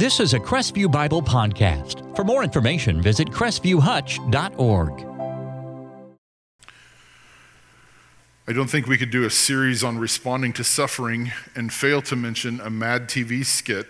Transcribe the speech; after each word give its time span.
This 0.00 0.18
is 0.18 0.32
a 0.32 0.40
Crestview 0.40 0.90
Bible 0.90 1.20
podcast. 1.20 2.16
For 2.16 2.24
more 2.24 2.42
information, 2.42 3.02
visit 3.02 3.28
crestview.hutch.org. 3.28 5.06
I 8.48 8.52
don't 8.54 8.70
think 8.70 8.86
we 8.86 8.96
could 8.96 9.10
do 9.10 9.26
a 9.26 9.30
series 9.30 9.84
on 9.84 9.98
responding 9.98 10.54
to 10.54 10.64
suffering 10.64 11.32
and 11.54 11.70
fail 11.70 12.00
to 12.00 12.16
mention 12.16 12.62
a 12.62 12.70
Mad 12.70 13.10
TV 13.10 13.44
skit 13.44 13.88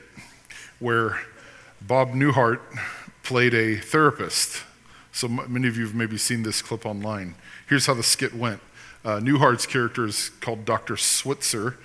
where 0.80 1.20
Bob 1.80 2.10
Newhart 2.10 2.58
played 3.22 3.54
a 3.54 3.76
therapist. 3.76 4.64
So 5.12 5.28
many 5.28 5.68
of 5.68 5.76
you 5.76 5.84
have 5.84 5.94
maybe 5.94 6.18
seen 6.18 6.42
this 6.42 6.60
clip 6.60 6.84
online. 6.86 7.36
Here's 7.68 7.86
how 7.86 7.94
the 7.94 8.02
skit 8.02 8.34
went. 8.34 8.60
Uh, 9.04 9.20
Newhart's 9.20 9.64
character 9.64 10.06
is 10.06 10.30
called 10.40 10.64
Dr. 10.64 10.96
Switzer, 10.96 11.78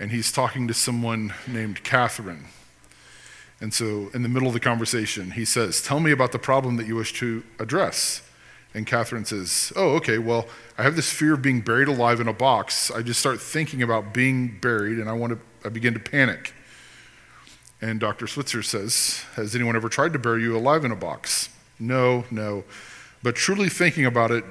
and 0.00 0.10
he's 0.10 0.32
talking 0.32 0.66
to 0.66 0.74
someone 0.74 1.34
named 1.46 1.84
Catherine. 1.84 2.46
And 3.60 3.74
so, 3.74 4.10
in 4.14 4.22
the 4.22 4.28
middle 4.28 4.48
of 4.48 4.54
the 4.54 4.60
conversation, 4.60 5.32
he 5.32 5.44
says, 5.44 5.82
Tell 5.82 6.00
me 6.00 6.10
about 6.12 6.32
the 6.32 6.38
problem 6.38 6.76
that 6.76 6.86
you 6.86 6.96
wish 6.96 7.12
to 7.14 7.42
address. 7.58 8.22
And 8.72 8.86
Catherine 8.86 9.24
says, 9.24 9.72
Oh, 9.76 9.96
okay, 9.96 10.18
well, 10.18 10.46
I 10.78 10.82
have 10.82 10.96
this 10.96 11.12
fear 11.12 11.34
of 11.34 11.42
being 11.42 11.60
buried 11.60 11.88
alive 11.88 12.20
in 12.20 12.28
a 12.28 12.32
box. 12.32 12.90
I 12.90 13.02
just 13.02 13.20
start 13.20 13.40
thinking 13.40 13.82
about 13.82 14.14
being 14.14 14.58
buried, 14.60 14.98
and 14.98 15.10
I, 15.10 15.12
want 15.12 15.32
to, 15.32 15.66
I 15.66 15.70
begin 15.70 15.92
to 15.94 16.00
panic. 16.00 16.54
And 17.82 17.98
Dr. 17.98 18.26
Switzer 18.26 18.62
says, 18.62 19.24
Has 19.36 19.54
anyone 19.54 19.76
ever 19.76 19.88
tried 19.88 20.12
to 20.14 20.18
bury 20.18 20.42
you 20.42 20.56
alive 20.56 20.84
in 20.84 20.92
a 20.92 20.96
box? 20.96 21.50
No, 21.78 22.24
no. 22.30 22.64
But 23.22 23.36
truly 23.36 23.68
thinking 23.68 24.06
about 24.06 24.30
it 24.30 24.44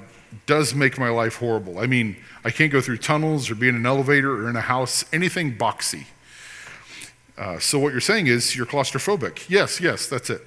does 0.45 0.75
make 0.75 0.99
my 0.99 1.09
life 1.09 1.37
horrible. 1.37 1.79
I 1.79 1.87
mean, 1.87 2.17
I 2.43 2.51
can't 2.51 2.71
go 2.71 2.81
through 2.81 2.97
tunnels 2.97 3.49
or 3.49 3.55
be 3.55 3.67
in 3.67 3.75
an 3.75 3.85
elevator 3.85 4.45
or 4.45 4.49
in 4.49 4.55
a 4.55 4.61
house, 4.61 5.05
anything 5.11 5.57
boxy. 5.57 6.05
Uh, 7.39 7.57
so 7.57 7.79
what 7.79 7.93
you're 7.93 8.01
saying 8.01 8.27
is 8.27 8.53
you're 8.53 8.65
claustrophobic. 8.65 9.49
Yes, 9.49 9.79
yes, 9.79 10.07
that's 10.07 10.29
it. 10.29 10.41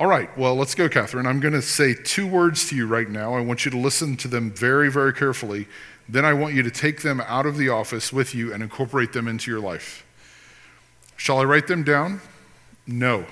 All 0.00 0.08
right, 0.08 0.36
well, 0.36 0.56
let's 0.56 0.74
go, 0.74 0.88
Catherine. 0.88 1.26
I'm 1.26 1.38
going 1.38 1.54
to 1.54 1.62
say 1.62 1.94
two 1.94 2.26
words 2.26 2.68
to 2.70 2.76
you 2.76 2.88
right 2.88 3.08
now. 3.08 3.34
I 3.34 3.40
want 3.40 3.64
you 3.64 3.70
to 3.70 3.78
listen 3.78 4.16
to 4.18 4.28
them 4.28 4.50
very, 4.50 4.90
very 4.90 5.12
carefully. 5.12 5.68
Then 6.08 6.24
I 6.24 6.32
want 6.32 6.54
you 6.54 6.62
to 6.64 6.72
take 6.72 7.02
them 7.02 7.20
out 7.20 7.46
of 7.46 7.56
the 7.56 7.68
office 7.68 8.12
with 8.12 8.34
you 8.34 8.52
and 8.52 8.64
incorporate 8.64 9.12
them 9.12 9.28
into 9.28 9.50
your 9.50 9.60
life. 9.60 10.04
Shall 11.16 11.38
I 11.38 11.44
write 11.44 11.68
them 11.68 11.84
down? 11.84 12.20
No. 12.86 13.24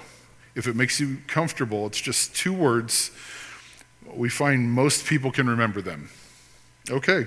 If 0.55 0.69
it 0.69 0.77
makes 0.77 1.01
you 1.01 1.19
comfortable, 1.27 1.87
it's 1.87 2.01
just 2.01 2.37
two 2.37 2.53
words. 2.53 3.11
We 4.15 4.29
find 4.29 4.71
most 4.71 5.07
people 5.07 5.33
can 5.33 5.49
remember 5.49 5.83
them. 5.83 6.09
Okay. 6.89 7.27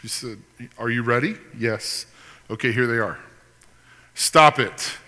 She 0.00 0.08
said, 0.08 0.38
Are 0.78 0.90
you 0.90 1.02
ready? 1.02 1.36
Yes. 1.58 2.06
Okay, 2.50 2.70
here 2.70 2.86
they 2.86 2.98
are. 2.98 3.18
Stop 4.14 4.58
it. 4.58 4.98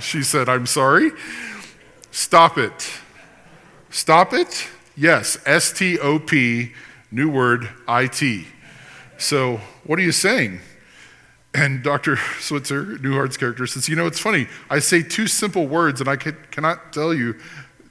she 0.00 0.22
said, 0.22 0.48
I'm 0.48 0.66
sorry. 0.66 1.10
Stop 2.10 2.58
it. 2.58 2.90
Stop 3.90 4.32
it? 4.32 4.68
Yes, 4.96 5.38
S 5.46 5.72
T 5.72 5.98
O 5.98 6.18
P, 6.18 6.72
new 7.10 7.28
word, 7.28 7.68
I 7.86 8.06
T. 8.06 8.46
So, 9.18 9.60
what 9.84 9.98
are 9.98 10.02
you 10.02 10.12
saying? 10.12 10.60
And 11.54 11.82
Dr. 11.82 12.16
Switzer, 12.40 12.84
Newhart's 12.98 13.36
character, 13.36 13.66
says, 13.66 13.88
You 13.88 13.96
know, 13.96 14.06
it's 14.06 14.18
funny. 14.18 14.48
I 14.68 14.80
say 14.80 15.02
two 15.02 15.26
simple 15.28 15.66
words, 15.66 16.00
and 16.00 16.08
I 16.08 16.16
cannot 16.16 16.92
tell 16.92 17.14
you 17.14 17.36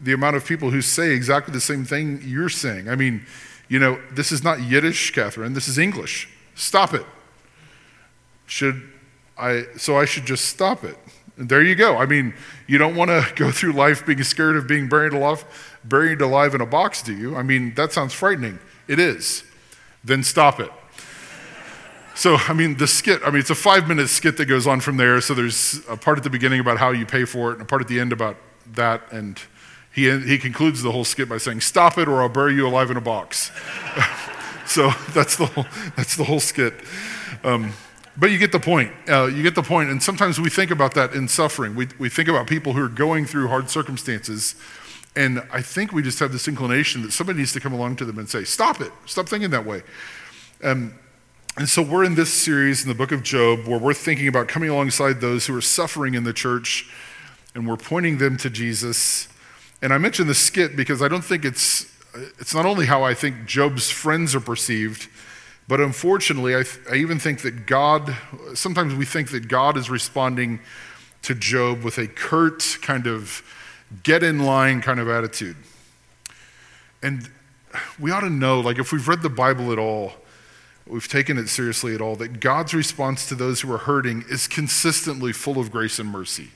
the 0.02 0.11
amount 0.11 0.35
of 0.35 0.45
people 0.45 0.69
who 0.69 0.81
say 0.81 1.11
exactly 1.11 1.53
the 1.53 1.61
same 1.61 1.85
thing 1.85 2.21
you're 2.25 2.49
saying. 2.49 2.89
I 2.89 2.95
mean, 2.95 3.25
you 3.69 3.80
know, 3.80 3.99
this 4.11 4.31
is 4.33 4.43
not 4.43 4.61
Yiddish, 4.61 5.11
Catherine. 5.11 5.53
This 5.53 5.69
is 5.69 5.77
English. 5.77 6.27
Stop 6.55 6.93
it. 6.93 7.05
Should 8.45 8.81
I, 9.38 9.66
so 9.77 9.97
I 9.97 10.05
should 10.05 10.25
just 10.25 10.45
stop 10.45 10.83
it. 10.83 10.97
And 11.38 11.49
there 11.49 11.63
you 11.63 11.75
go. 11.75 11.97
I 11.97 12.05
mean, 12.05 12.33
you 12.67 12.77
don't 12.77 12.95
want 12.95 13.09
to 13.09 13.25
go 13.36 13.52
through 13.52 13.73
life 13.73 14.05
being 14.05 14.23
scared 14.23 14.55
of 14.55 14.67
being 14.67 14.88
buried 14.88 15.13
alive, 15.13 15.45
buried 15.83 16.22
alive 16.22 16.53
in 16.53 16.61
a 16.61 16.66
box, 16.66 17.02
do 17.02 17.16
you? 17.16 17.36
I 17.36 17.44
mean, 17.44 17.73
that 17.75 17.91
sounds 17.91 18.14
frightening. 18.14 18.59
It 18.88 18.99
is. 18.99 19.43
Then 20.04 20.23
stop 20.23 20.59
it. 20.59 20.71
So, 22.15 22.36
I 22.36 22.54
mean, 22.54 22.77
the 22.77 22.87
skit, 22.87 23.21
I 23.26 23.31
mean, 23.31 23.39
it's 23.39 23.49
a 23.49 23.55
five 23.55 23.87
minute 23.87 24.08
skit 24.08 24.37
that 24.37 24.45
goes 24.45 24.67
on 24.67 24.81
from 24.81 24.98
there. 24.98 25.20
So, 25.20 25.33
there's 25.33 25.81
a 25.89 25.98
part 25.98 26.20
at 26.20 26.23
the 26.23 26.30
beginning 26.30 26.60
about 26.60 26.77
how 26.77 26.92
you 26.92 27.08
pay 27.08 27.25
for 27.25 27.49
it, 27.49 27.54
and 27.54 27.64
a 27.64 27.65
part 27.65 27.81
at 27.81 27.87
the 27.87 27.99
end 27.99 28.14
about 28.14 28.37
that. 28.73 29.11
And 29.11 29.42
he, 29.92 30.15
he 30.20 30.37
concludes 30.37 30.83
the 30.83 30.92
whole 30.92 31.05
skit 31.05 31.27
by 31.27 31.39
saying, 31.39 31.61
Stop 31.61 31.98
it, 31.98 32.08
or 32.08 32.21
I'll 32.21 32.30
bury 32.30 32.54
you 32.54 32.67
alive 32.67 32.92
in 32.92 32.98
a 32.98 33.02
box. 33.02 33.52
so, 34.67 34.92
that's 35.14 35.37
the 35.37 35.48
whole, 35.48 35.65
that's 35.95 36.15
the 36.15 36.23
whole 36.23 36.39
skit. 36.39 36.75
Um, 37.43 37.73
but 38.17 38.31
you 38.31 38.37
get 38.37 38.51
the 38.51 38.59
point. 38.59 38.91
Uh, 39.09 39.25
you 39.25 39.41
get 39.41 39.55
the 39.55 39.63
point. 39.63 39.89
And 39.89 40.01
sometimes 40.01 40.39
we 40.39 40.49
think 40.49 40.71
about 40.71 40.93
that 40.93 41.13
in 41.13 41.27
suffering. 41.27 41.75
We, 41.75 41.87
we 41.97 42.09
think 42.09 42.29
about 42.29 42.47
people 42.47 42.73
who 42.73 42.83
are 42.83 42.89
going 42.89 43.25
through 43.25 43.47
hard 43.47 43.69
circumstances. 43.69 44.55
And 45.15 45.43
I 45.51 45.61
think 45.61 45.91
we 45.91 46.01
just 46.01 46.19
have 46.19 46.31
this 46.31 46.47
inclination 46.47 47.01
that 47.03 47.11
somebody 47.11 47.39
needs 47.39 47.53
to 47.53 47.59
come 47.59 47.73
along 47.73 47.97
to 47.97 48.05
them 48.05 48.19
and 48.19 48.29
say, 48.29 48.43
Stop 48.43 48.81
it. 48.81 48.91
Stop 49.05 49.29
thinking 49.29 49.49
that 49.51 49.65
way. 49.65 49.83
Um, 50.63 50.93
and 51.55 51.69
so 51.69 51.83
we're 51.83 52.03
in 52.03 52.15
this 52.15 52.33
series 52.33 52.81
in 52.81 52.89
the 52.89 52.95
book 52.95 53.11
of 53.11 53.21
Job 53.21 53.67
where 53.67 53.79
we're 53.79 53.93
thinking 53.93 54.27
about 54.27 54.47
coming 54.47 54.69
alongside 54.69 55.21
those 55.21 55.45
who 55.45 55.55
are 55.55 55.61
suffering 55.61 56.15
in 56.15 56.23
the 56.23 56.33
church 56.33 56.89
and 57.53 57.67
we're 57.67 57.77
pointing 57.77 58.17
them 58.17 58.37
to 58.37 58.49
Jesus. 58.49 59.27
And 59.81 59.93
I 59.93 59.99
mentioned 59.99 60.30
the 60.30 60.35
skit 60.35 60.75
because 60.75 61.03
I 61.03 61.07
don't 61.07 61.23
think 61.23 61.45
it's, 61.45 61.95
it's 62.39 62.55
not 62.55 62.65
only 62.65 62.87
how 62.87 63.03
I 63.03 63.13
think 63.13 63.45
Job's 63.45 63.91
friends 63.91 64.33
are 64.33 64.39
perceived 64.39 65.09
but 65.67 65.79
unfortunately, 65.79 66.55
I, 66.55 66.63
th- 66.63 66.79
I 66.91 66.95
even 66.95 67.19
think 67.19 67.41
that 67.41 67.65
God, 67.65 68.15
sometimes 68.53 68.93
we 68.93 69.05
think 69.05 69.31
that 69.31 69.47
God 69.47 69.77
is 69.77 69.89
responding 69.89 70.59
to 71.23 71.33
Job 71.33 71.83
with 71.83 71.97
a 71.97 72.07
curt 72.07 72.77
kind 72.81 73.07
of 73.07 73.43
get 74.03 74.23
in 74.23 74.39
line 74.39 74.81
kind 74.81 74.99
of 74.99 75.07
attitude. 75.07 75.55
And 77.01 77.29
we 77.99 78.11
ought 78.11 78.21
to 78.21 78.29
know, 78.29 78.59
like, 78.59 78.77
if 78.77 78.91
we've 78.91 79.07
read 79.07 79.21
the 79.21 79.29
Bible 79.29 79.71
at 79.71 79.79
all, 79.79 80.13
we've 80.85 81.07
taken 81.07 81.37
it 81.37 81.47
seriously 81.47 81.95
at 81.95 82.01
all, 82.01 82.15
that 82.17 82.39
God's 82.39 82.73
response 82.73 83.27
to 83.30 83.35
those 83.35 83.61
who 83.61 83.71
are 83.71 83.77
hurting 83.77 84.25
is 84.30 84.47
consistently 84.47 85.31
full 85.31 85.59
of 85.59 85.71
grace 85.71 85.99
and 85.99 86.09
mercy. 86.09 86.49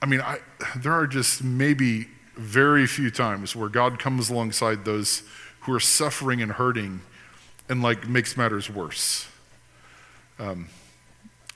I 0.00 0.06
mean, 0.06 0.20
I, 0.20 0.38
there 0.76 0.92
are 0.92 1.06
just 1.06 1.44
maybe 1.44 2.08
very 2.36 2.86
few 2.86 3.10
times 3.10 3.54
where 3.54 3.68
God 3.68 3.98
comes 3.98 4.30
alongside 4.30 4.84
those 4.84 5.22
who 5.60 5.72
are 5.72 5.80
suffering 5.80 6.42
and 6.42 6.52
hurting 6.52 7.00
and 7.68 7.82
like 7.82 8.08
makes 8.08 8.36
matters 8.36 8.68
worse. 8.70 9.28
Um, 10.38 10.68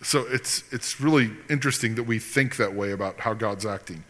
so 0.03 0.27
it's, 0.29 0.63
it's 0.73 1.01
really 1.01 1.31
interesting 1.51 1.97
that 1.97 2.05
we 2.05 2.19
think 2.19 2.57
that 2.57 2.75
way 2.75 2.93
about 2.93 3.21
how 3.21 3.35
God's 3.35 3.67
acting. 3.67 4.05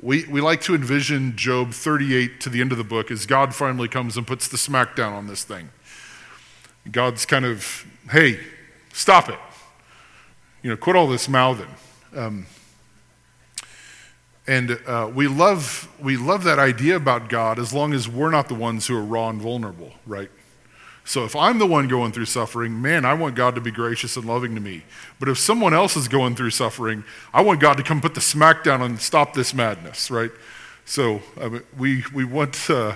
We, 0.00 0.24
we 0.26 0.40
like 0.40 0.60
to 0.62 0.74
envision 0.74 1.36
Job 1.36 1.72
38 1.72 2.40
to 2.40 2.50
the 2.50 2.60
end 2.60 2.72
of 2.72 2.78
the 2.78 2.84
book 2.84 3.10
as 3.10 3.26
God 3.26 3.54
finally 3.54 3.88
comes 3.88 4.16
and 4.16 4.26
puts 4.26 4.48
the 4.48 4.56
smackdown 4.56 5.12
on 5.12 5.26
this 5.26 5.44
thing. 5.44 5.70
God's 6.90 7.26
kind 7.26 7.44
of, 7.44 7.86
hey, 8.10 8.40
stop 8.92 9.28
it. 9.28 9.38
You 10.62 10.70
know, 10.70 10.76
quit 10.76 10.96
all 10.96 11.08
this 11.08 11.28
mouthing. 11.28 11.68
Um, 12.14 12.46
and 14.46 14.78
uh, 14.86 15.10
we, 15.12 15.28
love, 15.28 15.88
we 16.00 16.16
love 16.16 16.44
that 16.44 16.58
idea 16.58 16.96
about 16.96 17.28
God 17.28 17.58
as 17.58 17.72
long 17.72 17.92
as 17.92 18.08
we're 18.08 18.30
not 18.30 18.48
the 18.48 18.54
ones 18.54 18.86
who 18.86 18.96
are 18.96 19.04
raw 19.04 19.28
and 19.28 19.40
vulnerable, 19.40 19.92
right? 20.06 20.30
So 21.08 21.24
if 21.24 21.34
I'm 21.34 21.58
the 21.58 21.66
one 21.66 21.88
going 21.88 22.12
through 22.12 22.26
suffering, 22.26 22.82
man, 22.82 23.06
I 23.06 23.14
want 23.14 23.34
God 23.34 23.54
to 23.54 23.62
be 23.62 23.70
gracious 23.70 24.18
and 24.18 24.26
loving 24.26 24.54
to 24.56 24.60
me. 24.60 24.82
But 25.18 25.30
if 25.30 25.38
someone 25.38 25.72
else 25.72 25.96
is 25.96 26.06
going 26.06 26.36
through 26.36 26.50
suffering, 26.50 27.02
I 27.32 27.40
want 27.40 27.60
God 27.60 27.78
to 27.78 27.82
come 27.82 28.02
put 28.02 28.14
the 28.14 28.20
smack 28.20 28.62
down 28.62 28.82
and 28.82 29.00
stop 29.00 29.32
this 29.32 29.54
madness, 29.54 30.10
right? 30.10 30.30
So 30.84 31.22
I 31.40 31.48
mean, 31.48 31.62
we, 31.78 32.04
we, 32.12 32.24
want, 32.24 32.68
uh, 32.68 32.92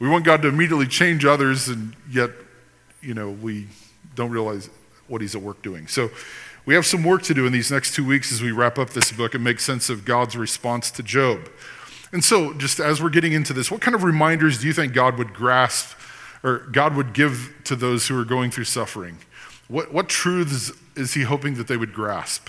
we 0.00 0.08
want 0.08 0.24
God 0.24 0.42
to 0.42 0.48
immediately 0.48 0.88
change 0.88 1.24
others, 1.24 1.68
and 1.68 1.94
yet, 2.10 2.32
you 3.00 3.14
know, 3.14 3.30
we 3.30 3.68
don't 4.16 4.32
realize 4.32 4.68
what 5.06 5.20
He's 5.20 5.36
at 5.36 5.42
work 5.42 5.62
doing. 5.62 5.86
So 5.86 6.10
we 6.64 6.74
have 6.74 6.84
some 6.84 7.04
work 7.04 7.22
to 7.22 7.34
do 7.34 7.46
in 7.46 7.52
these 7.52 7.70
next 7.70 7.94
two 7.94 8.04
weeks 8.04 8.32
as 8.32 8.42
we 8.42 8.50
wrap 8.50 8.76
up 8.76 8.90
this 8.90 9.12
book 9.12 9.36
and 9.36 9.44
make 9.44 9.60
sense 9.60 9.88
of 9.88 10.04
God's 10.04 10.36
response 10.36 10.90
to 10.90 11.02
Job. 11.04 11.48
And 12.10 12.24
so, 12.24 12.54
just 12.54 12.80
as 12.80 13.00
we're 13.00 13.10
getting 13.10 13.32
into 13.32 13.52
this, 13.52 13.70
what 13.70 13.80
kind 13.80 13.94
of 13.94 14.02
reminders 14.02 14.58
do 14.60 14.66
you 14.66 14.72
think 14.72 14.92
God 14.92 15.16
would 15.16 15.32
grasp 15.32 15.96
or 16.42 16.58
God 16.58 16.94
would 16.96 17.12
give 17.12 17.54
to 17.64 17.76
those 17.76 18.08
who 18.08 18.18
are 18.18 18.24
going 18.24 18.50
through 18.50 18.64
suffering? 18.64 19.18
What, 19.68 19.92
what 19.92 20.08
truths 20.08 20.72
is 20.94 21.14
he 21.14 21.22
hoping 21.22 21.54
that 21.54 21.68
they 21.68 21.76
would 21.76 21.92
grasp? 21.92 22.48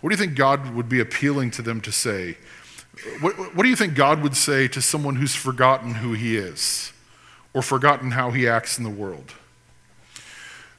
What 0.00 0.10
do 0.10 0.14
you 0.14 0.22
think 0.22 0.36
God 0.36 0.74
would 0.74 0.88
be 0.88 1.00
appealing 1.00 1.50
to 1.52 1.62
them 1.62 1.80
to 1.80 1.90
say? 1.90 2.36
What, 3.20 3.56
what 3.56 3.62
do 3.62 3.68
you 3.68 3.76
think 3.76 3.94
God 3.94 4.22
would 4.22 4.36
say 4.36 4.68
to 4.68 4.80
someone 4.80 5.16
who's 5.16 5.34
forgotten 5.34 5.94
who 5.94 6.12
he 6.12 6.36
is 6.36 6.92
or 7.52 7.62
forgotten 7.62 8.12
how 8.12 8.30
he 8.30 8.46
acts 8.46 8.78
in 8.78 8.84
the 8.84 8.90
world? 8.90 9.32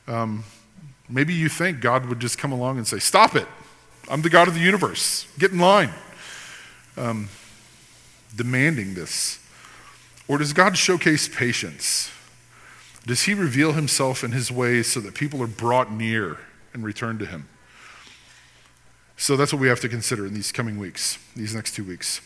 Um, 0.08 0.44
maybe 1.10 1.34
you 1.34 1.50
think 1.50 1.82
God 1.82 2.06
would 2.06 2.20
just 2.20 2.38
come 2.38 2.52
along 2.52 2.78
and 2.78 2.88
say, 2.88 3.00
Stop 3.00 3.36
it. 3.36 3.48
I'm 4.10 4.22
the 4.22 4.30
God 4.30 4.48
of 4.48 4.54
the 4.54 4.60
universe. 4.60 5.28
Get 5.40 5.52
in 5.52 5.60
line. 5.60 5.90
Um, 6.96 7.30
demanding 8.36 8.94
this. 8.94 9.40
Or 10.28 10.38
does 10.38 10.54
God 10.54 10.78
showcase 10.78 11.28
patience? 11.28 12.12
Does 13.06 13.24
he 13.24 13.34
reveal 13.34 13.74
himself 13.74 14.24
in 14.24 14.32
his 14.32 14.52
ways 14.52 14.92
so 14.92 15.00
that 15.02 15.14
people 15.14 15.42
are 15.44 15.48
brought 15.48 15.92
near 15.92 16.40
and 16.74 16.84
return 16.84 17.20
to 17.20 17.26
him? 17.26 17.48
So 19.18 19.38
that's 19.38 19.54
what 19.54 19.62
we 19.62 19.68
have 19.68 19.80
to 19.82 19.90
consider 19.90 20.26
in 20.26 20.34
these 20.34 20.52
coming 20.52 20.78
weeks, 20.78 21.20
these 21.36 21.54
next 21.54 21.76
two 21.76 21.84
weeks. 21.84 22.20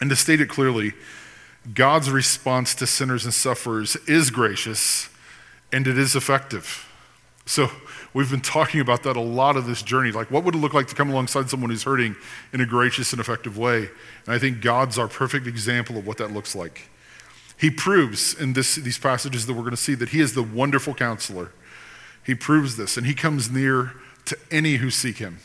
And 0.00 0.10
to 0.10 0.16
state 0.16 0.40
it 0.40 0.48
clearly, 0.48 0.92
God's 1.74 2.10
response 2.10 2.74
to 2.76 2.86
sinners 2.86 3.24
and 3.24 3.34
sufferers 3.34 3.96
is 4.06 4.30
gracious 4.30 5.08
and 5.72 5.86
it 5.86 5.98
is 5.98 6.14
effective. 6.14 6.86
So 7.46 7.70
we've 8.12 8.30
been 8.30 8.42
talking 8.42 8.80
about 8.80 9.02
that 9.04 9.16
a 9.16 9.20
lot 9.20 9.56
of 9.56 9.66
this 9.66 9.82
journey. 9.82 10.12
Like, 10.12 10.30
what 10.30 10.44
would 10.44 10.54
it 10.54 10.58
look 10.58 10.74
like 10.74 10.86
to 10.88 10.94
come 10.94 11.10
alongside 11.10 11.48
someone 11.48 11.70
who's 11.70 11.82
hurting 11.82 12.14
in 12.52 12.60
a 12.60 12.66
gracious 12.66 13.12
and 13.12 13.20
effective 13.20 13.56
way? 13.56 13.88
And 14.26 14.34
I 14.34 14.38
think 14.38 14.60
God's 14.60 14.98
our 14.98 15.08
perfect 15.08 15.46
example 15.46 15.96
of 15.96 16.06
what 16.06 16.18
that 16.18 16.30
looks 16.30 16.54
like. 16.54 16.88
He 17.58 17.70
proves 17.70 18.34
in 18.34 18.52
this, 18.52 18.76
these 18.76 18.98
passages 18.98 19.46
that 19.46 19.52
we're 19.52 19.62
going 19.62 19.70
to 19.72 19.76
see 19.76 19.94
that 19.96 20.10
He 20.10 20.20
is 20.20 20.34
the 20.34 20.42
wonderful 20.42 20.94
counselor. 20.94 21.52
He 22.24 22.34
proves 22.34 22.76
this, 22.76 22.96
and 22.96 23.06
He 23.06 23.14
comes 23.14 23.50
near 23.50 23.92
to 24.26 24.38
any 24.50 24.76
who 24.76 24.90
seek 24.90 25.18
Him. 25.18 25.38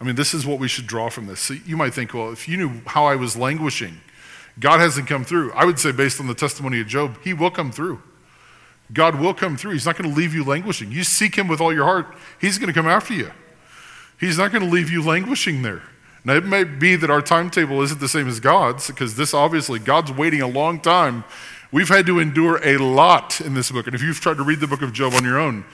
I 0.00 0.04
mean, 0.04 0.14
this 0.14 0.34
is 0.34 0.46
what 0.46 0.58
we 0.58 0.68
should 0.68 0.86
draw 0.86 1.10
from 1.10 1.26
this. 1.26 1.40
So 1.40 1.54
you 1.54 1.76
might 1.76 1.94
think, 1.94 2.14
well, 2.14 2.32
if 2.32 2.48
you 2.48 2.56
knew 2.56 2.82
how 2.86 3.06
I 3.06 3.16
was 3.16 3.36
languishing, 3.36 4.00
God 4.60 4.80
hasn't 4.80 5.08
come 5.08 5.24
through. 5.24 5.52
I 5.52 5.64
would 5.64 5.78
say, 5.78 5.92
based 5.92 6.20
on 6.20 6.26
the 6.26 6.34
testimony 6.34 6.80
of 6.80 6.86
Job, 6.86 7.18
He 7.22 7.32
will 7.32 7.50
come 7.50 7.72
through. 7.72 8.02
God 8.92 9.18
will 9.18 9.34
come 9.34 9.56
through. 9.56 9.72
He's 9.72 9.86
not 9.86 9.96
going 9.96 10.10
to 10.10 10.16
leave 10.16 10.34
you 10.34 10.44
languishing. 10.44 10.92
You 10.92 11.02
seek 11.02 11.36
Him 11.36 11.48
with 11.48 11.60
all 11.60 11.72
your 11.72 11.84
heart, 11.84 12.14
He's 12.40 12.58
going 12.58 12.68
to 12.68 12.74
come 12.74 12.86
after 12.86 13.14
you. 13.14 13.32
He's 14.20 14.38
not 14.38 14.52
going 14.52 14.62
to 14.62 14.70
leave 14.70 14.90
you 14.90 15.02
languishing 15.02 15.62
there. 15.62 15.82
Now, 16.24 16.34
it 16.34 16.44
may 16.44 16.64
be 16.64 16.94
that 16.96 17.10
our 17.10 17.22
timetable 17.22 17.82
isn't 17.82 18.00
the 18.00 18.08
same 18.08 18.28
as 18.28 18.38
God's, 18.38 18.86
because 18.86 19.16
this 19.16 19.34
obviously, 19.34 19.78
God's 19.78 20.12
waiting 20.12 20.40
a 20.40 20.46
long 20.46 20.80
time. 20.80 21.24
We've 21.72 21.88
had 21.88 22.06
to 22.06 22.20
endure 22.20 22.60
a 22.62 22.76
lot 22.76 23.40
in 23.40 23.54
this 23.54 23.70
book. 23.70 23.86
And 23.86 23.94
if 23.94 24.02
you've 24.02 24.20
tried 24.20 24.36
to 24.36 24.44
read 24.44 24.60
the 24.60 24.66
book 24.66 24.82
of 24.82 24.92
Job 24.92 25.14
on 25.14 25.24
your 25.24 25.38
own, 25.38 25.64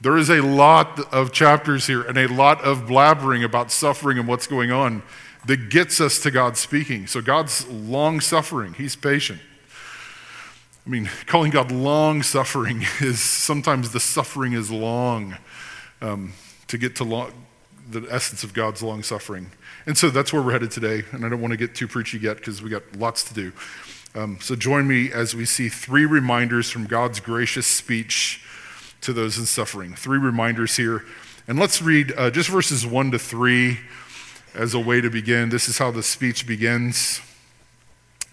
there 0.00 0.16
is 0.16 0.30
a 0.30 0.40
lot 0.40 1.12
of 1.12 1.32
chapters 1.32 1.86
here 1.86 2.02
and 2.02 2.16
a 2.16 2.28
lot 2.28 2.62
of 2.62 2.82
blabbering 2.82 3.44
about 3.44 3.72
suffering 3.72 4.18
and 4.18 4.28
what's 4.28 4.46
going 4.46 4.70
on 4.70 5.02
that 5.46 5.70
gets 5.70 6.00
us 6.00 6.20
to 6.20 6.30
God 6.30 6.56
speaking. 6.56 7.06
So 7.06 7.20
God's 7.20 7.66
long 7.66 8.20
suffering, 8.20 8.74
He's 8.74 8.94
patient. 8.94 9.40
I 10.86 10.90
mean, 10.90 11.10
calling 11.26 11.50
God 11.50 11.72
long 11.72 12.22
suffering 12.22 12.84
is 13.00 13.20
sometimes 13.20 13.90
the 13.90 14.00
suffering 14.00 14.52
is 14.52 14.70
long 14.70 15.36
um, 16.00 16.32
to 16.68 16.78
get 16.78 16.94
to 16.96 17.04
long, 17.04 17.32
the 17.90 18.06
essence 18.10 18.44
of 18.44 18.54
God's 18.54 18.82
long 18.82 19.02
suffering. 19.02 19.50
And 19.88 19.96
so 19.96 20.10
that's 20.10 20.34
where 20.34 20.42
we're 20.42 20.52
headed 20.52 20.70
today. 20.70 21.02
And 21.12 21.24
I 21.24 21.30
don't 21.30 21.40
want 21.40 21.52
to 21.52 21.56
get 21.56 21.74
too 21.74 21.88
preachy 21.88 22.18
yet 22.18 22.36
because 22.36 22.60
we 22.60 22.68
got 22.68 22.82
lots 22.94 23.24
to 23.24 23.32
do. 23.32 23.52
Um, 24.14 24.36
so 24.38 24.54
join 24.54 24.86
me 24.86 25.10
as 25.10 25.34
we 25.34 25.46
see 25.46 25.70
three 25.70 26.04
reminders 26.04 26.70
from 26.70 26.84
God's 26.84 27.20
gracious 27.20 27.66
speech 27.66 28.44
to 29.00 29.14
those 29.14 29.38
in 29.38 29.46
suffering. 29.46 29.94
Three 29.94 30.18
reminders 30.18 30.76
here. 30.76 31.04
And 31.46 31.58
let's 31.58 31.80
read 31.80 32.12
uh, 32.18 32.28
just 32.30 32.50
verses 32.50 32.86
1 32.86 33.12
to 33.12 33.18
3 33.18 33.78
as 34.54 34.74
a 34.74 34.78
way 34.78 35.00
to 35.00 35.08
begin. 35.08 35.48
This 35.48 35.70
is 35.70 35.78
how 35.78 35.90
the 35.90 36.02
speech 36.02 36.46
begins. 36.46 37.22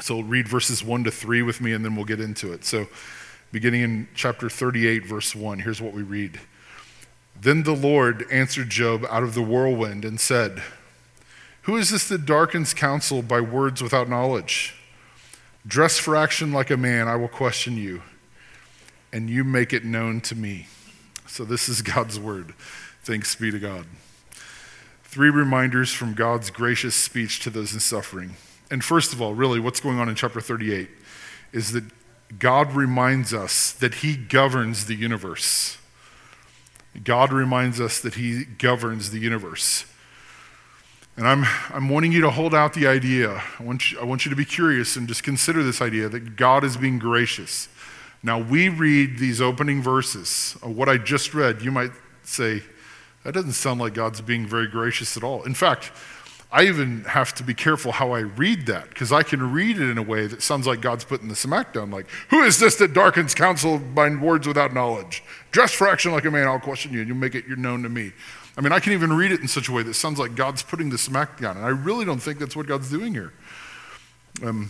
So 0.02 0.20
read 0.20 0.50
verses 0.50 0.84
1 0.84 1.06
to 1.06 1.12
3 1.12 1.42
with 1.42 1.62
me, 1.62 1.72
and 1.72 1.86
then 1.86 1.96
we'll 1.96 2.04
get 2.04 2.20
into 2.20 2.52
it. 2.52 2.66
So, 2.66 2.90
beginning 3.54 3.82
in 3.82 4.08
chapter 4.14 4.50
38, 4.50 5.06
verse 5.06 5.34
1, 5.34 5.60
here's 5.60 5.82
what 5.82 5.94
we 5.94 6.04
read. 6.04 6.42
Then 7.40 7.64
the 7.64 7.76
Lord 7.76 8.26
answered 8.30 8.70
Job 8.70 9.06
out 9.10 9.24
of 9.24 9.36
the 9.36 9.42
whirlwind 9.42 10.04
and 10.04 10.20
said, 10.20 10.62
Who 11.66 11.78
is 11.78 11.90
this 11.90 12.08
that 12.10 12.26
darkens 12.26 12.74
counsel 12.74 13.22
by 13.22 13.42
words 13.42 13.82
without 13.82 14.08
knowledge? 14.10 14.76
Dress 15.68 15.98
for 15.98 16.16
action 16.16 16.52
like 16.52 16.70
a 16.70 16.78
man, 16.78 17.08
I 17.08 17.16
will 17.16 17.28
question 17.28 17.76
you 17.76 18.02
and 19.16 19.30
you 19.30 19.46
make 19.46 19.72
it 19.72 19.86
known 19.86 20.20
to 20.20 20.36
me. 20.36 20.68
So, 21.26 21.46
this 21.46 21.70
is 21.70 21.82
God's 21.94 22.20
word. 22.20 22.54
Thanks 23.04 23.34
be 23.34 23.50
to 23.50 23.60
God. 23.60 23.86
Three 25.06 25.30
reminders 25.30 25.94
from 25.94 26.14
God's 26.14 26.50
gracious 26.50 26.96
speech 26.96 27.40
to 27.42 27.50
those 27.50 27.74
in 27.74 27.80
suffering. 27.80 28.36
And 28.70 28.84
first 28.84 29.14
of 29.14 29.22
all, 29.22 29.34
really, 29.34 29.60
what's 29.60 29.80
going 29.80 30.00
on 30.00 30.10
in 30.10 30.16
chapter 30.16 30.42
38 30.42 30.90
is 31.54 31.72
that 31.72 31.86
God 32.38 32.74
reminds 32.74 33.34
us 33.34 33.72
that 33.72 33.96
He 33.96 34.18
governs 34.18 34.86
the 34.86 34.96
universe. 34.96 35.78
God 37.04 37.32
reminds 37.32 37.80
us 37.80 38.02
that 38.02 38.16
He 38.16 38.44
governs 38.44 39.12
the 39.12 39.20
universe. 39.20 39.86
And 41.18 41.28
I'm, 41.28 41.46
I'm 41.70 41.88
wanting 41.90 42.12
you 42.12 42.22
to 42.22 42.30
hold 42.30 42.54
out 42.54 42.74
the 42.74 42.88
idea. 42.88 43.42
I 43.58 43.64
want, 43.64 43.92
you, 43.92 44.00
I 44.00 44.04
want 44.04 44.26
you 44.26 44.30
to 44.30 44.36
be 44.36 44.44
curious 44.44 44.98
and 44.98 45.08
just 45.08 45.24
consider 45.24 45.64
this 45.64 45.82
idea 45.82 46.10
that 46.10 46.36
God 46.36 46.64
is 46.64 46.76
being 46.76 47.00
gracious. 47.00 47.70
Now, 48.22 48.40
we 48.40 48.68
read 48.68 49.18
these 49.18 49.40
opening 49.40 49.82
verses 49.82 50.58
of 50.62 50.76
what 50.76 50.90
I 50.90 50.98
just 50.98 51.34
read. 51.34 51.62
You 51.62 51.72
might 51.72 51.92
say, 52.24 52.64
that 53.24 53.34
doesn't 53.34 53.54
sound 53.54 53.80
like 53.80 53.94
God's 53.94 54.20
being 54.20 54.46
very 54.46 54.68
gracious 54.68 55.16
at 55.16 55.24
all. 55.24 55.44
In 55.44 55.54
fact, 55.54 55.92
I 56.52 56.64
even 56.64 57.04
have 57.06 57.34
to 57.36 57.44
be 57.44 57.54
careful 57.54 57.92
how 57.92 58.12
I 58.12 58.20
read 58.20 58.66
that 58.68 58.90
because 58.90 59.12
I 59.12 59.24
can 59.24 59.52
read 59.52 59.78
it 59.78 59.90
in 59.90 59.98
a 59.98 60.04
way 60.04 60.28
that 60.28 60.42
sounds 60.42 60.68
like 60.68 60.80
God's 60.80 61.04
putting 61.04 61.28
the 61.28 61.34
smackdown, 61.34 61.92
like, 61.92 62.08
Who 62.30 62.44
is 62.44 62.60
this 62.60 62.76
that 62.78 62.94
darkens 62.94 63.34
counsel 63.34 63.78
by 63.78 64.10
words 64.10 64.48
without 64.48 64.74
knowledge? 64.74 65.24
Dress 65.52 65.72
for 65.72 65.88
action 65.88 66.12
like 66.12 66.26
a 66.26 66.32
man, 66.32 66.48
I'll 66.48 66.60
question 66.60 66.94
you, 66.94 67.00
and 67.00 67.08
you'll 67.08 67.18
make 67.18 67.36
it 67.36 67.48
known 67.50 67.84
to 67.84 67.90
me. 67.90 68.14
I 68.58 68.62
mean, 68.62 68.72
I 68.72 68.80
can 68.80 68.94
even 68.94 69.12
read 69.14 69.32
it 69.32 69.42
in 69.42 69.48
such 69.48 69.68
a 69.68 69.72
way 69.72 69.84
that 69.84 69.96
sounds 69.96 70.18
like 70.18 70.36
God's 70.36 70.64
putting 70.64 70.90
the 70.90 70.96
smackdown, 70.96 71.58
and 71.58 71.66
I 71.66 71.70
really 71.70 72.06
don't 72.06 72.20
think 72.20 72.40
that's 72.40 72.56
what 72.56 72.68
God's 72.68 72.90
doing 72.90 73.14
here. 73.14 73.34
Um, 74.44 74.70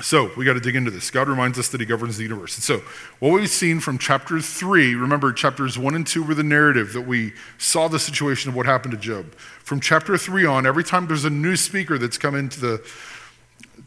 so 0.00 0.30
we 0.36 0.44
got 0.44 0.54
to 0.54 0.60
dig 0.60 0.74
into 0.74 0.90
this. 0.90 1.10
God 1.10 1.28
reminds 1.28 1.58
us 1.58 1.68
that 1.68 1.80
He 1.80 1.86
governs 1.86 2.16
the 2.16 2.22
universe. 2.22 2.56
And 2.56 2.64
so, 2.64 2.82
what 3.20 3.32
we've 3.32 3.48
seen 3.48 3.80
from 3.80 3.98
chapter 3.98 4.40
three, 4.40 4.94
remember, 4.94 5.32
chapters 5.32 5.78
one 5.78 5.94
and 5.94 6.06
two 6.06 6.22
were 6.22 6.34
the 6.34 6.42
narrative 6.42 6.92
that 6.92 7.02
we 7.02 7.32
saw 7.58 7.88
the 7.88 7.98
situation 7.98 8.50
of 8.50 8.56
what 8.56 8.66
happened 8.66 8.92
to 8.92 8.98
Job. 8.98 9.34
From 9.34 9.80
chapter 9.80 10.16
three 10.16 10.44
on, 10.44 10.66
every 10.66 10.84
time 10.84 11.06
there's 11.06 11.24
a 11.24 11.30
new 11.30 11.56
speaker 11.56 11.98
that's 11.98 12.18
come 12.18 12.34
into 12.34 12.60
the 12.60 12.90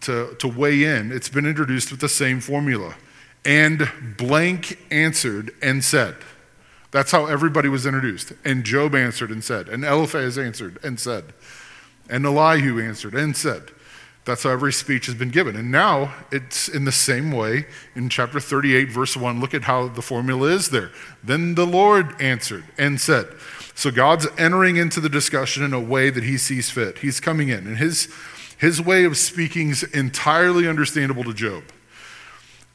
to, 0.01 0.35
to 0.39 0.47
weigh 0.47 0.83
in, 0.83 1.11
it's 1.11 1.29
been 1.29 1.45
introduced 1.45 1.91
with 1.91 1.99
the 1.99 2.09
same 2.09 2.39
formula. 2.39 2.95
And 3.43 3.89
blank 4.17 4.79
answered 4.91 5.53
and 5.61 5.83
said. 5.83 6.15
That's 6.95 7.11
how 7.11 7.25
everybody 7.25 7.67
was 7.67 7.85
introduced. 7.85 8.31
And 8.45 8.63
Job 8.63 8.95
answered 8.95 9.29
and 9.29 9.43
said. 9.43 9.67
And 9.67 9.83
Eliphaz 9.83 10.37
answered 10.37 10.79
and 10.81 10.97
said. 10.97 11.33
And 12.09 12.25
Elihu 12.25 12.79
answered 12.79 13.13
and 13.13 13.35
said. 13.35 13.63
That's 14.23 14.43
how 14.43 14.51
every 14.51 14.71
speech 14.71 15.07
has 15.07 15.15
been 15.15 15.27
given. 15.27 15.57
And 15.57 15.69
now 15.69 16.13
it's 16.31 16.69
in 16.69 16.85
the 16.85 16.93
same 16.93 17.33
way 17.33 17.65
in 17.95 18.07
chapter 18.07 18.39
38, 18.39 18.89
verse 18.89 19.17
1. 19.17 19.41
Look 19.41 19.53
at 19.53 19.63
how 19.63 19.89
the 19.89 20.01
formula 20.01 20.47
is 20.47 20.69
there. 20.69 20.89
Then 21.21 21.55
the 21.55 21.67
Lord 21.67 22.15
answered 22.21 22.63
and 22.77 23.01
said. 23.01 23.27
So 23.73 23.91
God's 23.91 24.27
entering 24.37 24.77
into 24.77 25.01
the 25.01 25.09
discussion 25.09 25.65
in 25.65 25.73
a 25.73 25.81
way 25.81 26.09
that 26.09 26.23
he 26.23 26.37
sees 26.37 26.69
fit. 26.69 26.99
He's 26.99 27.19
coming 27.19 27.49
in, 27.49 27.67
and 27.67 27.75
his, 27.77 28.07
his 28.57 28.81
way 28.81 29.03
of 29.03 29.17
speaking 29.17 29.71
is 29.71 29.83
entirely 29.83 30.65
understandable 30.65 31.25
to 31.25 31.33
Job. 31.33 31.65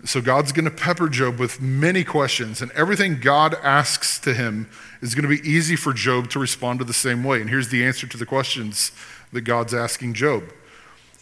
So 0.04 0.22
God's 0.22 0.52
going 0.52 0.64
to 0.64 0.70
pepper 0.70 1.08
Job 1.08 1.38
with 1.38 1.60
many 1.60 2.04
questions, 2.04 2.62
and 2.62 2.70
everything 2.72 3.20
God 3.20 3.54
asks 3.62 4.18
to 4.20 4.32
him 4.32 4.70
is 5.02 5.14
going 5.14 5.28
to 5.28 5.42
be 5.42 5.48
easy 5.48 5.76
for 5.76 5.92
Job 5.92 6.30
to 6.30 6.38
respond 6.38 6.78
to 6.78 6.84
the 6.84 6.94
same 6.94 7.22
way. 7.22 7.40
And 7.40 7.50
here's 7.50 7.68
the 7.68 7.84
answer 7.84 8.06
to 8.06 8.16
the 8.16 8.24
questions 8.24 8.92
that 9.32 9.42
God's 9.42 9.74
asking 9.74 10.14
Job. 10.14 10.44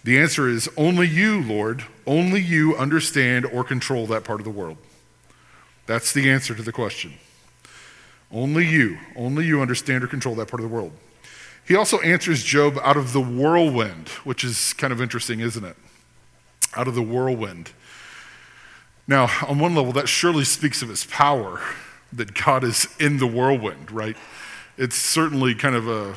The 0.05 0.19
answer 0.19 0.49
is 0.49 0.71
only 0.77 1.09
you, 1.09 1.43
Lord, 1.43 1.85
only 2.07 2.41
you 2.41 2.77
understand 2.77 3.47
or 3.47 3.65
control 3.65 4.07
that 4.07 4.23
part 4.25 4.41
of 4.41 4.45
the 4.45 4.51
world. 4.51 4.79
That's 5.87 6.13
the 6.13 6.31
answer 6.31 6.55
to 6.55 6.63
the 6.63 6.73
question. 6.73 7.15
Only 8.31 8.65
you, 8.65 8.99
only 9.17 9.45
you 9.45 9.61
understand 9.61 10.05
or 10.05 10.07
control 10.07 10.35
that 10.37 10.49
part 10.49 10.63
of 10.63 10.69
the 10.69 10.75
world. 10.75 10.93
He 11.67 11.75
also 11.75 11.99
answers 12.01 12.43
Job 12.45 12.79
out 12.83 12.97
of 12.97 13.13
the 13.13 13.21
whirlwind, 13.21 14.09
which 14.25 14.45
is 14.45 14.73
kind 14.75 14.93
of 14.93 15.03
interesting, 15.03 15.41
isn't 15.41 15.65
it? 15.65 15.77
Out 16.77 16.89
of 16.89 16.95
the 16.95 17.03
whirlwind. 17.03 17.73
Now, 19.09 19.31
on 19.49 19.59
one 19.59 19.75
level, 19.75 19.93
that 19.95 20.07
surely 20.07 20.45
speaks 20.45 20.83
of 20.83 20.91
his 20.91 21.07
power, 21.07 21.63
that 22.13 22.35
God 22.35 22.63
is 22.63 22.87
in 23.01 23.17
the 23.17 23.27
whirlwind, 23.27 23.91
right? 23.91 24.17
It's 24.77 24.97
certainly 24.97 25.55
kind 25.55 25.75
of 25.75 25.89
a 25.89 26.15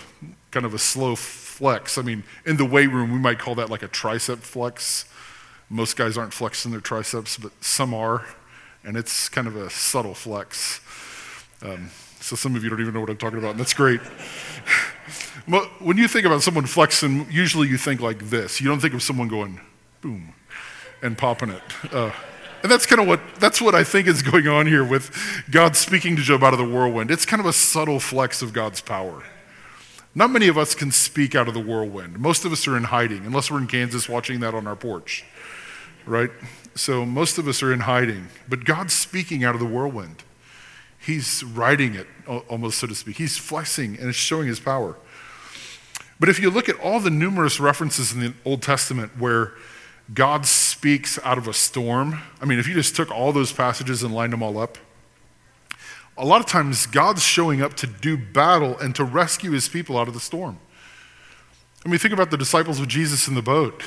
kind 0.52 0.66
of 0.66 0.74
a 0.74 0.80
slow 0.80 1.16
flex. 1.16 1.98
I 1.98 2.02
mean, 2.02 2.26
in 2.46 2.58
the 2.58 2.66
weight 2.66 2.92
room, 2.92 3.14
we 3.14 3.18
might 3.18 3.40
call 3.40 3.56
that 3.56 3.70
like 3.70 3.82
a 3.82 3.88
tricep 3.88 4.40
flex. 4.40 5.06
Most 5.70 5.96
guys 5.96 6.18
aren't 6.18 6.34
flexing 6.34 6.72
their 6.72 6.82
triceps, 6.82 7.38
but 7.38 7.52
some 7.64 7.94
are, 7.94 8.26
and 8.84 8.98
it's 8.98 9.30
kind 9.30 9.48
of 9.48 9.56
a 9.56 9.70
subtle 9.70 10.14
flex. 10.14 10.82
Um, 11.62 11.92
so 12.20 12.36
some 12.36 12.58
of 12.58 12.64
you 12.64 12.70
don't 12.70 12.82
even 12.82 12.94
know 12.94 13.00
what 13.00 13.10
I'm 13.10 13.18
talking 13.18 13.40
about, 13.40 13.52
and 13.52 13.60
that's 13.60 13.74
great. 13.74 14.02
but 15.48 15.82
when 15.82 15.98
you 15.98 16.10
think 16.10 16.26
about 16.26 16.42
someone 16.42 16.66
flexing, 16.66 17.28
usually 17.32 17.70
you 17.70 17.78
think 17.78 18.02
like 18.02 18.30
this. 18.30 18.60
You 18.60 18.68
don't 18.68 18.82
think 18.82 18.94
of 18.94 19.02
someone 19.02 19.30
going 19.30 19.62
boom 20.02 20.34
and 21.02 21.18
popping 21.18 21.52
it. 21.52 21.64
Uh, 21.94 22.12
and 22.64 22.72
that's 22.72 22.86
kind 22.86 23.02
of 23.02 23.08
what 23.08 23.20
that's 23.40 23.62
what 23.62 23.76
I 23.76 23.84
think 23.84 24.08
is 24.08 24.22
going 24.22 24.48
on 24.48 24.68
here 24.68 24.84
with 24.84 25.12
God 25.50 25.76
speaking 25.76 26.16
to 26.16 26.22
Job 26.22 26.44
out 26.44 26.54
of 26.54 26.60
the 26.60 26.66
whirlwind. 26.66 27.12
It's 27.12 27.26
kind 27.26 27.40
of 27.40 27.46
a 27.46 27.54
subtle 27.54 28.00
flex 28.00 28.42
of 28.42 28.54
God's 28.54 28.82
power. 28.82 29.24
Not 30.14 30.30
many 30.30 30.48
of 30.48 30.58
us 30.58 30.76
can 30.76 30.92
speak 30.92 31.36
out 31.36 31.48
of 31.48 31.54
the 31.54 31.62
whirlwind. 31.62 32.20
Most 32.20 32.44
of 32.44 32.52
us 32.52 32.68
are 32.68 32.76
in 32.76 32.86
hiding, 32.86 33.26
unless 33.26 33.50
we're 33.50 33.60
in 33.60 33.68
Kansas 33.68 34.10
watching 34.10 34.42
that 34.42 34.54
on 34.54 34.68
our 34.68 34.76
porch, 34.76 35.24
right? 36.06 36.32
So 36.76 37.06
most 37.06 37.38
of 37.38 37.48
us 37.48 37.64
are 37.64 37.72
in 37.72 37.82
hiding. 37.82 38.28
But 38.50 38.66
God's 38.66 38.94
speaking 38.94 39.44
out 39.44 39.56
of 39.56 39.62
the 39.62 39.68
whirlwind. 39.68 40.24
He's 41.00 41.44
riding 41.44 41.96
it, 41.96 42.08
almost 42.28 42.80
so 42.80 42.88
to 42.88 42.96
speak. 42.96 43.18
He's 43.18 43.38
flexing 43.38 43.98
and 43.98 44.10
it's 44.10 44.18
showing 44.18 44.48
his 44.48 44.60
power. 44.60 44.98
But 46.20 46.30
if 46.30 46.40
you 46.40 46.52
look 46.52 46.70
at 46.70 46.80
all 46.80 47.00
the 47.00 47.10
numerous 47.10 47.60
references 47.60 48.14
in 48.14 48.20
the 48.20 48.34
Old 48.46 48.62
Testament 48.62 49.14
where 49.18 49.54
God 50.14 50.46
speaks 50.46 51.20
out 51.24 51.38
of 51.38 51.48
a 51.48 51.54
storm, 51.54 52.22
I 52.42 52.46
mean, 52.46 52.60
if 52.60 52.68
you 52.68 52.74
just 52.74 52.96
took 52.96 53.12
all 53.12 53.32
those 53.32 53.52
passages 53.52 54.04
and 54.04 54.14
lined 54.14 54.34
them 54.34 54.44
all 54.44 54.58
up, 54.58 54.78
a 56.18 56.26
lot 56.26 56.42
of 56.42 56.48
times 56.48 56.86
God's 56.86 57.24
showing 57.24 57.62
up 57.62 57.76
to 57.76 57.88
do 57.88 58.18
battle 58.18 58.78
and 58.78 58.94
to 58.96 59.04
rescue 59.04 59.52
his 59.52 59.70
people 59.70 59.98
out 59.98 60.08
of 60.08 60.14
the 60.14 60.20
storm. 60.20 60.60
I 61.86 61.90
mean, 61.90 61.98
think 61.98 62.14
about 62.14 62.30
the 62.30 62.38
disciples 62.38 62.80
with 62.80 62.90
Jesus 62.90 63.28
in 63.28 63.36
the 63.36 63.42
boat. 63.42 63.84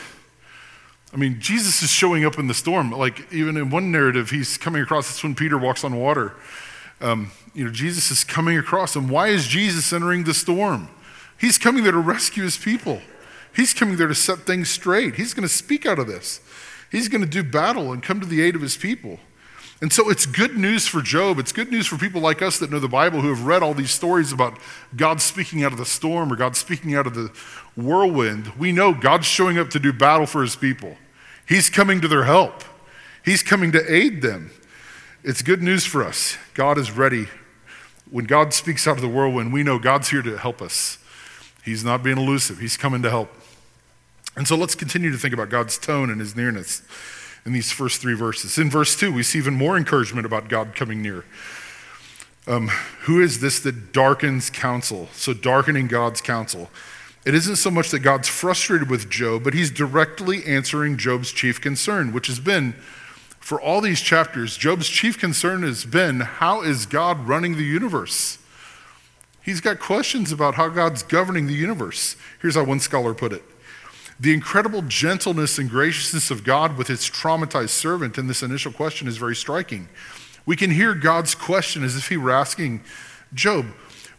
I 1.12 1.16
mean, 1.16 1.38
Jesus 1.38 1.80
is 1.82 1.90
showing 1.90 2.24
up 2.24 2.38
in 2.38 2.48
the 2.48 2.54
storm. 2.54 2.90
Like, 2.90 3.32
even 3.32 3.56
in 3.56 3.70
one 3.70 3.92
narrative, 3.92 4.30
he's 4.30 4.58
coming 4.58 4.82
across. 4.82 5.06
That's 5.06 5.22
when 5.22 5.36
Peter 5.36 5.56
walks 5.56 5.84
on 5.84 5.96
water. 5.96 6.34
Um, 7.00 7.30
you 7.54 7.64
know, 7.64 7.70
Jesus 7.70 8.10
is 8.10 8.24
coming 8.24 8.58
across. 8.58 8.96
And 8.96 9.08
why 9.08 9.28
is 9.28 9.46
Jesus 9.46 9.92
entering 9.92 10.24
the 10.24 10.34
storm? 10.34 10.88
He's 11.38 11.56
coming 11.56 11.84
there 11.84 11.92
to 11.92 11.98
rescue 11.98 12.42
his 12.42 12.56
people. 12.56 13.00
He's 13.54 13.72
coming 13.72 13.96
there 13.96 14.08
to 14.08 14.14
set 14.14 14.40
things 14.40 14.68
straight. 14.68 15.14
He's 15.14 15.34
going 15.34 15.46
to 15.46 15.54
speak 15.54 15.86
out 15.86 15.98
of 15.98 16.06
this. 16.06 16.40
He's 16.90 17.08
going 17.08 17.20
to 17.20 17.26
do 17.26 17.42
battle 17.42 17.92
and 17.92 18.02
come 18.02 18.20
to 18.20 18.26
the 18.26 18.42
aid 18.42 18.54
of 18.54 18.60
his 18.60 18.76
people. 18.76 19.18
And 19.80 19.92
so 19.92 20.08
it's 20.08 20.26
good 20.26 20.56
news 20.56 20.86
for 20.86 21.02
Job. 21.02 21.38
It's 21.38 21.52
good 21.52 21.70
news 21.70 21.86
for 21.86 21.98
people 21.98 22.20
like 22.20 22.40
us 22.40 22.58
that 22.58 22.70
know 22.70 22.78
the 22.78 22.88
Bible 22.88 23.20
who 23.20 23.28
have 23.28 23.44
read 23.44 23.62
all 23.62 23.74
these 23.74 23.90
stories 23.90 24.32
about 24.32 24.58
God 24.96 25.20
speaking 25.20 25.62
out 25.62 25.72
of 25.72 25.78
the 25.78 25.84
storm 25.84 26.32
or 26.32 26.36
God 26.36 26.56
speaking 26.56 26.94
out 26.94 27.06
of 27.06 27.14
the 27.14 27.30
whirlwind. 27.76 28.52
We 28.56 28.72
know 28.72 28.94
God's 28.94 29.26
showing 29.26 29.58
up 29.58 29.70
to 29.70 29.78
do 29.78 29.92
battle 29.92 30.26
for 30.26 30.42
his 30.42 30.56
people. 30.56 30.96
He's 31.46 31.68
coming 31.68 32.00
to 32.00 32.08
their 32.08 32.24
help, 32.24 32.64
He's 33.24 33.42
coming 33.42 33.72
to 33.72 33.92
aid 33.92 34.22
them. 34.22 34.50
It's 35.22 35.40
good 35.40 35.62
news 35.62 35.86
for 35.86 36.02
us. 36.04 36.36
God 36.52 36.76
is 36.76 36.90
ready. 36.90 37.28
When 38.10 38.26
God 38.26 38.52
speaks 38.52 38.86
out 38.86 38.96
of 38.96 39.02
the 39.02 39.08
whirlwind, 39.08 39.52
we 39.52 39.62
know 39.62 39.78
God's 39.78 40.10
here 40.10 40.20
to 40.20 40.36
help 40.36 40.60
us. 40.60 40.98
He's 41.64 41.82
not 41.82 42.02
being 42.02 42.18
elusive, 42.18 42.58
He's 42.58 42.76
coming 42.76 43.02
to 43.02 43.10
help. 43.10 43.30
And 44.36 44.48
so 44.48 44.56
let's 44.56 44.74
continue 44.74 45.12
to 45.12 45.18
think 45.18 45.34
about 45.34 45.48
God's 45.48 45.78
tone 45.78 46.10
and 46.10 46.20
His 46.20 46.34
nearness 46.34 46.82
in 47.46 47.52
these 47.52 47.70
first 47.70 48.00
three 48.00 48.14
verses. 48.14 48.58
In 48.58 48.70
verse 48.70 48.96
2, 48.96 49.12
we 49.12 49.22
see 49.22 49.38
even 49.38 49.54
more 49.54 49.76
encouragement 49.76 50.26
about 50.26 50.48
God 50.48 50.74
coming 50.74 51.02
near. 51.02 51.24
Um, 52.46 52.68
who 53.02 53.20
is 53.22 53.40
this 53.40 53.60
that 53.60 53.92
darkens 53.92 54.50
counsel? 54.50 55.08
So, 55.12 55.32
darkening 55.32 55.86
God's 55.86 56.20
counsel. 56.20 56.70
It 57.24 57.34
isn't 57.34 57.56
so 57.56 57.70
much 57.70 57.90
that 57.90 58.00
God's 58.00 58.28
frustrated 58.28 58.90
with 58.90 59.08
Job, 59.08 59.44
but 59.44 59.54
he's 59.54 59.70
directly 59.70 60.44
answering 60.44 60.98
Job's 60.98 61.32
chief 61.32 61.58
concern, 61.58 62.12
which 62.12 62.26
has 62.26 62.38
been, 62.38 62.74
for 63.40 63.58
all 63.58 63.80
these 63.80 64.02
chapters, 64.02 64.58
Job's 64.58 64.88
chief 64.88 65.18
concern 65.18 65.62
has 65.62 65.86
been 65.86 66.20
how 66.20 66.60
is 66.60 66.84
God 66.84 67.26
running 67.26 67.56
the 67.56 67.64
universe? 67.64 68.38
He's 69.42 69.60
got 69.60 69.78
questions 69.78 70.32
about 70.32 70.54
how 70.54 70.68
God's 70.68 71.02
governing 71.02 71.46
the 71.46 71.54
universe. 71.54 72.16
Here's 72.42 72.56
how 72.56 72.64
one 72.64 72.80
scholar 72.80 73.14
put 73.14 73.32
it 73.32 73.42
The 74.24 74.32
incredible 74.32 74.80
gentleness 74.80 75.58
and 75.58 75.68
graciousness 75.68 76.30
of 76.30 76.44
God 76.44 76.78
with 76.78 76.88
his 76.88 77.00
traumatized 77.00 77.68
servant 77.68 78.16
in 78.16 78.26
this 78.26 78.42
initial 78.42 78.72
question 78.72 79.06
is 79.06 79.18
very 79.18 79.36
striking. 79.36 79.86
We 80.46 80.56
can 80.56 80.70
hear 80.70 80.94
God's 80.94 81.34
question 81.34 81.84
as 81.84 81.94
if 81.94 82.08
he 82.08 82.16
were 82.16 82.30
asking 82.30 82.82
Job, 83.34 83.66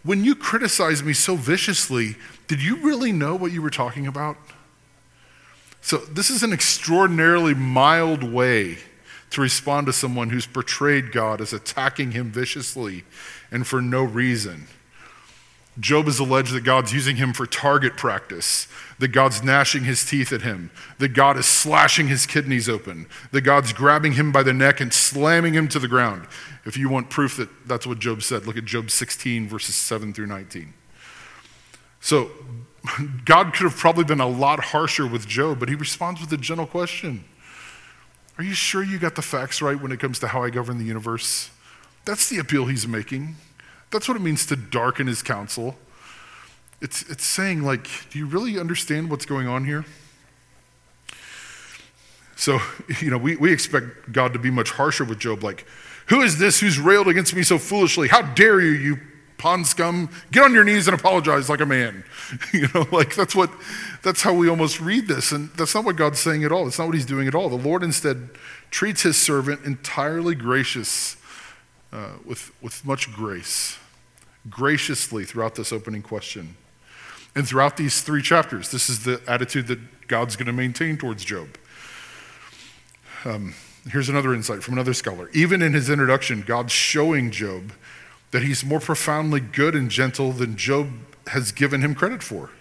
When 0.04 0.24
you 0.24 0.36
criticize 0.36 1.02
me 1.02 1.14
so 1.14 1.36
viciously, 1.36 2.18
did 2.48 2.62
you 2.62 2.76
really 2.84 3.12
know 3.12 3.36
what 3.36 3.52
you 3.52 3.64
were 3.64 3.72
talking 3.72 4.06
about? 4.06 4.38
So, 5.82 5.98
this 5.98 6.30
is 6.30 6.44
an 6.44 6.54
extraordinarily 6.54 7.56
mild 7.56 8.22
way 8.22 8.78
to 9.32 9.42
respond 9.42 9.88
to 9.88 9.94
someone 9.94 10.30
who's 10.30 10.46
portrayed 10.46 11.14
God 11.14 11.42
as 11.42 11.52
attacking 11.52 12.12
him 12.12 12.30
viciously 12.30 13.06
and 13.50 13.66
for 13.66 13.82
no 13.82 14.04
reason. 14.04 14.68
Job 15.80 16.06
has 16.06 16.20
alleged 16.20 16.54
that 16.54 16.64
God's 16.64 16.94
using 16.94 17.16
him 17.16 17.34
for 17.34 17.46
target 17.46 17.98
practice, 17.98 18.68
that 19.00 19.10
God's 19.10 19.44
gnashing 19.44 19.84
his 19.84 20.06
teeth 20.06 20.32
at 20.32 20.42
him, 20.42 20.72
that 21.00 21.10
God 21.10 21.38
is 21.38 21.46
slashing 21.46 22.08
his 22.08 22.26
kidneys 22.26 22.70
open, 22.70 23.08
that 23.32 23.42
God's 23.42 23.74
grabbing 23.74 24.14
him 24.14 24.32
by 24.32 24.42
the 24.42 24.54
neck 24.54 24.80
and 24.80 24.94
slamming 24.94 25.54
him 25.54 25.68
to 25.70 25.80
the 25.80 25.88
ground. 25.88 26.28
If 26.66 26.78
you 26.78 26.90
want 26.90 27.10
proof 27.10 27.38
that 27.38 27.50
that's 27.68 27.86
what 27.86 28.00
Job 28.00 28.24
said, 28.24 28.48
look 28.48 28.58
at 28.58 28.66
Job 28.66 28.90
16, 28.90 29.48
verses 29.48 29.76
7 29.76 30.14
through 30.14 30.28
19. 30.28 30.74
So 32.00 32.32
God 33.26 33.54
could 33.54 33.64
have 33.64 33.76
probably 33.76 34.04
been 34.04 34.22
a 34.22 34.28
lot 34.28 34.64
harsher 34.66 35.08
with 35.08 35.28
Job, 35.28 35.60
but 35.60 35.70
he 35.70 35.76
responds 35.76 36.22
with 36.22 36.32
a 36.32 36.38
gentle 36.38 36.68
question 36.68 37.26
Are 38.38 38.44
you 38.44 38.54
sure 38.54 38.84
you 38.84 38.98
got 38.98 39.16
the 39.16 39.22
facts 39.22 39.62
right 39.62 39.80
when 39.80 39.92
it 39.92 40.00
comes 40.00 40.20
to 40.20 40.28
how 40.28 40.44
I 40.44 40.50
govern 40.50 40.78
the 40.78 40.86
universe? 40.86 41.50
That's 42.06 42.30
the 42.30 42.38
appeal 42.38 42.66
he's 42.66 42.88
making. 42.88 43.36
That's 43.92 44.08
what 44.08 44.16
it 44.18 44.22
means 44.22 44.46
to 44.48 44.56
darken 44.56 45.08
his 45.08 45.24
counsel. 45.24 45.76
It's, 46.82 47.04
it's 47.10 47.26
saying, 47.26 47.64
like, 47.64 47.88
do 48.10 48.20
you 48.20 48.26
really 48.26 48.60
understand 48.60 49.10
what's 49.10 49.26
going 49.26 49.48
on 49.48 49.66
here? 49.66 49.86
So, 52.36 52.60
you 53.02 53.10
know, 53.10 53.18
we, 53.18 53.36
we 53.36 53.52
expect 53.52 54.12
God 54.12 54.34
to 54.34 54.40
be 54.40 54.52
much 54.52 54.72
harsher 54.72 55.06
with 55.06 55.20
Job, 55.20 55.44
like, 55.44 55.66
who 56.08 56.22
is 56.22 56.38
this 56.38 56.60
who's 56.60 56.78
railed 56.78 57.08
against 57.08 57.36
me 57.36 57.42
so 57.42 57.58
foolishly? 57.58 58.08
How 58.08 58.22
dare 58.22 58.62
you, 58.62 58.72
you 58.72 59.00
pond 59.38 59.68
scum, 59.68 60.10
get 60.32 60.44
on 60.44 60.54
your 60.54 60.64
knees 60.64 60.88
and 60.88 60.98
apologize 60.98 61.50
like 61.50 61.62
a 61.62 61.66
man. 61.66 62.04
you 62.54 62.68
know, 62.74 62.88
like 62.92 63.16
that's 63.16 63.36
what, 63.36 63.52
that's 64.04 64.22
how 64.22 64.34
we 64.34 64.50
almost 64.50 64.80
read 64.80 65.08
this. 65.08 65.32
And 65.32 65.50
that's 65.52 65.76
not 65.76 65.84
what 65.84 65.96
God's 65.96 66.20
saying 66.20 66.44
at 66.44 66.52
all. 66.52 66.68
It's 66.68 66.80
not 66.80 66.86
what 66.86 66.96
he's 66.96 67.06
doing 67.06 67.28
at 67.28 67.36
all. 67.36 67.50
The 67.50 67.56
Lord 67.56 67.84
instead 67.84 68.30
treats 68.72 69.02
his 69.04 69.18
servant 69.18 69.66
entirely 69.66 70.36
gracious, 70.36 71.18
uh, 71.92 72.14
with, 72.26 72.52
with 72.62 72.86
much 72.86 73.14
grace, 73.14 73.78
graciously 74.50 75.26
throughout 75.26 75.56
this 75.56 75.72
opening 75.72 76.02
question. 76.02 76.56
And 77.36 77.48
throughout 77.48 77.76
these 77.76 78.02
three 78.02 78.22
chapters, 78.22 78.72
this 78.72 78.90
is 78.90 79.04
the 79.04 79.22
attitude 79.28 79.68
that 79.68 80.08
God's 80.08 80.36
going 80.36 80.46
to 80.48 80.54
maintain 80.54 80.98
towards 80.98 81.26
Job. 81.26 81.50
Um, 83.26 83.56
here's 83.90 84.08
another 84.08 84.34
insight 84.34 84.64
from 84.64 84.76
another 84.76 84.94
scholar. 84.94 85.30
Even 85.34 85.62
in 85.62 85.74
his 85.74 85.90
introduction, 85.90 86.42
God's 86.42 86.72
showing 86.72 87.32
Job 87.32 87.74
that 88.32 88.44
he's 88.44 88.64
more 88.64 88.80
profoundly 88.80 89.40
good 89.40 89.76
and 89.76 89.90
gentle 89.90 90.32
than 90.32 90.56
Job 90.56 90.90
has 91.28 91.52
given 91.52 91.82
him 91.82 91.96
credit 91.96 92.24
for. 92.24 92.52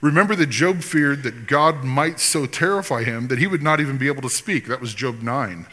Remember 0.00 0.34
that 0.36 0.50
Job 0.50 0.82
feared 0.82 1.22
that 1.22 1.46
God 1.46 1.84
might 1.84 2.20
so 2.20 2.46
terrify 2.46 3.04
him 3.04 3.28
that 3.28 3.38
he 3.38 3.46
would 3.46 3.62
not 3.62 3.80
even 3.80 3.96
be 3.96 4.06
able 4.06 4.22
to 4.22 4.28
speak. 4.28 4.66
That 4.66 4.80
was 4.80 4.92
Job 4.94 5.22
9. 5.22 5.66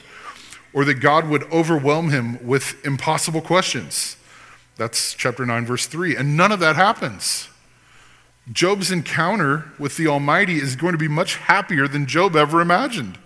Or 0.74 0.86
that 0.86 0.96
God 0.96 1.28
would 1.28 1.44
overwhelm 1.52 2.12
him 2.12 2.46
with 2.46 2.86
impossible 2.86 3.42
questions. 3.42 4.16
That's 4.78 5.14
chapter 5.14 5.46
9, 5.46 5.66
verse 5.66 5.86
3. 5.86 6.16
And 6.16 6.38
none 6.38 6.52
of 6.52 6.60
that 6.62 6.78
happens. 6.78 7.50
Job's 8.52 8.92
encounter 8.92 9.66
with 9.78 9.98
the 9.98 10.08
Almighty 10.08 10.58
is 10.58 10.76
going 10.76 10.94
to 10.94 10.98
be 10.98 11.08
much 11.08 11.36
happier 11.36 11.88
than 11.88 12.06
Job 12.06 12.36
ever 12.36 12.62
imagined. 12.62 13.18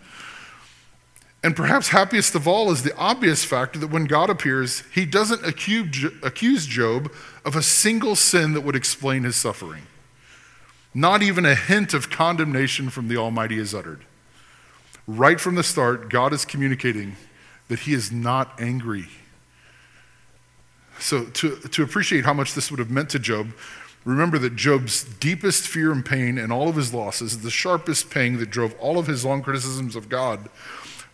And 1.43 1.55
perhaps 1.55 1.89
happiest 1.89 2.33
of 2.33 2.47
all 2.47 2.71
is 2.71 2.81
the 2.81 2.95
obvious 2.97 3.45
fact 3.45 3.79
that 3.79 3.91
when 3.91 4.05
God 4.05 4.31
appears, 4.31 4.81
he 4.91 5.05
doesn't 5.05 5.45
accuse 5.45 6.65
Job 6.65 7.11
of 7.45 7.55
a 7.55 7.61
single 7.61 8.15
sin 8.15 8.53
that 8.53 8.61
would 8.61 8.75
explain 8.75 9.23
his 9.23 9.35
suffering. 9.35 9.83
Not 10.93 11.21
even 11.21 11.45
a 11.45 11.53
hint 11.53 11.93
of 11.93 12.09
condemnation 12.09 12.89
from 12.89 13.09
the 13.09 13.17
Almighty 13.17 13.59
is 13.59 13.75
uttered. 13.75 14.05
Right 15.05 15.39
from 15.39 15.53
the 15.53 15.63
start, 15.63 16.09
God 16.09 16.33
is 16.33 16.45
communicating 16.45 17.15
that 17.67 17.79
he 17.79 17.93
is 17.93 18.11
not 18.11 18.59
angry. 18.59 19.07
So, 20.99 21.25
to, 21.25 21.57
to 21.57 21.83
appreciate 21.83 22.25
how 22.25 22.33
much 22.33 22.53
this 22.55 22.71
would 22.71 22.79
have 22.79 22.89
meant 22.89 23.09
to 23.11 23.19
Job, 23.19 23.51
remember 24.05 24.37
that 24.39 24.55
Job's 24.55 25.03
deepest 25.03 25.67
fear 25.67 25.91
and 25.91 26.05
pain 26.05 26.37
and 26.37 26.53
all 26.53 26.69
of 26.69 26.75
his 26.75 26.93
losses, 26.93 27.41
the 27.41 27.51
sharpest 27.51 28.09
pang 28.09 28.37
that 28.37 28.49
drove 28.49 28.73
all 28.79 28.97
of 28.97 29.07
his 29.07 29.25
long 29.25 29.41
criticisms 29.41 29.95
of 29.95 30.07
God, 30.07 30.47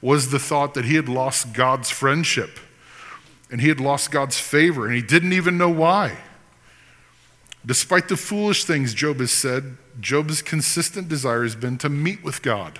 was 0.02 0.30
the 0.30 0.40
thought 0.40 0.74
that 0.74 0.86
he 0.86 0.96
had 0.96 1.10
lost 1.10 1.54
God's 1.54 1.90
friendship 1.90 2.60
and 3.50 3.62
he 3.62 3.68
had 3.68 3.80
lost 3.80 4.12
God's 4.12 4.40
favor 4.40 4.86
and 4.86 4.96
he 4.96 5.02
didn't 5.02 5.34
even 5.34 5.58
know 5.58 5.70
why. 5.70 6.18
Despite 7.66 8.08
the 8.08 8.18
foolish 8.18 8.66
things 8.66 8.94
Job 8.94 9.20
has 9.20 9.32
said, 9.32 9.78
Job's 10.00 10.42
consistent 10.42 11.08
desire 11.08 11.44
has 11.44 11.56
been 11.56 11.78
to 11.80 11.90
meet 11.90 12.24
with 12.24 12.42
God. 12.42 12.80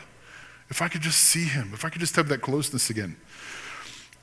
If 0.70 0.82
I 0.82 0.88
could 0.88 1.02
just 1.02 1.20
see 1.20 1.44
him, 1.44 1.72
if 1.74 1.86
I 1.86 1.90
could 1.90 2.00
just 2.00 2.16
have 2.16 2.30
that 2.30 2.42
closeness 2.42 2.90
again. 2.90 3.18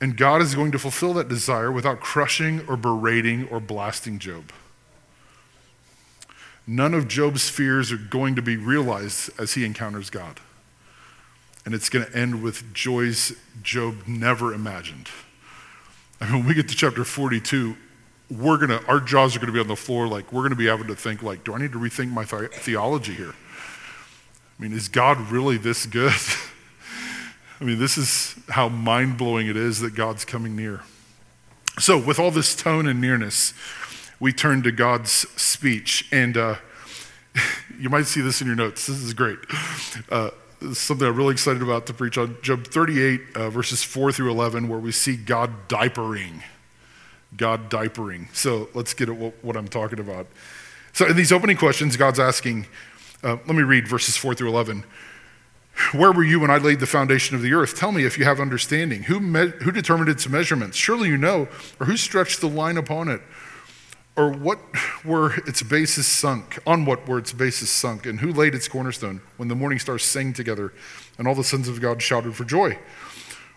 And 0.01 0.17
God 0.17 0.41
is 0.41 0.55
going 0.55 0.71
to 0.71 0.79
fulfill 0.79 1.13
that 1.13 1.27
desire 1.27 1.71
without 1.71 1.99
crushing 1.99 2.65
or 2.67 2.75
berating 2.75 3.47
or 3.49 3.59
blasting 3.59 4.19
Job. 4.19 4.51
None 6.69 6.93
of 6.93 7.07
Job's 7.07 7.49
fears 7.49 7.91
are 7.91 7.97
going 7.97 8.35
to 8.35 8.43
be 8.43 8.55
realized 8.55 9.31
as 9.39 9.55
he 9.55 9.65
encounters 9.65 10.11
God. 10.11 10.39
And 11.65 11.73
it's 11.73 11.89
going 11.89 12.05
to 12.05 12.15
end 12.15 12.43
with 12.43 12.75
joys 12.75 13.33
Job 13.63 14.03
never 14.05 14.53
imagined. 14.53 15.09
I 16.21 16.25
mean, 16.25 16.41
when 16.41 16.47
we 16.47 16.53
get 16.53 16.69
to 16.69 16.75
chapter 16.75 17.03
42, 17.03 17.75
we're 18.29 18.57
going 18.57 18.69
to, 18.69 18.85
our 18.85 18.99
jaws 18.99 19.35
are 19.35 19.39
going 19.39 19.47
to 19.47 19.53
be 19.53 19.59
on 19.59 19.67
the 19.67 19.75
floor, 19.75 20.07
like, 20.07 20.31
we're 20.31 20.41
going 20.41 20.51
to 20.51 20.55
be 20.55 20.69
able 20.69 20.85
to 20.85 20.95
think, 20.95 21.23
like, 21.23 21.43
do 21.43 21.55
I 21.55 21.57
need 21.57 21.71
to 21.71 21.79
rethink 21.79 22.11
my 22.11 22.23
th- 22.23 22.51
theology 22.51 23.15
here? 23.15 23.33
I 23.33 24.61
mean, 24.61 24.71
is 24.71 24.89
God 24.89 25.19
really 25.31 25.57
this 25.57 25.87
good? 25.87 26.13
I 27.59 27.63
mean, 27.63 27.79
this 27.79 27.97
is 27.97 28.35
how 28.47 28.69
mind 28.69 29.17
blowing 29.17 29.47
it 29.47 29.57
is 29.57 29.79
that 29.79 29.95
God's 29.95 30.23
coming 30.23 30.55
near. 30.55 30.81
So, 31.79 31.97
with 31.97 32.19
all 32.19 32.29
this 32.29 32.55
tone 32.55 32.87
and 32.87 33.01
nearness, 33.01 33.55
we 34.19 34.33
turn 34.33 34.63
to 34.63 34.71
God's 34.71 35.11
speech. 35.11 36.07
And 36.11 36.37
uh, 36.37 36.55
you 37.79 37.89
might 37.89 38.05
see 38.05 38.21
this 38.21 38.41
in 38.41 38.47
your 38.47 38.55
notes. 38.55 38.87
This 38.87 38.97
is 38.97 39.13
great. 39.13 39.39
Uh, 40.09 40.31
this 40.61 40.71
is 40.71 40.77
something 40.79 41.07
I'm 41.07 41.15
really 41.15 41.33
excited 41.33 41.61
about 41.61 41.85
to 41.87 41.93
preach 41.93 42.17
on. 42.17 42.37
Job 42.41 42.67
38, 42.67 43.21
uh, 43.35 43.49
verses 43.49 43.83
4 43.83 44.11
through 44.11 44.31
11, 44.31 44.67
where 44.67 44.79
we 44.79 44.91
see 44.91 45.15
God 45.15 45.69
diapering. 45.69 46.43
God 47.35 47.69
diapering. 47.69 48.33
So 48.35 48.69
let's 48.73 48.93
get 48.93 49.09
at 49.09 49.15
what, 49.15 49.33
what 49.43 49.55
I'm 49.55 49.67
talking 49.67 49.99
about. 49.99 50.27
So, 50.91 51.05
in 51.05 51.15
these 51.15 51.31
opening 51.31 51.55
questions, 51.55 51.95
God's 51.95 52.19
asking, 52.19 52.65
uh, 53.23 53.37
let 53.45 53.55
me 53.55 53.61
read 53.61 53.87
verses 53.87 54.17
4 54.17 54.33
through 54.33 54.49
11. 54.49 54.83
Where 55.93 56.11
were 56.11 56.23
you 56.23 56.41
when 56.41 56.51
I 56.51 56.57
laid 56.57 56.81
the 56.81 56.87
foundation 56.87 57.35
of 57.35 57.41
the 57.41 57.53
earth? 57.53 57.77
Tell 57.77 57.91
me 57.91 58.03
if 58.03 58.17
you 58.17 58.25
have 58.25 58.39
understanding. 58.39 59.03
Who, 59.03 59.19
me- 59.19 59.53
who 59.61 59.71
determined 59.71 60.09
its 60.09 60.27
measurements? 60.27 60.75
Surely 60.75 61.07
you 61.07 61.17
know. 61.17 61.47
Or 61.79 61.85
who 61.85 61.95
stretched 61.95 62.41
the 62.41 62.49
line 62.49 62.75
upon 62.75 63.07
it? 63.07 63.21
Or 64.19 64.29
what 64.29 64.59
were 65.05 65.35
its 65.47 65.63
bases 65.63 66.05
sunk? 66.05 66.59
On 66.67 66.83
what 66.83 67.07
were 67.07 67.19
its 67.19 67.31
bases 67.31 67.69
sunk? 67.69 68.05
And 68.05 68.19
who 68.19 68.33
laid 68.33 68.53
its 68.53 68.67
cornerstone 68.67 69.21
when 69.37 69.47
the 69.47 69.55
morning 69.55 69.79
stars 69.79 70.03
sang 70.03 70.33
together 70.33 70.73
and 71.17 71.25
all 71.25 71.35
the 71.35 71.43
sons 71.45 71.69
of 71.69 71.79
God 71.79 72.01
shouted 72.01 72.35
for 72.35 72.43
joy? 72.43 72.77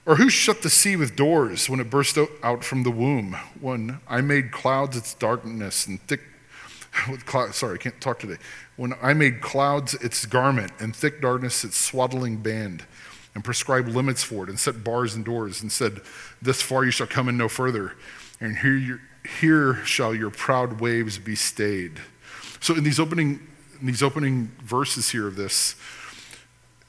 Or 0.07 0.15
who 0.15 0.31
shut 0.31 0.63
the 0.63 0.71
sea 0.71 0.95
with 0.95 1.17
doors 1.17 1.69
when 1.69 1.81
it 1.81 1.91
burst 1.91 2.17
out 2.45 2.63
from 2.63 2.85
the 2.85 2.93
womb? 2.93 3.33
When 3.61 3.99
I 4.07 4.21
made 4.21 4.53
clouds 4.53 4.97
its 4.97 5.15
darkness 5.15 5.89
and 5.89 6.01
thick 6.03 6.21
sorry, 7.51 7.75
I 7.75 7.79
can't 7.79 8.01
talk 8.01 8.21
today. 8.21 8.37
When 8.77 8.95
I 9.03 9.15
made 9.15 9.41
clouds 9.41 9.95
its 9.95 10.27
garment 10.27 10.71
and 10.79 10.95
thick 10.95 11.21
darkness 11.21 11.65
its 11.65 11.77
swaddling 11.77 12.37
band, 12.37 12.85
and 13.35 13.43
prescribed 13.43 13.89
limits 13.89 14.23
for 14.23 14.45
it, 14.45 14.51
and 14.51 14.61
set 14.61 14.85
bars 14.85 15.15
and 15.15 15.25
doors, 15.25 15.63
and 15.63 15.73
said, 15.73 16.03
This 16.41 16.63
far 16.63 16.85
you 16.85 16.91
shall 16.91 17.07
come 17.07 17.29
and 17.29 17.39
no 17.39 17.49
further, 17.49 17.95
and 18.41 18.59
here, 18.59 18.77
your, 18.77 19.01
here 19.41 19.77
shall 19.85 20.15
your 20.15 20.31
proud 20.31 20.81
waves 20.81 21.19
be 21.19 21.37
stayed. 21.37 22.01
So 22.61 22.75
in 22.75 22.85
these 22.85 23.01
opening, 23.01 23.41
in 23.81 23.87
these 23.87 24.03
opening 24.03 24.53
verses 24.63 25.11
here 25.11 25.27
of 25.27 25.37
this, 25.37 25.75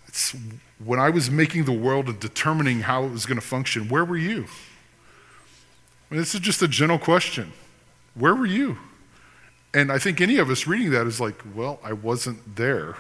it's 0.08 0.36
when 0.84 1.00
I 1.00 1.10
was 1.10 1.32
making 1.32 1.66
the 1.66 1.74
world 1.74 2.08
and 2.08 2.20
determining 2.20 2.82
how 2.82 3.04
it 3.04 3.12
was 3.12 3.26
going 3.26 3.40
to 3.40 3.46
function, 3.46 3.90
where 3.90 4.06
were 4.06 4.18
you? 4.18 4.46
I 6.10 6.16
mean, 6.16 6.20
this 6.20 6.36
is 6.36 6.42
just 6.42 6.62
a 6.62 6.68
general 6.68 7.00
question. 7.00 7.54
Where 8.14 8.36
were 8.36 8.46
you? 8.46 8.78
And 9.74 9.92
I 9.92 9.98
think 9.98 10.22
any 10.22 10.38
of 10.38 10.52
us 10.52 10.68
reading 10.68 10.92
that 10.92 11.08
is 11.08 11.20
like, 11.20 11.42
well, 11.56 11.80
I 11.84 11.94
wasn't 11.94 12.56
there. 12.56 12.98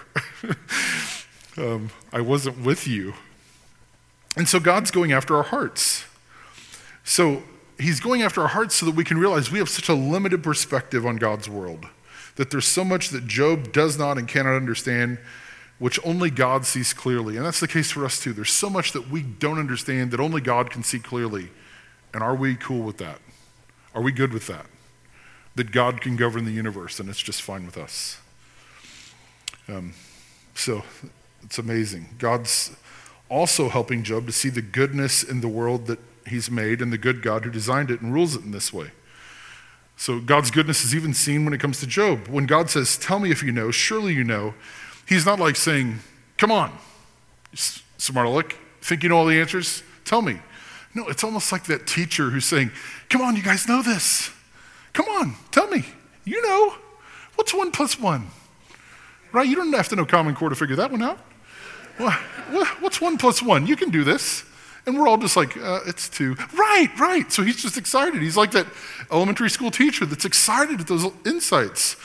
um, 1.57 1.91
I 2.11 2.21
wasn't 2.21 2.65
with 2.65 2.87
you. 2.87 3.13
And 4.35 4.49
so 4.49 4.59
God's 4.59 4.89
going 4.89 5.11
after 5.11 5.37
our 5.37 5.43
hearts. 5.43 6.05
So 7.03 7.43
he's 7.83 7.99
going 7.99 8.21
after 8.21 8.41
our 8.41 8.47
hearts 8.47 8.75
so 8.75 8.85
that 8.85 8.95
we 8.95 9.03
can 9.03 9.17
realize 9.17 9.51
we 9.51 9.59
have 9.59 9.69
such 9.69 9.89
a 9.89 9.93
limited 9.93 10.43
perspective 10.43 11.05
on 11.05 11.17
God's 11.17 11.49
world, 11.49 11.85
that 12.35 12.49
there's 12.49 12.65
so 12.65 12.83
much 12.83 13.09
that 13.09 13.27
Job 13.27 13.71
does 13.71 13.97
not 13.97 14.17
and 14.17 14.27
cannot 14.27 14.55
understand, 14.55 15.19
which 15.79 15.99
only 16.05 16.29
God 16.29 16.65
sees 16.65 16.93
clearly. 16.93 17.37
And 17.37 17.45
that's 17.45 17.59
the 17.59 17.67
case 17.67 17.91
for 17.91 18.05
us 18.05 18.19
too. 18.19 18.33
There's 18.33 18.51
so 18.51 18.69
much 18.69 18.91
that 18.93 19.09
we 19.09 19.21
don't 19.21 19.59
understand 19.59 20.11
that 20.11 20.19
only 20.19 20.41
God 20.41 20.71
can 20.71 20.83
see 20.83 20.99
clearly. 20.99 21.49
And 22.13 22.23
are 22.23 22.35
we 22.35 22.55
cool 22.55 22.81
with 22.81 22.97
that? 22.97 23.19
Are 23.93 24.01
we 24.01 24.11
good 24.11 24.33
with 24.33 24.47
that? 24.47 24.65
that 25.55 25.71
God 25.71 26.01
can 26.01 26.15
govern 26.15 26.45
the 26.45 26.51
universe, 26.51 26.99
and 26.99 27.09
it's 27.09 27.21
just 27.21 27.41
fine 27.41 27.65
with 27.65 27.77
us. 27.77 28.17
Um, 29.67 29.93
so 30.55 30.83
it's 31.43 31.59
amazing. 31.59 32.15
God's 32.17 32.75
also 33.29 33.69
helping 33.69 34.03
Job 34.03 34.25
to 34.25 34.31
see 34.31 34.49
the 34.49 34.61
goodness 34.61 35.23
in 35.23 35.41
the 35.41 35.47
world 35.47 35.87
that 35.87 35.99
he's 36.27 36.49
made 36.49 36.81
and 36.81 36.91
the 36.91 36.97
good 36.97 37.21
God 37.21 37.45
who 37.45 37.51
designed 37.51 37.91
it 37.91 38.01
and 38.01 38.13
rules 38.13 38.35
it 38.35 38.43
in 38.43 38.51
this 38.51 38.71
way. 38.71 38.91
So 39.95 40.19
God's 40.19 40.51
goodness 40.51 40.83
is 40.83 40.95
even 40.95 41.13
seen 41.13 41.45
when 41.45 41.53
it 41.53 41.59
comes 41.59 41.79
to 41.79 41.87
Job. 41.87 42.27
When 42.27 42.45
God 42.45 42.69
says, 42.69 42.97
Tell 42.97 43.19
me 43.19 43.31
if 43.31 43.43
you 43.43 43.51
know, 43.51 43.71
surely 43.71 44.13
you 44.13 44.23
know, 44.23 44.53
he's 45.07 45.25
not 45.25 45.39
like 45.39 45.55
saying, 45.55 45.99
Come 46.37 46.51
on, 46.51 46.71
smart 47.53 48.27
aleck, 48.27 48.57
think 48.81 49.03
you 49.03 49.09
know 49.09 49.17
all 49.17 49.25
the 49.25 49.39
answers? 49.39 49.83
Tell 50.05 50.21
me. 50.21 50.39
No, 50.95 51.07
it's 51.07 51.23
almost 51.23 51.51
like 51.51 51.65
that 51.65 51.87
teacher 51.87 52.29
who's 52.29 52.45
saying, 52.45 52.71
Come 53.09 53.21
on, 53.21 53.35
you 53.35 53.43
guys 53.43 53.67
know 53.67 53.81
this. 53.81 54.31
Come 54.93 55.07
on, 55.07 55.35
tell 55.51 55.67
me. 55.67 55.85
You 56.25 56.41
know. 56.41 56.75
What's 57.35 57.53
one 57.53 57.71
plus 57.71 57.99
one? 57.99 58.27
Right? 59.31 59.47
You 59.47 59.55
don't 59.55 59.73
have 59.73 59.89
to 59.89 59.95
know 59.95 60.05
Common 60.05 60.35
Core 60.35 60.49
to 60.49 60.55
figure 60.55 60.75
that 60.75 60.91
one 60.91 61.01
out. 61.01 61.17
What's 62.79 63.01
one 63.01 63.17
plus 63.17 63.41
one? 63.41 63.67
You 63.67 63.75
can 63.75 63.89
do 63.89 64.03
this. 64.03 64.43
And 64.85 64.99
we're 64.99 65.07
all 65.07 65.17
just 65.17 65.37
like, 65.37 65.55
uh, 65.55 65.79
it's 65.85 66.09
two. 66.09 66.35
Right, 66.53 66.89
right. 66.99 67.31
So 67.31 67.41
he's 67.41 67.61
just 67.61 67.77
excited. 67.77 68.21
He's 68.21 68.35
like 68.35 68.51
that 68.51 68.67
elementary 69.11 69.49
school 69.49 69.71
teacher 69.71 70.05
that's 70.05 70.25
excited 70.25 70.81
at 70.81 70.87
those 70.87 71.05
insights. 71.25 71.95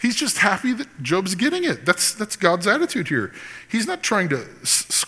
He's 0.00 0.16
just 0.16 0.38
happy 0.38 0.72
that 0.72 1.02
Job's 1.02 1.34
getting 1.34 1.62
it. 1.62 1.84
That's, 1.84 2.14
that's 2.14 2.36
God's 2.36 2.66
attitude 2.66 3.08
here. 3.08 3.32
He's 3.70 3.86
not 3.86 4.02
trying 4.02 4.30
to 4.30 4.46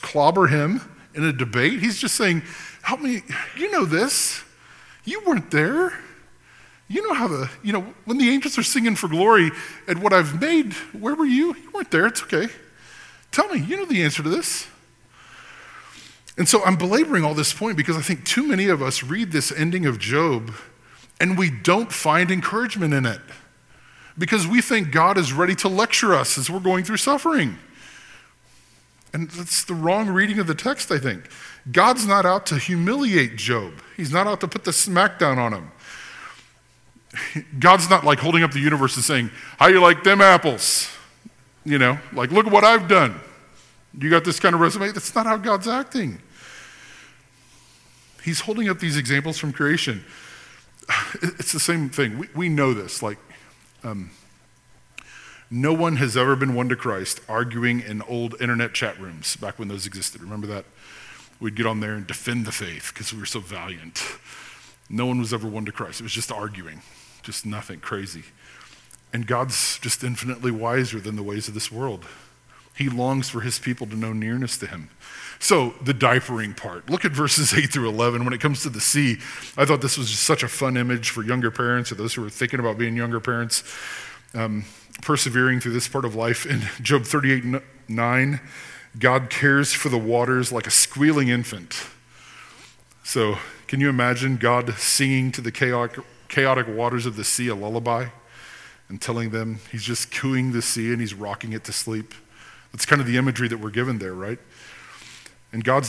clobber 0.02 0.46
him 0.48 0.82
in 1.14 1.24
a 1.24 1.32
debate. 1.32 1.80
He's 1.80 1.98
just 1.98 2.14
saying, 2.14 2.42
help 2.82 3.00
me. 3.00 3.22
You 3.56 3.70
know 3.72 3.84
this. 3.84 4.44
You 5.04 5.22
weren't 5.26 5.50
there. 5.50 5.98
You 6.88 7.08
know 7.08 7.14
how 7.14 7.26
the, 7.26 7.50
you 7.62 7.72
know, 7.72 7.80
when 8.04 8.18
the 8.18 8.28
angels 8.28 8.58
are 8.58 8.62
singing 8.62 8.94
for 8.94 9.08
glory 9.08 9.50
at 9.88 9.98
what 9.98 10.12
I've 10.12 10.40
made, 10.40 10.74
where 10.92 11.14
were 11.14 11.24
you? 11.24 11.54
You 11.54 11.70
weren't 11.72 11.90
there. 11.90 12.06
It's 12.06 12.22
okay. 12.22 12.48
Tell 13.32 13.48
me, 13.48 13.60
you 13.60 13.76
know 13.76 13.86
the 13.86 14.02
answer 14.02 14.22
to 14.22 14.28
this. 14.28 14.68
And 16.36 16.48
so 16.48 16.64
I'm 16.64 16.76
belaboring 16.76 17.24
all 17.24 17.34
this 17.34 17.52
point 17.52 17.76
because 17.76 17.96
I 17.96 18.00
think 18.00 18.24
too 18.24 18.46
many 18.46 18.68
of 18.68 18.82
us 18.82 19.02
read 19.02 19.30
this 19.30 19.52
ending 19.52 19.86
of 19.86 19.98
Job 19.98 20.52
and 21.20 21.38
we 21.38 21.50
don't 21.50 21.92
find 21.92 22.30
encouragement 22.30 22.92
in 22.92 23.06
it 23.06 23.20
because 24.18 24.46
we 24.46 24.60
think 24.60 24.90
God 24.90 25.16
is 25.16 25.32
ready 25.32 25.54
to 25.56 25.68
lecture 25.68 26.14
us 26.14 26.36
as 26.38 26.50
we're 26.50 26.60
going 26.60 26.84
through 26.84 26.96
suffering. 26.96 27.58
And 29.12 29.30
that's 29.30 29.64
the 29.64 29.74
wrong 29.74 30.08
reading 30.08 30.40
of 30.40 30.48
the 30.48 30.56
text, 30.56 30.90
I 30.90 30.98
think. 30.98 31.30
God's 31.70 32.06
not 32.06 32.26
out 32.26 32.46
to 32.46 32.56
humiliate 32.56 33.36
Job, 33.36 33.72
He's 33.96 34.12
not 34.12 34.26
out 34.26 34.40
to 34.40 34.48
put 34.48 34.64
the 34.64 34.72
smackdown 34.72 35.38
on 35.38 35.52
him. 35.52 35.70
God's 37.60 37.88
not 37.88 38.04
like 38.04 38.18
holding 38.18 38.42
up 38.42 38.50
the 38.50 38.58
universe 38.58 38.96
and 38.96 39.04
saying, 39.04 39.30
How 39.58 39.68
you 39.68 39.80
like 39.80 40.02
them 40.02 40.20
apples? 40.20 40.90
You 41.64 41.78
know, 41.78 41.98
like, 42.12 42.30
look 42.30 42.46
at 42.46 42.52
what 42.52 42.64
I've 42.64 42.88
done. 42.88 43.18
You 43.98 44.10
got 44.10 44.24
this 44.24 44.40
kind 44.40 44.54
of 44.54 44.60
resume? 44.60 44.90
That's 44.90 45.14
not 45.14 45.26
how 45.26 45.36
God's 45.36 45.68
acting. 45.68 46.20
He's 48.24 48.40
holding 48.40 48.68
up 48.68 48.78
these 48.78 48.96
examples 48.96 49.38
from 49.38 49.52
creation. 49.52 50.04
It's 51.22 51.52
the 51.52 51.60
same 51.60 51.90
thing. 51.90 52.18
We, 52.18 52.28
we 52.34 52.48
know 52.48 52.74
this. 52.74 53.02
Like, 53.02 53.18
um, 53.84 54.10
no 55.48 55.72
one 55.72 55.96
has 55.96 56.16
ever 56.16 56.34
been 56.34 56.54
won 56.54 56.68
to 56.70 56.76
Christ 56.76 57.20
arguing 57.28 57.80
in 57.80 58.02
old 58.02 58.34
internet 58.40 58.74
chat 58.74 58.98
rooms 58.98 59.36
back 59.36 59.58
when 59.58 59.68
those 59.68 59.86
existed. 59.86 60.20
Remember 60.20 60.48
that? 60.48 60.64
We'd 61.38 61.54
get 61.54 61.66
on 61.66 61.80
there 61.80 61.94
and 61.94 62.06
defend 62.06 62.46
the 62.46 62.52
faith 62.52 62.90
because 62.92 63.12
we 63.12 63.20
were 63.20 63.26
so 63.26 63.40
valiant. 63.40 64.02
No 64.90 65.06
one 65.06 65.20
was 65.20 65.32
ever 65.32 65.46
won 65.46 65.64
to 65.66 65.72
Christ. 65.72 66.00
It 66.00 66.02
was 66.02 66.12
just 66.12 66.32
arguing 66.32 66.82
just 67.24 67.44
nothing 67.44 67.80
crazy. 67.80 68.22
And 69.12 69.26
God's 69.26 69.78
just 69.78 70.04
infinitely 70.04 70.50
wiser 70.50 71.00
than 71.00 71.16
the 71.16 71.22
ways 71.22 71.48
of 71.48 71.54
this 71.54 71.72
world. 71.72 72.04
He 72.76 72.88
longs 72.88 73.28
for 73.30 73.40
his 73.40 73.58
people 73.58 73.86
to 73.88 73.96
know 73.96 74.12
nearness 74.12 74.58
to 74.58 74.66
him. 74.66 74.90
So, 75.38 75.74
the 75.82 75.92
diapering 75.92 76.56
part. 76.56 76.88
Look 76.88 77.04
at 77.04 77.12
verses 77.12 77.52
8 77.54 77.72
through 77.72 77.88
11. 77.88 78.24
When 78.24 78.32
it 78.32 78.40
comes 78.40 78.62
to 78.62 78.70
the 78.70 78.80
sea, 78.80 79.18
I 79.56 79.64
thought 79.64 79.80
this 79.80 79.98
was 79.98 80.10
just 80.10 80.22
such 80.22 80.42
a 80.42 80.48
fun 80.48 80.76
image 80.76 81.10
for 81.10 81.22
younger 81.22 81.50
parents 81.50 81.92
or 81.92 81.96
those 81.96 82.14
who 82.14 82.24
are 82.24 82.30
thinking 82.30 82.60
about 82.60 82.78
being 82.78 82.96
younger 82.96 83.20
parents, 83.20 83.62
um, 84.34 84.64
persevering 85.02 85.60
through 85.60 85.72
this 85.72 85.88
part 85.88 86.04
of 86.04 86.14
life. 86.14 86.46
In 86.46 86.62
Job 86.82 87.04
38 87.04 87.62
9, 87.88 88.40
God 88.98 89.28
cares 89.28 89.72
for 89.72 89.88
the 89.88 89.98
waters 89.98 90.52
like 90.52 90.66
a 90.66 90.70
squealing 90.70 91.28
infant. 91.28 91.86
So, 93.02 93.36
can 93.66 93.80
you 93.80 93.88
imagine 93.88 94.36
God 94.36 94.74
singing 94.74 95.32
to 95.32 95.40
the 95.40 95.52
chaotic, 95.52 96.04
chaotic 96.28 96.66
waters 96.68 97.06
of 97.06 97.16
the 97.16 97.24
sea 97.24 97.48
a 97.48 97.54
lullaby 97.54 98.06
and 98.88 99.00
telling 99.00 99.30
them 99.30 99.60
he's 99.72 99.82
just 99.82 100.10
cooing 100.10 100.52
the 100.52 100.62
sea 100.62 100.92
and 100.92 101.00
he's 101.00 101.14
rocking 101.14 101.52
it 101.52 101.64
to 101.64 101.72
sleep. 101.72 102.14
That's 102.72 102.86
kind 102.86 103.00
of 103.00 103.06
the 103.06 103.16
imagery 103.16 103.48
that 103.48 103.58
we're 103.58 103.70
given 103.70 103.98
there, 103.98 104.14
right? 104.14 104.38
And 105.54 105.62
God's 105.62 105.88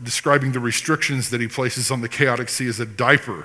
describing 0.00 0.52
the 0.52 0.60
restrictions 0.60 1.30
that 1.30 1.40
he 1.40 1.48
places 1.48 1.90
on 1.90 2.02
the 2.02 2.08
chaotic 2.08 2.48
sea 2.48 2.68
as 2.68 2.78
a 2.78 2.86
diaper. 2.86 3.44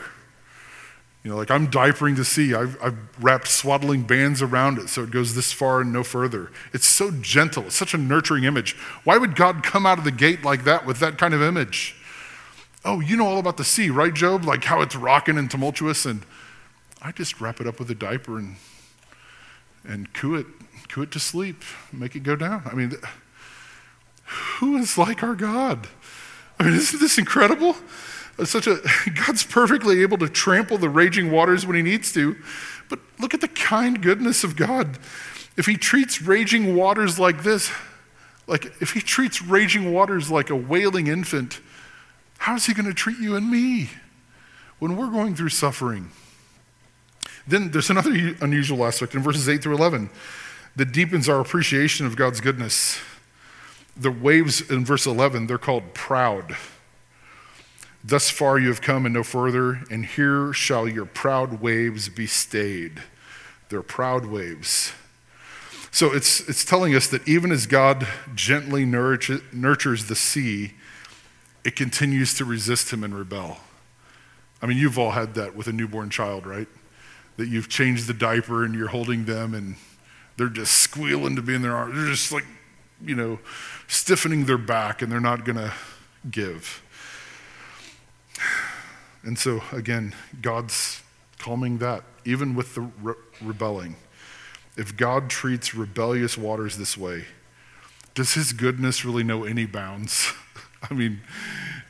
You 1.24 1.32
know, 1.32 1.36
like 1.36 1.50
I'm 1.50 1.68
diapering 1.72 2.16
the 2.16 2.24
sea. 2.24 2.54
I've, 2.54 2.78
I've, 2.80 2.96
wrapped 3.20 3.48
swaddling 3.48 4.04
bands 4.04 4.44
around 4.44 4.78
it 4.78 4.88
so 4.88 5.02
it 5.02 5.10
goes 5.10 5.34
this 5.34 5.52
far 5.52 5.82
and 5.82 5.92
no 5.92 6.04
further. 6.04 6.52
It's 6.74 6.86
so 6.86 7.10
gentle. 7.10 7.64
It's 7.64 7.76
such 7.76 7.96
a 7.96 7.98
nurturing 7.98 8.44
image. 8.44 8.74
Why 9.04 9.18
would 9.18 9.36
God 9.36 9.64
come 9.64 9.88
out 9.88 9.98
of 9.98 10.04
the 10.04 10.12
gate 10.12 10.44
like 10.44 10.64
that 10.66 10.86
with 10.86 11.00
that 11.00 11.18
kind 11.18 11.34
of 11.34 11.42
image? 11.42 11.96
Oh, 12.86 13.00
you 13.00 13.18
know 13.18 13.26
all 13.26 13.40
about 13.40 13.58
the 13.58 13.66
sea, 13.66 13.90
right, 13.90 14.14
Job? 14.14 14.46
Like 14.46 14.64
how 14.64 14.82
it's 14.82 14.96
rocking 14.96 15.40
and 15.40 15.50
tumultuous, 15.50 16.06
and 16.06 16.22
I 17.02 17.12
just 17.12 17.42
wrap 17.42 17.60
it 17.60 17.66
up 17.66 17.80
with 17.80 17.90
a 17.90 17.96
diaper 17.96 18.38
and 18.38 18.58
and 19.84 20.14
coo 20.14 20.36
it, 20.36 20.46
coo 20.88 21.02
it 21.02 21.10
to 21.14 21.20
sleep, 21.20 21.64
make 21.92 22.16
it 22.16 22.22
go 22.22 22.36
down. 22.36 22.62
I 22.72 22.76
mean, 22.76 22.94
who 24.60 24.78
is 24.78 24.98
like 24.98 25.24
our 25.24 25.36
God? 25.36 25.88
I 26.60 26.64
mean, 26.64 26.74
isn't 26.74 27.00
this 27.00 27.18
incredible? 27.18 27.76
Such 28.44 28.68
a 28.68 28.80
God's 29.26 29.44
perfectly 29.44 30.02
able 30.02 30.18
to 30.20 30.30
trample 30.30 30.78
the 30.78 30.90
raging 30.90 31.32
waters 31.32 31.66
when 31.66 31.76
he 31.76 31.82
needs 31.82 32.12
to. 32.14 32.36
But 32.90 33.00
look 33.20 33.34
at 33.34 33.42
the 33.42 33.48
kind 33.48 34.02
goodness 34.02 34.44
of 34.44 34.56
God. 34.56 34.98
If 35.58 35.66
he 35.66 35.76
treats 35.76 36.22
raging 36.22 36.76
waters 36.76 37.20
like 37.20 37.44
this, 37.44 37.72
like 38.46 38.66
if 38.80 38.92
he 38.92 39.02
treats 39.02 39.42
raging 39.42 39.92
waters 39.92 40.32
like 40.32 40.50
a 40.50 40.56
wailing 40.56 41.08
infant, 41.08 41.60
how 42.38 42.56
is 42.56 42.66
he 42.66 42.74
going 42.74 42.86
to 42.86 42.94
treat 42.94 43.18
you 43.18 43.36
and 43.36 43.50
me 43.50 43.90
when 44.80 44.96
we're 44.96 45.10
going 45.10 45.36
through 45.36 45.50
suffering? 45.50 46.12
Then 47.48 47.72
there's 47.72 47.90
another 47.90 48.12
unusual 48.42 48.86
aspect 48.86 49.16
in 49.16 49.24
verses 49.24 49.50
8 49.50 49.64
through 49.64 49.76
11 49.76 50.10
that 50.76 50.92
deepens 50.92 51.28
our 51.28 51.40
appreciation 51.40 52.06
of 52.06 52.16
God's 52.16 52.40
goodness. 52.40 53.00
The 54.00 54.12
waves 54.12 54.62
in 54.70 54.86
verse 54.86 55.06
11, 55.06 55.48
they're 55.48 55.58
called 55.58 55.94
proud. 55.94 56.56
Thus 58.04 58.30
far 58.30 58.60
you 58.60 58.68
have 58.70 58.82
come 58.82 59.06
and 59.06 59.14
no 59.14 59.24
further, 59.24 59.82
and 59.90 60.06
here 60.06 60.54
shall 60.54 60.88
your 60.88 61.06
proud 61.06 61.62
waves 61.62 62.10
be 62.10 62.28
stayed. 62.28 63.02
They're 63.70 63.82
proud 63.82 64.26
waves. 64.26 64.94
So 65.92 66.14
it's, 66.14 66.48
it's 66.48 66.64
telling 66.64 66.96
us 66.96 67.08
that 67.08 67.28
even 67.28 67.52
as 67.52 67.66
God 67.66 68.08
gently 68.36 68.86
nurture, 68.86 69.40
nurtures 69.52 70.06
the 70.06 70.16
sea, 70.16 70.74
it 71.64 71.76
continues 71.76 72.34
to 72.36 72.46
resist 72.46 72.94
him 72.94 73.04
and 73.04 73.14
rebel. 73.14 73.58
I 74.62 74.68
mean, 74.68 74.78
you've 74.78 74.98
all 74.98 75.12
had 75.12 75.34
that 75.34 75.56
with 75.56 75.68
a 75.68 75.74
newborn 75.74 76.10
child, 76.10 76.46
right? 76.46 76.68
That 77.38 77.48
you've 77.48 77.68
changed 77.68 78.08
the 78.08 78.14
diaper 78.14 78.64
and 78.64 78.74
you're 78.74 78.88
holding 78.88 79.26
them 79.26 79.54
and 79.54 79.76
they're 80.38 80.50
just 80.50 80.78
squealing 80.78 81.36
to 81.36 81.42
be 81.42 81.56
in 81.56 81.62
their 81.62 81.76
arms. 81.76 81.96
They're 81.96 82.10
just 82.10 82.32
like, 82.32 82.46
you 83.04 83.16
know, 83.16 83.40
stiffening 83.88 84.46
their 84.46 84.58
back 84.58 85.02
and 85.02 85.12
they're 85.12 85.20
not 85.20 85.46
going 85.46 85.58
to 85.58 85.74
give. 86.30 86.84
And 89.24 89.38
so, 89.38 89.62
again, 89.72 90.14
God's 90.42 91.02
calming 91.40 91.80
that, 91.80 92.04
even 92.26 92.56
with 92.56 92.76
the 92.76 92.82
re- 93.02 93.16
rebelling. 93.42 93.96
If 94.76 94.96
God 94.96 95.30
treats 95.30 95.74
rebellious 95.74 96.38
waters 96.38 96.78
this 96.78 96.98
way, 96.98 97.26
does 98.14 98.34
his 98.34 98.54
goodness 98.54 99.04
really 99.04 99.24
know 99.24 99.44
any 99.44 99.66
bounds? 99.66 100.32
I 100.90 100.94
mean, 100.94 101.22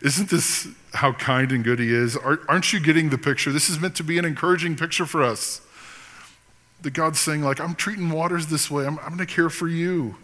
isn't 0.01 0.29
this 0.29 0.67
how 0.93 1.13
kind 1.13 1.51
and 1.51 1.63
good 1.63 1.79
he 1.79 1.93
is? 1.93 2.17
Aren't 2.17 2.71
you 2.73 2.79
getting 2.79 3.09
the 3.09 3.17
picture? 3.17 3.51
This 3.51 3.69
is 3.69 3.79
meant 3.79 3.95
to 3.95 4.03
be 4.03 4.17
an 4.17 4.25
encouraging 4.25 4.75
picture 4.75 5.05
for 5.05 5.23
us. 5.23 5.61
That 6.81 6.91
God's 6.91 7.19
saying, 7.19 7.41
like, 7.41 7.59
I'm 7.59 7.75
treating 7.75 8.09
waters 8.09 8.47
this 8.47 8.69
way. 8.69 8.85
I'm, 8.85 8.99
I'm 8.99 9.15
going 9.15 9.17
to 9.19 9.25
care 9.25 9.49
for 9.49 9.67
you. 9.67 10.15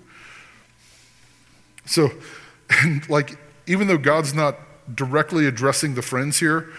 So, 1.86 2.12
and 2.70 3.08
like, 3.10 3.38
even 3.68 3.88
though 3.88 3.98
God's 3.98 4.34
not 4.34 4.58
directly 4.96 5.46
addressing 5.46 5.96
the 5.96 6.02
friends 6.02 6.40
here, 6.40 6.70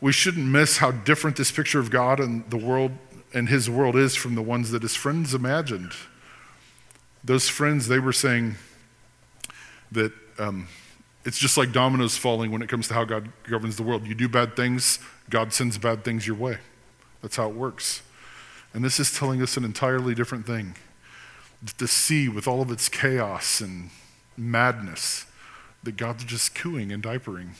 we 0.00 0.12
shouldn't 0.12 0.46
miss 0.46 0.78
how 0.78 0.92
different 0.92 1.36
this 1.36 1.50
picture 1.50 1.80
of 1.80 1.90
God 1.90 2.20
and 2.20 2.48
the 2.50 2.56
world 2.56 2.92
and 3.34 3.48
his 3.48 3.68
world 3.68 3.96
is 3.96 4.14
from 4.14 4.34
the 4.34 4.42
ones 4.42 4.70
that 4.70 4.82
his 4.82 4.94
friends 4.94 5.34
imagined. 5.34 5.92
Those 7.22 7.48
friends, 7.48 7.88
they 7.88 7.98
were 7.98 8.12
saying 8.12 8.54
that 9.92 10.12
um, 10.38 10.68
it's 11.24 11.38
just 11.38 11.58
like 11.58 11.72
dominoes 11.72 12.16
falling 12.16 12.50
when 12.50 12.62
it 12.62 12.68
comes 12.68 12.88
to 12.88 12.94
how 12.94 13.04
God 13.04 13.30
governs 13.42 13.76
the 13.76 13.82
world. 13.82 14.06
You 14.06 14.14
do 14.14 14.28
bad 14.28 14.56
things, 14.56 14.98
God 15.28 15.52
sends 15.52 15.76
bad 15.76 16.04
things 16.04 16.26
your 16.26 16.36
way. 16.36 16.58
That's 17.20 17.36
how 17.36 17.48
it 17.50 17.54
works. 17.54 18.02
And 18.72 18.84
this 18.84 19.00
is 19.00 19.12
telling 19.16 19.42
us 19.42 19.56
an 19.56 19.64
entirely 19.64 20.14
different 20.14 20.46
thing. 20.46 20.76
The 21.78 21.88
sea, 21.88 22.28
with 22.28 22.46
all 22.46 22.62
of 22.62 22.70
its 22.70 22.88
chaos 22.88 23.60
and 23.60 23.90
madness, 24.38 25.26
that 25.82 25.96
God's 25.96 26.24
just 26.24 26.54
cooing 26.54 26.92
and 26.92 27.02
diapering 27.02 27.50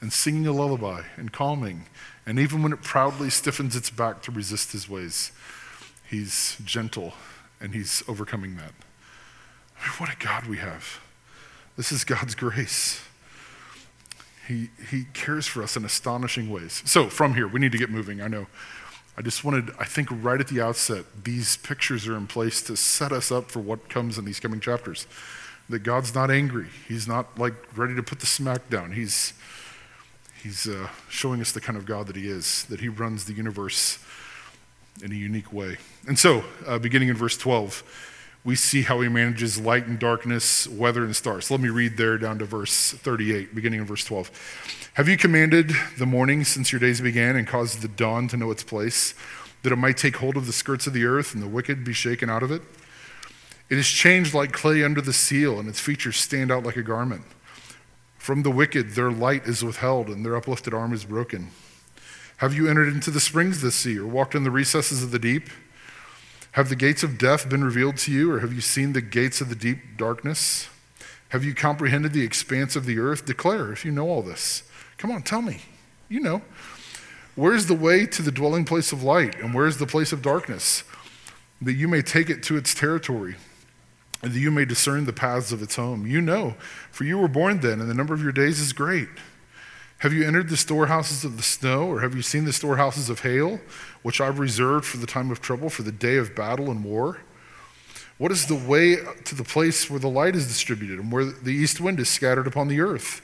and 0.00 0.12
singing 0.12 0.46
a 0.46 0.52
lullaby 0.52 1.02
and 1.16 1.32
calming. 1.32 1.86
And 2.26 2.38
even 2.38 2.62
when 2.62 2.72
it 2.72 2.82
proudly 2.82 3.30
stiffens 3.30 3.76
its 3.76 3.90
back 3.90 4.22
to 4.22 4.30
resist 4.30 4.72
his 4.72 4.88
ways, 4.88 5.32
he's 6.08 6.56
gentle 6.64 7.14
and 7.60 7.74
he's 7.74 8.02
overcoming 8.08 8.56
that. 8.56 8.72
I 9.78 9.84
mean, 9.84 9.92
what 9.98 10.12
a 10.12 10.16
God 10.16 10.46
we 10.46 10.58
have. 10.58 11.00
This 11.76 11.92
is 11.92 12.04
God's 12.04 12.34
grace. 12.34 13.00
He, 14.48 14.70
he 14.90 15.04
cares 15.14 15.46
for 15.46 15.62
us 15.62 15.76
in 15.76 15.84
astonishing 15.84 16.50
ways. 16.50 16.82
So, 16.84 17.08
from 17.08 17.34
here, 17.34 17.46
we 17.46 17.60
need 17.60 17.72
to 17.72 17.78
get 17.78 17.90
moving. 17.90 18.20
I 18.20 18.28
know. 18.28 18.46
I 19.16 19.22
just 19.22 19.44
wanted, 19.44 19.70
I 19.78 19.84
think 19.84 20.08
right 20.10 20.40
at 20.40 20.48
the 20.48 20.60
outset, 20.60 21.04
these 21.22 21.58
pictures 21.58 22.08
are 22.08 22.16
in 22.16 22.26
place 22.26 22.62
to 22.62 22.76
set 22.76 23.12
us 23.12 23.30
up 23.30 23.50
for 23.50 23.60
what 23.60 23.88
comes 23.88 24.18
in 24.18 24.24
these 24.24 24.40
coming 24.40 24.58
chapters. 24.58 25.06
That 25.72 25.84
God's 25.84 26.14
not 26.14 26.30
angry. 26.30 26.66
He's 26.86 27.08
not 27.08 27.38
like 27.38 27.54
ready 27.74 27.94
to 27.96 28.02
put 28.02 28.20
the 28.20 28.26
smack 28.26 28.68
down. 28.68 28.92
He's, 28.92 29.32
He's 30.42 30.68
uh, 30.68 30.88
showing 31.08 31.40
us 31.40 31.50
the 31.52 31.62
kind 31.62 31.78
of 31.78 31.86
God 31.86 32.08
that 32.08 32.16
He 32.16 32.28
is, 32.28 32.66
that 32.66 32.80
He 32.80 32.90
runs 32.90 33.24
the 33.24 33.32
universe 33.32 33.98
in 35.02 35.12
a 35.12 35.14
unique 35.14 35.50
way. 35.50 35.78
And 36.06 36.18
so, 36.18 36.44
uh, 36.66 36.78
beginning 36.78 37.08
in 37.08 37.16
verse 37.16 37.38
12, 37.38 37.82
we 38.44 38.54
see 38.54 38.82
how 38.82 39.00
He 39.00 39.08
manages 39.08 39.58
light 39.58 39.86
and 39.86 39.98
darkness, 39.98 40.68
weather 40.68 41.04
and 41.04 41.16
stars. 41.16 41.50
Let 41.50 41.60
me 41.60 41.70
read 41.70 41.96
there 41.96 42.18
down 42.18 42.38
to 42.40 42.44
verse 42.44 42.90
38, 42.90 43.54
beginning 43.54 43.80
in 43.80 43.86
verse 43.86 44.04
12. 44.04 44.90
Have 44.92 45.08
you 45.08 45.16
commanded 45.16 45.72
the 45.96 46.04
morning 46.04 46.44
since 46.44 46.70
your 46.70 46.80
days 46.80 47.00
began 47.00 47.34
and 47.34 47.48
caused 47.48 47.80
the 47.80 47.88
dawn 47.88 48.28
to 48.28 48.36
know 48.36 48.50
its 48.50 48.62
place, 48.62 49.14
that 49.62 49.72
it 49.72 49.76
might 49.76 49.96
take 49.96 50.16
hold 50.16 50.36
of 50.36 50.44
the 50.44 50.52
skirts 50.52 50.86
of 50.86 50.92
the 50.92 51.06
earth 51.06 51.32
and 51.32 51.42
the 51.42 51.48
wicked 51.48 51.82
be 51.82 51.94
shaken 51.94 52.28
out 52.28 52.42
of 52.42 52.52
it? 52.52 52.60
It 53.72 53.78
is 53.78 53.88
changed 53.88 54.34
like 54.34 54.52
clay 54.52 54.84
under 54.84 55.00
the 55.00 55.14
seal, 55.14 55.58
and 55.58 55.66
its 55.66 55.80
features 55.80 56.18
stand 56.18 56.52
out 56.52 56.62
like 56.62 56.76
a 56.76 56.82
garment. 56.82 57.24
From 58.18 58.42
the 58.42 58.50
wicked, 58.50 58.90
their 58.90 59.10
light 59.10 59.46
is 59.46 59.64
withheld, 59.64 60.08
and 60.08 60.22
their 60.22 60.36
uplifted 60.36 60.74
arm 60.74 60.92
is 60.92 61.06
broken. 61.06 61.52
Have 62.36 62.52
you 62.52 62.68
entered 62.68 62.88
into 62.88 63.10
the 63.10 63.18
springs 63.18 63.56
of 63.56 63.62
the 63.62 63.72
sea, 63.72 63.96
or 63.96 64.06
walked 64.06 64.34
in 64.34 64.44
the 64.44 64.50
recesses 64.50 65.02
of 65.02 65.10
the 65.10 65.18
deep? 65.18 65.48
Have 66.50 66.68
the 66.68 66.76
gates 66.76 67.02
of 67.02 67.16
death 67.16 67.48
been 67.48 67.64
revealed 67.64 67.96
to 67.96 68.12
you, 68.12 68.30
or 68.30 68.40
have 68.40 68.52
you 68.52 68.60
seen 68.60 68.92
the 68.92 69.00
gates 69.00 69.40
of 69.40 69.48
the 69.48 69.54
deep 69.54 69.96
darkness? 69.96 70.68
Have 71.30 71.42
you 71.42 71.54
comprehended 71.54 72.12
the 72.12 72.24
expanse 72.24 72.76
of 72.76 72.84
the 72.84 72.98
earth? 72.98 73.24
Declare 73.24 73.72
if 73.72 73.86
you 73.86 73.90
know 73.90 74.06
all 74.06 74.20
this. 74.20 74.64
Come 74.98 75.10
on, 75.10 75.22
tell 75.22 75.40
me. 75.40 75.62
You 76.10 76.20
know. 76.20 76.42
Where's 77.36 77.64
the 77.64 77.74
way 77.74 78.04
to 78.04 78.20
the 78.20 78.32
dwelling 78.32 78.66
place 78.66 78.92
of 78.92 79.02
light, 79.02 79.40
and 79.40 79.54
where's 79.54 79.78
the 79.78 79.86
place 79.86 80.12
of 80.12 80.20
darkness? 80.20 80.84
That 81.62 81.72
you 81.72 81.88
may 81.88 82.02
take 82.02 82.28
it 82.28 82.42
to 82.42 82.58
its 82.58 82.74
territory 82.74 83.36
and 84.22 84.32
that 84.32 84.38
you 84.38 84.50
may 84.50 84.64
discern 84.64 85.04
the 85.04 85.12
paths 85.12 85.52
of 85.52 85.62
its 85.62 85.76
home. 85.76 86.06
You 86.06 86.20
know, 86.20 86.54
for 86.90 87.04
you 87.04 87.18
were 87.18 87.28
born 87.28 87.60
then, 87.60 87.80
and 87.80 87.90
the 87.90 87.94
number 87.94 88.14
of 88.14 88.22
your 88.22 88.32
days 88.32 88.60
is 88.60 88.72
great. 88.72 89.08
Have 89.98 90.12
you 90.12 90.26
entered 90.26 90.48
the 90.48 90.56
storehouses 90.56 91.24
of 91.24 91.36
the 91.36 91.42
snow, 91.42 91.86
or 91.86 92.00
have 92.00 92.14
you 92.14 92.22
seen 92.22 92.44
the 92.44 92.52
storehouses 92.52 93.08
of 93.08 93.20
hail, 93.20 93.60
which 94.02 94.20
I've 94.20 94.38
reserved 94.38 94.84
for 94.84 94.96
the 94.96 95.06
time 95.06 95.30
of 95.30 95.40
trouble, 95.40 95.70
for 95.70 95.82
the 95.82 95.92
day 95.92 96.16
of 96.16 96.34
battle 96.34 96.70
and 96.70 96.84
war? 96.84 97.18
What 98.18 98.32
is 98.32 98.46
the 98.46 98.56
way 98.56 98.96
to 98.96 99.34
the 99.34 99.44
place 99.44 99.88
where 99.88 100.00
the 100.00 100.08
light 100.08 100.36
is 100.36 100.46
distributed, 100.46 100.98
and 100.98 101.12
where 101.12 101.24
the 101.24 101.52
east 101.52 101.80
wind 101.80 102.00
is 102.00 102.08
scattered 102.08 102.46
upon 102.46 102.68
the 102.68 102.80
earth? 102.80 103.22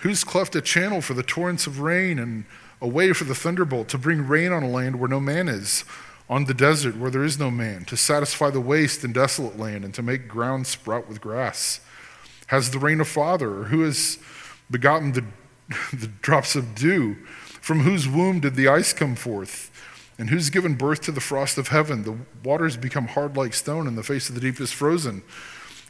Who's 0.00 0.24
cleft 0.24 0.56
a 0.56 0.62
channel 0.62 1.02
for 1.02 1.14
the 1.14 1.22
torrents 1.22 1.66
of 1.66 1.80
rain, 1.80 2.18
and 2.18 2.44
a 2.80 2.88
way 2.88 3.12
for 3.12 3.24
the 3.24 3.34
thunderbolt 3.34 3.88
to 3.88 3.98
bring 3.98 4.26
rain 4.26 4.52
on 4.52 4.62
a 4.62 4.70
land 4.70 4.98
where 4.98 5.08
no 5.08 5.20
man 5.20 5.48
is? 5.48 5.84
On 6.30 6.44
the 6.44 6.54
desert 6.54 6.96
where 6.96 7.10
there 7.10 7.24
is 7.24 7.40
no 7.40 7.50
man, 7.50 7.84
to 7.86 7.96
satisfy 7.96 8.50
the 8.50 8.60
waste 8.60 9.02
and 9.02 9.12
desolate 9.12 9.58
land, 9.58 9.84
and 9.84 9.92
to 9.94 10.02
make 10.02 10.28
ground 10.28 10.68
sprout 10.68 11.08
with 11.08 11.20
grass? 11.20 11.80
Has 12.46 12.70
the 12.70 12.78
rain 12.78 13.00
a 13.00 13.04
father, 13.04 13.62
or 13.62 13.64
who 13.64 13.82
has 13.82 14.16
begotten 14.70 15.10
the, 15.10 15.24
the 15.92 16.06
drops 16.06 16.54
of 16.54 16.76
dew? 16.76 17.16
From 17.60 17.80
whose 17.80 18.08
womb 18.08 18.38
did 18.38 18.54
the 18.54 18.68
ice 18.68 18.92
come 18.92 19.16
forth? 19.16 19.72
And 20.18 20.30
who's 20.30 20.50
given 20.50 20.74
birth 20.74 21.00
to 21.02 21.12
the 21.12 21.20
frost 21.20 21.58
of 21.58 21.68
heaven? 21.68 22.04
The 22.04 22.16
waters 22.44 22.76
become 22.76 23.08
hard 23.08 23.36
like 23.36 23.52
stone, 23.52 23.88
and 23.88 23.98
the 23.98 24.04
face 24.04 24.28
of 24.28 24.36
the 24.36 24.40
deep 24.40 24.60
is 24.60 24.70
frozen. 24.70 25.22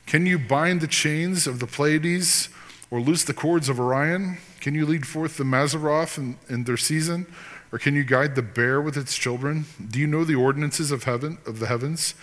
Can 0.07 0.24
you 0.24 0.38
bind 0.38 0.81
the 0.81 0.88
chains 0.88 1.46
of 1.46 1.61
the 1.61 1.66
Pleiades, 1.66 2.48
or 2.90 3.00
loose 3.00 3.24
the 3.24 3.35
cords 3.35 3.68
of 3.68 3.79
Orion? 3.79 4.38
Can 4.61 4.74
you 4.74 4.87
lead 4.87 5.07
forth 5.07 5.37
the 5.37 5.44
Mazzaroth 5.44 6.16
in, 6.16 6.38
in 6.48 6.64
their 6.64 6.79
season? 6.79 7.26
Or 7.72 7.78
can 7.78 7.94
you 7.94 8.04
guide 8.04 8.35
the 8.35 8.42
bear 8.42 8.80
with 8.80 8.96
its 8.96 9.16
children? 9.16 9.66
Do 9.88 9.98
you 10.00 10.06
know 10.06 10.24
the 10.24 10.35
ordinances 10.35 10.90
of 10.90 11.04
heaven 11.04 11.38
of 11.46 11.59
the 11.59 11.66
heavens? 11.66 12.14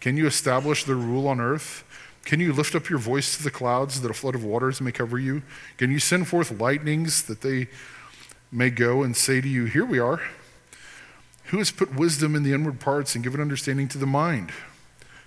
Can 0.00 0.16
you 0.16 0.26
establish 0.26 0.84
their 0.84 0.96
rule 0.96 1.26
on 1.26 1.40
earth? 1.40 1.84
Can 2.24 2.38
you 2.38 2.52
lift 2.52 2.74
up 2.74 2.88
your 2.88 2.98
voice 2.98 3.36
to 3.36 3.42
the 3.42 3.50
clouds 3.50 4.00
that 4.00 4.10
a 4.10 4.14
flood 4.14 4.34
of 4.34 4.44
waters 4.44 4.80
may 4.80 4.92
cover 4.92 5.18
you? 5.18 5.42
Can 5.76 5.90
you 5.90 5.98
send 5.98 6.28
forth 6.28 6.60
lightnings 6.60 7.22
that 7.24 7.40
they 7.40 7.68
may 8.52 8.70
go 8.70 9.02
and 9.02 9.16
say 9.16 9.40
to 9.40 9.48
you, 9.48 9.64
Here 9.64 9.84
we 9.84 9.98
are? 9.98 10.20
Who 11.46 11.58
has 11.58 11.70
put 11.70 11.94
wisdom 11.94 12.36
in 12.36 12.44
the 12.44 12.52
inward 12.52 12.80
parts 12.80 13.14
and 13.14 13.24
given 13.24 13.40
understanding 13.40 13.88
to 13.88 13.98
the 13.98 14.06
mind? 14.06 14.52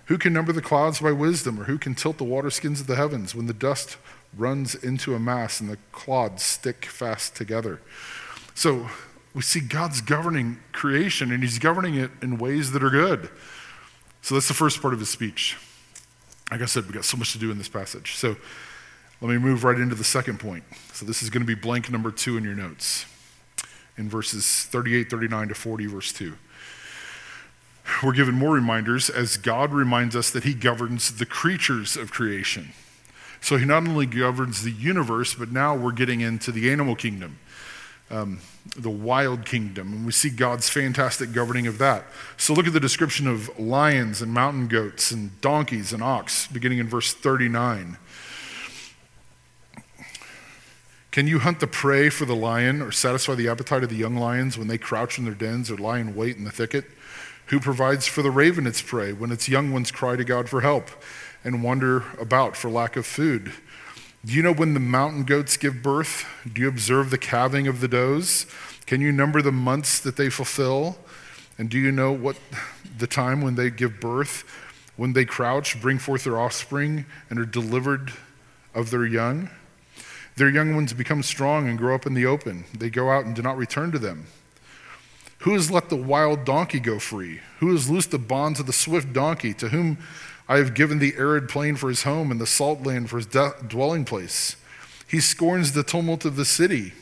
Who 0.05 0.17
can 0.17 0.33
number 0.33 0.53
the 0.53 0.61
clouds 0.61 0.99
by 0.99 1.11
wisdom, 1.11 1.59
or 1.59 1.63
who 1.65 1.77
can 1.77 1.95
tilt 1.95 2.17
the 2.17 2.23
waterskins 2.23 2.79
of 2.79 2.87
the 2.87 2.95
heavens 2.95 3.33
when 3.33 3.47
the 3.47 3.53
dust 3.53 3.97
runs 4.37 4.75
into 4.75 5.15
a 5.15 5.19
mass 5.19 5.59
and 5.59 5.69
the 5.69 5.77
clods 5.91 6.43
stick 6.43 6.85
fast 6.85 7.35
together? 7.35 7.81
So, 8.53 8.89
we 9.35 9.41
see 9.41 9.59
God's 9.59 10.01
governing 10.01 10.57
creation 10.71 11.31
and 11.31 11.43
he's 11.43 11.59
governing 11.59 11.95
it 11.95 12.09
in 12.21 12.37
ways 12.37 12.71
that 12.71 12.81
are 12.81 12.89
good. 12.89 13.29
So 14.21 14.33
that's 14.33 14.47
the 14.47 14.53
first 14.55 14.81
part 14.81 14.93
of 14.93 14.99
his 14.99 15.09
speech. 15.09 15.57
Like 16.49 16.61
I 16.61 16.65
said, 16.65 16.85
we've 16.85 16.93
got 16.93 17.05
so 17.05 17.17
much 17.17 17.33
to 17.33 17.37
do 17.37 17.51
in 17.51 17.57
this 17.57 17.67
passage. 17.67 18.15
So 18.15 18.37
let 19.19 19.29
me 19.29 19.37
move 19.37 19.63
right 19.63 19.77
into 19.77 19.93
the 19.93 20.05
second 20.05 20.39
point. 20.39 20.63
So 20.93 21.05
this 21.05 21.21
is 21.21 21.29
going 21.29 21.41
to 21.41 21.47
be 21.47 21.53
blank 21.53 21.91
number 21.91 22.11
two 22.11 22.37
in 22.37 22.43
your 22.43 22.55
notes 22.55 23.05
in 23.97 24.09
verses 24.09 24.63
38, 24.69 25.09
39 25.09 25.49
to 25.49 25.55
40, 25.55 25.85
verse 25.87 26.13
2. 26.13 26.37
we're 28.03 28.13
given 28.13 28.35
more 28.35 28.53
reminders 28.53 29.09
as 29.09 29.37
God 29.37 29.71
reminds 29.73 30.15
us 30.15 30.31
that 30.31 30.43
He 30.43 30.53
governs 30.53 31.17
the 31.17 31.25
creatures 31.25 31.97
of 31.97 32.11
creation. 32.11 32.69
So 33.41 33.57
He 33.57 33.65
not 33.65 33.87
only 33.87 34.05
governs 34.05 34.63
the 34.63 34.71
universe, 34.71 35.33
but 35.33 35.51
now 35.51 35.75
we're 35.75 35.91
getting 35.91 36.21
into 36.21 36.51
the 36.51 36.71
animal 36.71 36.95
kingdom, 36.95 37.39
um, 38.11 38.39
the 38.77 38.89
wild 38.89 39.45
kingdom, 39.45 39.93
and 39.93 40.05
we 40.05 40.11
see 40.11 40.29
God's 40.29 40.69
fantastic 40.69 41.31
governing 41.31 41.67
of 41.67 41.77
that. 41.79 42.05
So 42.37 42.53
look 42.53 42.67
at 42.67 42.73
the 42.73 42.79
description 42.79 43.27
of 43.27 43.57
lions 43.59 44.21
and 44.21 44.31
mountain 44.33 44.67
goats 44.67 45.11
and 45.11 45.39
donkeys 45.41 45.93
and 45.93 46.03
ox, 46.03 46.47
beginning 46.47 46.79
in 46.79 46.87
verse 46.87 47.13
39. 47.13 47.97
Can 51.11 51.27
you 51.27 51.39
hunt 51.39 51.61
the 51.61 51.67
prey 51.67 52.09
for 52.09 52.25
the 52.25 52.35
lion 52.35 52.81
or 52.81 52.91
satisfy 52.91 53.35
the 53.35 53.47
appetite 53.47 53.83
of 53.83 53.89
the 53.89 53.95
young 53.95 54.17
lions 54.17 54.57
when 54.57 54.67
they 54.67 54.77
crouch 54.77 55.17
in 55.17 55.23
their 55.23 55.33
dens 55.33 55.71
or 55.71 55.77
lie 55.77 55.99
in 55.99 56.13
wait 56.13 56.35
in 56.35 56.43
the 56.43 56.51
thicket? 56.51 56.85
Who 57.47 57.59
provides 57.59 58.05
for 58.05 58.21
the 58.21 58.31
raven 58.31 58.67
its 58.67 58.81
prey 58.81 59.13
when 59.13 59.31
its 59.31 59.47
young 59.47 59.71
ones 59.71 59.91
cry 59.91 60.17
to 60.17 60.25
God 60.25 60.49
for 60.49 60.61
help 60.61 60.89
and 61.43 61.63
wander 61.63 62.03
about 62.19 62.57
for 62.57 62.69
lack 62.69 62.97
of 62.97 63.05
food? 63.05 63.53
Do 64.25 64.33
you 64.33 64.41
know 64.41 64.53
when 64.53 64.73
the 64.73 64.79
mountain 64.79 65.23
goats 65.23 65.55
give 65.55 65.83
birth? 65.83 66.25
Do 66.51 66.59
you 66.59 66.67
observe 66.67 67.11
the 67.11 67.17
calving 67.17 67.67
of 67.67 67.79
the 67.79 67.87
does? 67.87 68.47
Can 68.87 68.99
you 68.99 69.11
number 69.11 69.39
the 69.39 69.51
months 69.51 69.99
that 69.99 70.15
they 70.17 70.31
fulfill? 70.31 70.97
And 71.59 71.69
do 71.69 71.77
you 71.77 71.91
know 71.91 72.11
what 72.11 72.35
the 72.97 73.05
time 73.05 73.41
when 73.41 73.53
they 73.53 73.69
give 73.69 73.99
birth, 73.99 74.43
when 74.95 75.13
they 75.13 75.25
crouch, 75.25 75.79
bring 75.79 75.99
forth 75.99 76.23
their 76.23 76.39
offspring, 76.39 77.05
and 77.29 77.37
are 77.37 77.45
delivered 77.45 78.13
of 78.73 78.89
their 78.89 79.05
young? 79.05 79.51
Their 80.37 80.49
young 80.49 80.73
ones 80.73 80.91
become 80.93 81.21
strong 81.21 81.69
and 81.69 81.77
grow 81.77 81.93
up 81.93 82.07
in 82.07 82.15
the 82.15 82.25
open. 82.25 82.65
They 82.75 82.89
go 82.89 83.11
out 83.11 83.25
and 83.25 83.35
do 83.35 83.43
not 83.43 83.57
return 83.57 83.91
to 83.91 83.99
them. 83.99 84.25
Who 85.39 85.53
has 85.53 85.69
let 85.69 85.89
the 85.89 85.95
wild 85.95 86.45
donkey 86.45 86.79
go 86.79 86.97
free? 86.97 87.41
Who 87.59 87.71
has 87.73 87.91
loosed 87.91 88.09
the 88.09 88.17
bonds 88.17 88.59
of 88.59 88.65
the 88.65 88.73
swift 88.73 89.13
donkey, 89.13 89.53
to 89.53 89.69
whom 89.69 89.99
I 90.47 90.57
have 90.57 90.73
given 90.73 90.99
the 90.99 91.15
arid 91.17 91.49
plain 91.49 91.75
for 91.75 91.89
his 91.89 92.03
home 92.03 92.31
and 92.31 92.39
the 92.39 92.45
salt 92.45 92.83
land 92.83 93.09
for 93.09 93.17
his 93.17 93.25
de- 93.25 93.53
dwelling 93.67 94.05
place? 94.05 94.55
He 95.07 95.19
scorns 95.19 95.71
the 95.71 95.83
tumult 95.83 96.25
of 96.25 96.35
the 96.35 96.45
city. 96.45 96.93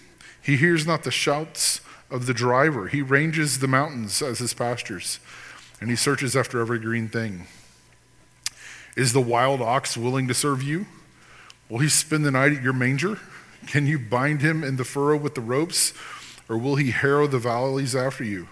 He 0.42 0.58
hears 0.58 0.88
not 0.88 1.04
the 1.04 1.12
shouts 1.12 1.82
of 2.10 2.26
the 2.26 2.34
driver. 2.34 2.88
He 2.88 3.02
ranges 3.02 3.60
the 3.60 3.68
mountains 3.68 4.22
as 4.22 4.40
his 4.40 4.54
pastures, 4.54 5.20
and 5.82 5.90
he 5.90 5.96
searches 5.96 6.36
after 6.36 6.60
every 6.60 6.80
green 6.80 7.10
thing. 7.10 7.48
Is 8.96 9.14
the 9.14 9.22
wild 9.22 9.62
ox 9.62 9.98
willing 9.98 10.28
to 10.28 10.34
serve 10.34 10.62
you? 10.62 10.86
Will 11.70 11.80
he 11.80 11.90
spend 11.90 12.26
the 12.26 12.32
night 12.32 12.54
at 12.54 12.64
your 12.64 12.74
manger? 12.74 13.20
Can 13.68 13.88
you 13.88 13.98
bind 13.98 14.42
him 14.42 14.64
in 14.64 14.76
the 14.76 14.84
furrow 14.84 15.18
with 15.18 15.36
the 15.36 15.42
ropes, 15.42 15.94
or 16.48 16.58
will 16.58 16.76
he 16.76 16.92
harrow 16.92 17.26
the 17.26 17.40
valleys 17.40 17.96
after 17.96 18.24
you? 18.24 18.48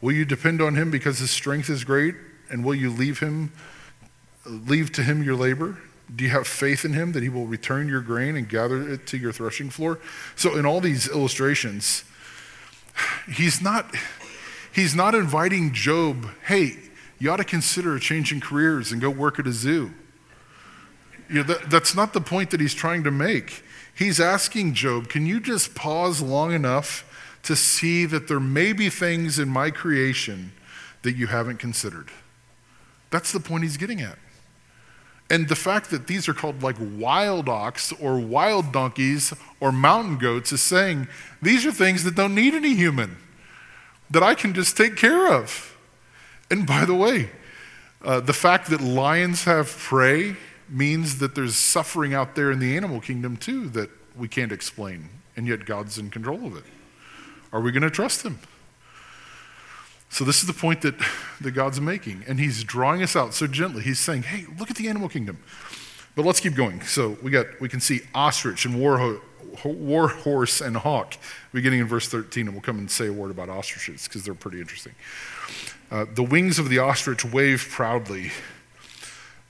Will 0.00 0.12
you 0.12 0.24
depend 0.24 0.60
on 0.60 0.74
him 0.74 0.90
because 0.90 1.18
his 1.18 1.30
strength 1.30 1.70
is 1.70 1.84
great, 1.84 2.14
and 2.50 2.64
will 2.64 2.74
you 2.74 2.90
leave 2.90 3.20
him 3.20 3.52
leave 4.48 4.92
to 4.92 5.02
him 5.02 5.22
your 5.22 5.36
labor? 5.36 5.78
Do 6.14 6.24
you 6.24 6.30
have 6.30 6.46
faith 6.46 6.84
in 6.84 6.94
him 6.94 7.12
that 7.12 7.22
he 7.22 7.28
will 7.28 7.46
return 7.46 7.88
your 7.88 8.00
grain 8.00 8.36
and 8.36 8.48
gather 8.48 8.88
it 8.88 9.06
to 9.08 9.18
your 9.18 9.32
threshing 9.32 9.70
floor? 9.70 9.98
So 10.36 10.56
in 10.56 10.64
all 10.64 10.80
these 10.80 11.08
illustrations, 11.08 12.04
he's 13.30 13.60
not 13.60 13.94
he's 14.72 14.94
not 14.94 15.14
inviting 15.14 15.72
Job, 15.72 16.28
hey, 16.46 16.76
you 17.18 17.30
ought 17.30 17.36
to 17.36 17.44
consider 17.44 17.98
changing 17.98 18.40
careers 18.40 18.92
and 18.92 19.00
go 19.00 19.10
work 19.10 19.38
at 19.38 19.46
a 19.46 19.52
zoo. 19.52 19.92
You 21.28 21.36
know, 21.36 21.42
that, 21.42 21.70
that's 21.70 21.94
not 21.94 22.12
the 22.12 22.20
point 22.20 22.50
that 22.50 22.60
he's 22.60 22.74
trying 22.74 23.04
to 23.04 23.10
make. 23.10 23.62
He's 23.94 24.20
asking 24.20 24.74
Job, 24.74 25.08
can 25.08 25.26
you 25.26 25.40
just 25.40 25.74
pause 25.74 26.22
long 26.22 26.52
enough 26.52 27.04
to 27.42 27.56
see 27.56 28.06
that 28.06 28.28
there 28.28 28.40
may 28.40 28.72
be 28.72 28.88
things 28.88 29.38
in 29.38 29.48
my 29.48 29.70
creation 29.70 30.52
that 31.02 31.16
you 31.16 31.26
haven't 31.26 31.58
considered? 31.58 32.10
That's 33.10 33.32
the 33.32 33.40
point 33.40 33.64
he's 33.64 33.76
getting 33.76 34.00
at. 34.00 34.18
And 35.30 35.48
the 35.48 35.56
fact 35.56 35.90
that 35.90 36.06
these 36.06 36.28
are 36.28 36.34
called 36.34 36.62
like 36.62 36.76
wild 36.80 37.48
ox 37.48 37.92
or 37.92 38.18
wild 38.18 38.72
donkeys 38.72 39.34
or 39.60 39.72
mountain 39.72 40.16
goats 40.16 40.52
is 40.52 40.62
saying 40.62 41.06
these 41.42 41.66
are 41.66 41.72
things 41.72 42.04
that 42.04 42.14
don't 42.14 42.34
need 42.34 42.54
any 42.54 42.74
human, 42.74 43.18
that 44.10 44.22
I 44.22 44.34
can 44.34 44.54
just 44.54 44.76
take 44.76 44.96
care 44.96 45.32
of. 45.32 45.76
And 46.50 46.66
by 46.66 46.86
the 46.86 46.94
way, 46.94 47.30
uh, 48.02 48.20
the 48.20 48.32
fact 48.32 48.70
that 48.70 48.80
lions 48.80 49.44
have 49.44 49.68
prey 49.68 50.36
means 50.68 51.18
that 51.18 51.34
there's 51.34 51.56
suffering 51.56 52.14
out 52.14 52.34
there 52.34 52.50
in 52.50 52.58
the 52.58 52.76
animal 52.76 53.00
kingdom 53.00 53.36
too 53.36 53.68
that 53.70 53.90
we 54.16 54.28
can't 54.28 54.52
explain, 54.52 55.08
and 55.36 55.46
yet 55.46 55.66
God's 55.66 55.98
in 55.98 56.10
control 56.10 56.46
of 56.46 56.56
it. 56.56 56.64
Are 57.52 57.60
we 57.60 57.70
going 57.70 57.82
to 57.82 57.90
trust 57.90 58.22
Him? 58.24 58.38
So, 60.10 60.24
this 60.24 60.40
is 60.40 60.46
the 60.46 60.54
point 60.54 60.82
that, 60.82 60.94
that 61.40 61.52
God's 61.52 61.80
making, 61.80 62.24
and 62.26 62.38
He's 62.38 62.64
drawing 62.64 63.02
us 63.02 63.14
out 63.16 63.34
so 63.34 63.46
gently. 63.46 63.82
He's 63.82 63.98
saying, 63.98 64.22
Hey, 64.22 64.46
look 64.58 64.70
at 64.70 64.76
the 64.76 64.88
animal 64.88 65.08
kingdom. 65.08 65.38
But 66.16 66.24
let's 66.24 66.40
keep 66.40 66.54
going. 66.54 66.82
So, 66.82 67.16
we, 67.22 67.30
got, 67.30 67.60
we 67.60 67.68
can 67.68 67.80
see 67.80 68.00
ostrich 68.14 68.64
and 68.64 68.80
war, 68.80 69.20
war 69.64 70.08
horse 70.08 70.60
and 70.60 70.76
hawk 70.76 71.14
beginning 71.52 71.80
in 71.80 71.86
verse 71.86 72.08
13, 72.08 72.46
and 72.46 72.54
we'll 72.54 72.62
come 72.62 72.78
and 72.78 72.90
say 72.90 73.06
a 73.06 73.12
word 73.12 73.30
about 73.30 73.48
ostriches 73.48 74.08
because 74.08 74.24
they're 74.24 74.34
pretty 74.34 74.60
interesting. 74.60 74.94
Uh, 75.90 76.04
the 76.12 76.22
wings 76.22 76.58
of 76.58 76.68
the 76.68 76.78
ostrich 76.78 77.24
wave 77.24 77.66
proudly, 77.70 78.30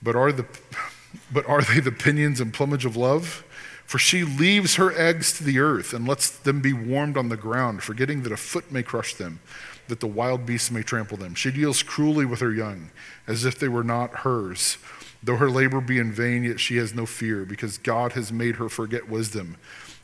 but 0.03 0.15
are 0.15 0.33
the 0.33 0.47
but 1.33 1.49
are 1.49 1.63
they 1.63 1.81
the 1.81 1.93
pinions 1.93 2.41
and 2.41 2.53
plumage 2.53 2.85
of 2.85 2.97
love? 2.97 3.45
For 3.87 3.99
she 3.99 4.23
leaves 4.23 4.75
her 4.75 4.93
eggs 4.93 5.37
to 5.39 5.45
the 5.45 5.59
earth 5.59 5.95
and 5.95 6.07
lets 6.07 6.29
them 6.29 6.61
be 6.61 6.75
warmed 6.75 7.17
on 7.17 7.31
the 7.31 7.39
ground, 7.39 7.83
forgetting 7.83 8.23
that 8.25 8.33
a 8.33 8.37
foot 8.37 8.71
may 8.71 8.83
crush 8.83 9.15
them, 9.15 9.41
that 9.89 10.01
the 10.01 10.07
wild 10.07 10.47
beasts 10.47 10.71
may 10.71 10.83
trample 10.83 11.17
them. 11.17 11.35
She 11.35 11.51
deals 11.51 11.83
cruelly 11.83 12.25
with 12.25 12.41
her 12.41 12.53
young, 12.53 12.91
as 13.27 13.45
if 13.45 13.59
they 13.59 13.69
were 13.69 13.85
not 13.85 14.19
hers. 14.21 14.79
Though 15.23 15.37
her 15.37 15.51
labor 15.51 15.81
be 15.81 15.99
in 15.99 16.13
vain, 16.13 16.45
yet 16.45 16.61
she 16.61 16.77
has 16.77 16.95
no 16.95 17.07
fear, 17.07 17.45
because 17.45 17.79
God 17.79 18.13
has 18.13 18.33
made 18.33 18.57
her 18.57 18.69
forget 18.69 19.09
wisdom 19.09 19.57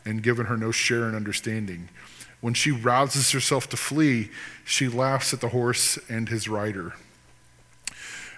and 0.04 0.22
given 0.22 0.46
her 0.46 0.56
no 0.56 0.70
share 0.70 1.08
in 1.08 1.14
understanding. 1.14 1.88
When 2.40 2.54
she 2.54 2.70
rouses 2.70 3.30
herself 3.30 3.68
to 3.70 3.76
flee, 3.76 4.30
she 4.64 4.88
laughs 4.88 5.32
at 5.32 5.40
the 5.40 5.48
horse 5.50 5.98
and 6.08 6.28
his 6.28 6.48
rider. 6.48 6.94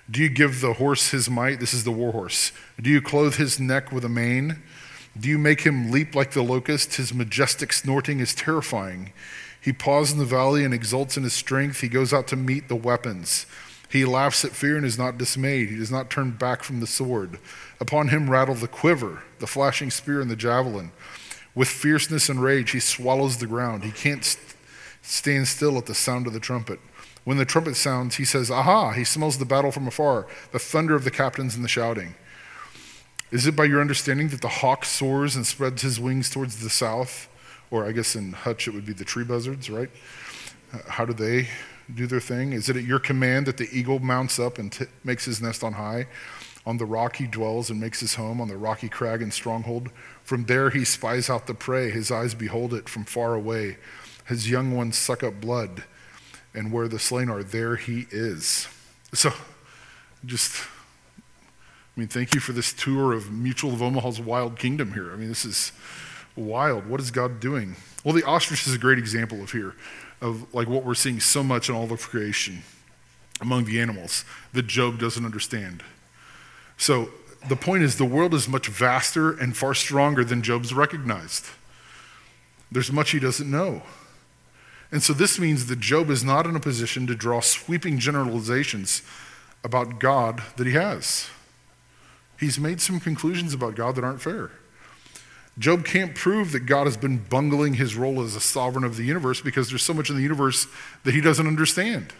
Do 0.08 0.22
you 0.22 0.28
give 0.28 0.60
the 0.60 0.74
horse 0.74 1.10
his 1.10 1.28
might? 1.28 1.58
This 1.58 1.74
is 1.74 1.82
the 1.82 1.90
war 1.90 2.12
horse. 2.12 2.52
Do 2.80 2.88
you 2.88 3.02
clothe 3.02 3.34
his 3.34 3.58
neck 3.58 3.90
with 3.90 4.04
a 4.04 4.08
mane? 4.08 4.62
Do 5.18 5.28
you 5.28 5.38
make 5.38 5.62
him 5.62 5.90
leap 5.90 6.14
like 6.14 6.32
the 6.32 6.42
locust? 6.42 6.94
His 6.96 7.12
majestic 7.12 7.72
snorting 7.72 8.20
is 8.20 8.34
terrifying. 8.34 9.12
He 9.66 9.72
paws 9.72 10.12
in 10.12 10.18
the 10.18 10.24
valley 10.24 10.64
and 10.64 10.72
exults 10.72 11.16
in 11.16 11.24
his 11.24 11.32
strength. 11.32 11.80
He 11.80 11.88
goes 11.88 12.12
out 12.12 12.28
to 12.28 12.36
meet 12.36 12.68
the 12.68 12.76
weapons. 12.76 13.46
He 13.90 14.04
laughs 14.04 14.44
at 14.44 14.52
fear 14.52 14.76
and 14.76 14.86
is 14.86 14.96
not 14.96 15.18
dismayed. 15.18 15.70
He 15.70 15.76
does 15.76 15.90
not 15.90 16.08
turn 16.08 16.30
back 16.30 16.62
from 16.62 16.78
the 16.78 16.86
sword. 16.86 17.40
Upon 17.80 18.06
him 18.06 18.30
rattle 18.30 18.54
the 18.54 18.68
quiver, 18.68 19.24
the 19.40 19.46
flashing 19.48 19.90
spear, 19.90 20.20
and 20.20 20.30
the 20.30 20.36
javelin. 20.36 20.92
With 21.56 21.66
fierceness 21.66 22.28
and 22.28 22.40
rage, 22.40 22.70
he 22.70 22.78
swallows 22.78 23.38
the 23.38 23.48
ground. 23.48 23.82
He 23.82 23.90
can't 23.90 24.24
st- 24.24 24.54
stand 25.02 25.48
still 25.48 25.76
at 25.78 25.86
the 25.86 25.96
sound 25.96 26.28
of 26.28 26.32
the 26.32 26.38
trumpet. 26.38 26.78
When 27.24 27.36
the 27.36 27.44
trumpet 27.44 27.74
sounds, 27.74 28.14
he 28.14 28.24
says, 28.24 28.52
Aha! 28.52 28.92
He 28.92 29.02
smells 29.02 29.38
the 29.38 29.44
battle 29.44 29.72
from 29.72 29.88
afar, 29.88 30.28
the 30.52 30.60
thunder 30.60 30.94
of 30.94 31.02
the 31.02 31.10
captains 31.10 31.56
and 31.56 31.64
the 31.64 31.68
shouting. 31.68 32.14
Is 33.32 33.48
it 33.48 33.56
by 33.56 33.64
your 33.64 33.80
understanding 33.80 34.28
that 34.28 34.42
the 34.42 34.48
hawk 34.48 34.84
soars 34.84 35.34
and 35.34 35.44
spreads 35.44 35.82
his 35.82 35.98
wings 35.98 36.30
towards 36.30 36.60
the 36.60 36.70
south? 36.70 37.28
Or 37.76 37.86
I 37.86 37.92
guess 37.92 38.16
in 38.16 38.32
Hutch 38.32 38.68
it 38.68 38.74
would 38.74 38.86
be 38.86 38.92
the 38.92 39.04
tree 39.04 39.24
buzzards, 39.24 39.68
right? 39.70 39.90
Uh, 40.72 40.78
how 40.88 41.04
do 41.04 41.12
they 41.12 41.48
do 41.94 42.06
their 42.06 42.20
thing? 42.20 42.52
Is 42.52 42.68
it 42.68 42.76
at 42.76 42.84
your 42.84 42.98
command 42.98 43.46
that 43.46 43.56
the 43.56 43.68
eagle 43.70 43.98
mounts 43.98 44.38
up 44.38 44.58
and 44.58 44.72
t- 44.72 44.86
makes 45.04 45.24
his 45.24 45.40
nest 45.40 45.62
on 45.62 45.74
high? 45.74 46.06
On 46.64 46.78
the 46.78 46.84
rock 46.84 47.16
he 47.16 47.26
dwells 47.26 47.70
and 47.70 47.80
makes 47.80 48.00
his 48.00 48.16
home, 48.16 48.40
on 48.40 48.48
the 48.48 48.56
rocky 48.56 48.88
crag 48.88 49.22
and 49.22 49.32
stronghold. 49.32 49.90
From 50.24 50.46
there 50.46 50.70
he 50.70 50.84
spies 50.84 51.30
out 51.30 51.46
the 51.46 51.54
prey. 51.54 51.90
His 51.90 52.10
eyes 52.10 52.34
behold 52.34 52.74
it 52.74 52.88
from 52.88 53.04
far 53.04 53.34
away. 53.34 53.76
His 54.26 54.50
young 54.50 54.74
ones 54.74 54.98
suck 54.98 55.22
up 55.22 55.40
blood 55.40 55.84
and 56.56 56.72
where 56.72 56.88
the 56.88 56.98
slain 56.98 57.28
are, 57.28 57.42
there 57.42 57.76
he 57.76 58.06
is. 58.10 58.66
So, 59.12 59.30
just, 60.24 60.64
I 61.16 62.00
mean, 62.00 62.08
thank 62.08 62.32
you 62.32 62.40
for 62.40 62.52
this 62.52 62.72
tour 62.72 63.12
of 63.12 63.30
Mutual 63.30 63.74
of 63.74 63.82
Omaha's 63.82 64.18
wild 64.18 64.58
kingdom 64.58 64.94
here. 64.94 65.12
I 65.12 65.16
mean, 65.16 65.28
this 65.28 65.44
is 65.44 65.70
wild. 66.36 66.86
What 66.86 67.00
is 67.00 67.10
God 67.10 67.40
doing? 67.40 67.76
Well, 68.04 68.14
the 68.14 68.24
ostrich 68.24 68.66
is 68.66 68.74
a 68.74 68.78
great 68.78 68.98
example 68.98 69.42
of 69.42 69.52
here, 69.52 69.74
of 70.20 70.52
like 70.54 70.68
what 70.68 70.84
we're 70.84 70.94
seeing 70.94 71.20
so 71.20 71.42
much 71.42 71.68
in 71.68 71.74
all 71.74 71.90
of 71.90 72.00
creation 72.02 72.62
among 73.40 73.64
the 73.64 73.80
animals 73.80 74.24
that 74.52 74.66
Job 74.66 74.98
doesn't 74.98 75.24
understand. 75.24 75.82
So, 76.76 77.10
the 77.48 77.56
point 77.56 77.84
is, 77.84 77.96
the 77.96 78.04
world 78.04 78.34
is 78.34 78.48
much 78.48 78.66
vaster 78.66 79.30
and 79.30 79.56
far 79.56 79.72
stronger 79.72 80.24
than 80.24 80.42
Job's 80.42 80.74
recognized. 80.74 81.46
There's 82.72 82.90
much 82.90 83.10
he 83.10 83.20
doesn't 83.20 83.48
know. 83.48 83.82
And 84.90 85.02
so 85.02 85.12
this 85.12 85.38
means 85.38 85.66
that 85.66 85.80
Job 85.80 86.10
is 86.10 86.24
not 86.24 86.46
in 86.46 86.56
a 86.56 86.60
position 86.60 87.06
to 87.06 87.14
draw 87.14 87.40
sweeping 87.40 87.98
generalizations 87.98 89.02
about 89.64 89.98
God 89.98 90.42
that 90.56 90.66
he 90.66 90.74
has. 90.74 91.28
He's 92.38 92.58
made 92.58 92.80
some 92.80 93.00
conclusions 93.00 93.54
about 93.54 93.74
God 93.74 93.96
that 93.96 94.04
aren't 94.04 94.20
fair. 94.20 94.50
Job 95.58 95.84
can't 95.86 96.14
prove 96.14 96.52
that 96.52 96.60
God 96.60 96.86
has 96.86 96.96
been 96.96 97.18
bungling 97.18 97.74
his 97.74 97.96
role 97.96 98.22
as 98.22 98.36
a 98.36 98.40
sovereign 98.40 98.84
of 98.84 98.96
the 98.96 99.04
universe 99.04 99.40
because 99.40 99.70
there's 99.70 99.82
so 99.82 99.94
much 99.94 100.10
in 100.10 100.16
the 100.16 100.22
universe 100.22 100.66
that 101.04 101.14
he 101.14 101.20
doesn't 101.20 101.46
understand. 101.46 102.12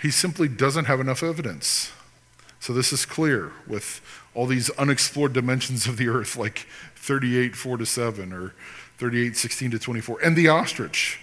he 0.00 0.10
simply 0.10 0.48
doesn't 0.48 0.84
have 0.84 1.00
enough 1.00 1.22
evidence. 1.22 1.90
So 2.60 2.72
this 2.72 2.92
is 2.92 3.06
clear 3.06 3.52
with 3.66 4.00
all 4.34 4.46
these 4.46 4.68
unexplored 4.70 5.32
dimensions 5.32 5.86
of 5.86 5.96
the 5.96 6.08
earth, 6.08 6.36
like 6.36 6.66
38, 6.96 7.56
4 7.56 7.78
to 7.78 7.86
7, 7.86 8.32
or 8.32 8.54
38, 8.98 9.36
16 9.36 9.70
to 9.72 9.78
24. 9.78 10.20
And 10.22 10.36
the 10.36 10.48
ostrich. 10.48 11.20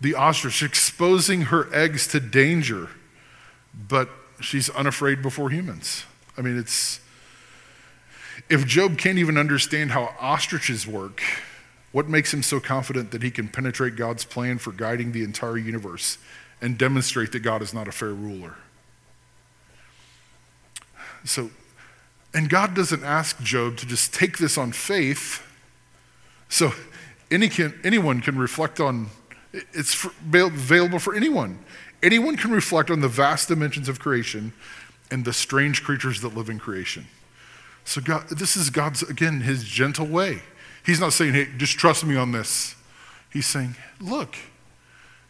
The 0.00 0.14
ostrich 0.14 0.62
exposing 0.62 1.42
her 1.42 1.74
eggs 1.74 2.06
to 2.08 2.20
danger, 2.20 2.90
but 3.88 4.10
she's 4.40 4.68
unafraid 4.70 5.22
before 5.22 5.50
humans. 5.50 6.04
I 6.36 6.42
mean, 6.42 6.58
it's. 6.58 7.00
If 8.48 8.66
Job 8.66 8.96
can't 8.96 9.18
even 9.18 9.36
understand 9.36 9.90
how 9.90 10.14
ostriches 10.20 10.86
work, 10.86 11.20
what 11.92 12.08
makes 12.08 12.32
him 12.32 12.42
so 12.42 12.60
confident 12.60 13.10
that 13.10 13.22
he 13.22 13.30
can 13.30 13.48
penetrate 13.48 13.96
God's 13.96 14.24
plan 14.24 14.58
for 14.58 14.70
guiding 14.70 15.12
the 15.12 15.24
entire 15.24 15.56
universe 15.56 16.18
and 16.60 16.78
demonstrate 16.78 17.32
that 17.32 17.40
God 17.40 17.62
is 17.62 17.74
not 17.74 17.88
a 17.88 17.92
fair 17.92 18.12
ruler? 18.12 18.56
So, 21.24 21.50
and 22.32 22.48
God 22.48 22.74
doesn't 22.74 23.02
ask 23.02 23.40
Job 23.42 23.78
to 23.78 23.86
just 23.86 24.14
take 24.14 24.38
this 24.38 24.56
on 24.56 24.72
faith. 24.72 25.44
So, 26.48 26.72
any 27.30 27.48
can, 27.48 27.74
anyone 27.82 28.20
can 28.20 28.38
reflect 28.38 28.78
on 28.78 29.08
it's 29.72 29.94
for, 29.94 30.12
available 30.32 30.98
for 30.98 31.14
anyone. 31.14 31.58
Anyone 32.02 32.36
can 32.36 32.50
reflect 32.50 32.90
on 32.90 33.00
the 33.00 33.08
vast 33.08 33.48
dimensions 33.48 33.88
of 33.88 33.98
creation 33.98 34.52
and 35.10 35.24
the 35.24 35.32
strange 35.32 35.82
creatures 35.82 36.20
that 36.20 36.34
live 36.34 36.50
in 36.50 36.58
creation. 36.58 37.06
So 37.86 38.00
God, 38.00 38.28
this 38.28 38.56
is 38.56 38.68
God's 38.68 39.02
again 39.04 39.40
his 39.40 39.64
gentle 39.64 40.06
way. 40.06 40.42
He's 40.84 41.00
not 41.00 41.12
saying, 41.12 41.34
"Hey, 41.34 41.48
just 41.56 41.78
trust 41.78 42.04
me 42.04 42.16
on 42.16 42.32
this." 42.32 42.74
He's 43.30 43.46
saying, 43.46 43.76
"Look, 44.00 44.36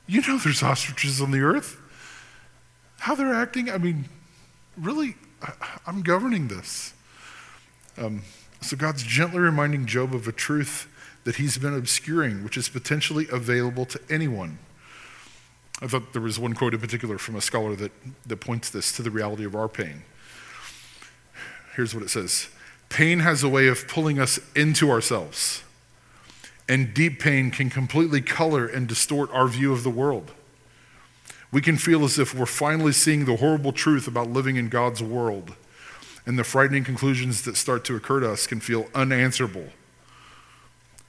you 0.06 0.22
know 0.22 0.38
there's 0.38 0.62
ostriches 0.62 1.20
on 1.20 1.30
the 1.30 1.40
earth. 1.40 1.76
How 3.00 3.14
they're 3.14 3.34
acting, 3.34 3.70
I 3.70 3.76
mean, 3.76 4.08
really, 4.76 5.16
I'm 5.86 6.02
governing 6.02 6.48
this." 6.48 6.94
Um, 7.98 8.22
so 8.62 8.74
God's 8.74 9.02
gently 9.02 9.38
reminding 9.38 9.86
Job 9.86 10.14
of 10.14 10.26
a 10.26 10.32
truth 10.32 10.88
that 11.24 11.36
he's 11.36 11.58
been 11.58 11.74
obscuring, 11.74 12.42
which 12.42 12.56
is 12.56 12.70
potentially 12.70 13.26
available 13.30 13.84
to 13.84 14.00
anyone. 14.08 14.58
I 15.82 15.88
thought 15.88 16.14
there 16.14 16.22
was 16.22 16.38
one 16.38 16.54
quote 16.54 16.72
in 16.72 16.80
particular 16.80 17.18
from 17.18 17.36
a 17.36 17.42
scholar 17.42 17.76
that, 17.76 17.92
that 18.24 18.36
points 18.38 18.70
this 18.70 18.92
to 18.92 19.02
the 19.02 19.10
reality 19.10 19.44
of 19.44 19.54
our 19.54 19.68
pain. 19.68 20.04
Here's 21.76 21.94
what 21.94 22.02
it 22.02 22.10
says 22.10 22.48
Pain 22.88 23.20
has 23.20 23.42
a 23.42 23.48
way 23.48 23.68
of 23.68 23.86
pulling 23.86 24.18
us 24.18 24.40
into 24.56 24.90
ourselves, 24.90 25.62
and 26.68 26.92
deep 26.92 27.20
pain 27.20 27.50
can 27.50 27.70
completely 27.70 28.20
color 28.20 28.66
and 28.66 28.88
distort 28.88 29.30
our 29.32 29.46
view 29.46 29.72
of 29.72 29.84
the 29.84 29.90
world. 29.90 30.32
We 31.52 31.60
can 31.62 31.76
feel 31.76 32.04
as 32.04 32.18
if 32.18 32.34
we're 32.34 32.46
finally 32.46 32.92
seeing 32.92 33.24
the 33.24 33.36
horrible 33.36 33.72
truth 33.72 34.08
about 34.08 34.30
living 34.30 34.56
in 34.56 34.68
God's 34.68 35.02
world, 35.02 35.54
and 36.26 36.38
the 36.38 36.44
frightening 36.44 36.82
conclusions 36.82 37.42
that 37.42 37.56
start 37.56 37.84
to 37.84 37.94
occur 37.94 38.20
to 38.20 38.32
us 38.32 38.46
can 38.46 38.58
feel 38.58 38.88
unanswerable 38.94 39.68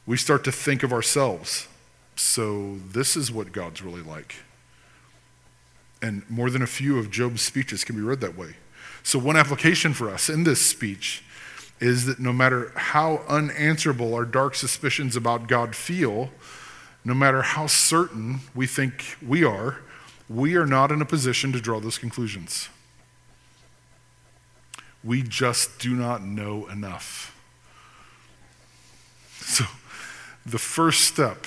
we 0.08 0.18
start 0.18 0.44
to 0.46 0.52
think 0.52 0.82
of 0.82 0.92
ourselves. 0.92 1.68
So, 2.16 2.78
this 2.92 3.16
is 3.16 3.32
what 3.32 3.52
God's 3.52 3.84
really 3.84 4.02
like. 4.02 4.38
And 6.02 6.28
more 6.30 6.50
than 6.50 6.62
a 6.62 6.68
few 6.68 6.98
of 6.98 7.12
Job's 7.12 7.42
speeches 7.42 7.84
can 7.84 7.96
be 7.96 8.02
read 8.02 8.22
that 8.22 8.36
way. 8.36 8.56
So, 9.08 9.18
one 9.18 9.38
application 9.38 9.94
for 9.94 10.10
us 10.10 10.28
in 10.28 10.44
this 10.44 10.60
speech 10.60 11.24
is 11.80 12.08
that 12.08 12.20
no 12.20 12.34
matter 12.34 12.74
how 12.76 13.24
unanswerable 13.30 14.14
our 14.14 14.26
dark 14.26 14.54
suspicions 14.54 15.16
about 15.16 15.48
God 15.48 15.78
feel, 15.78 16.30
no 17.06 17.14
matter 17.14 17.42
how 17.42 17.68
certain 17.68 18.42
we 18.54 18.68
think 18.68 19.16
we 19.26 19.46
are, 19.46 19.78
we 20.28 20.58
are 20.58 20.66
not 20.66 20.92
in 20.92 21.02
a 21.02 21.06
position 21.06 21.54
to 21.54 21.62
draw 21.62 21.80
those 21.80 21.98
conclusions. 21.98 22.68
We 25.06 25.24
just 25.24 25.80
do 25.80 25.96
not 25.96 26.22
know 26.22 26.68
enough. 26.68 27.34
So, 29.40 29.64
the 30.46 30.60
first 30.60 31.06
step, 31.06 31.46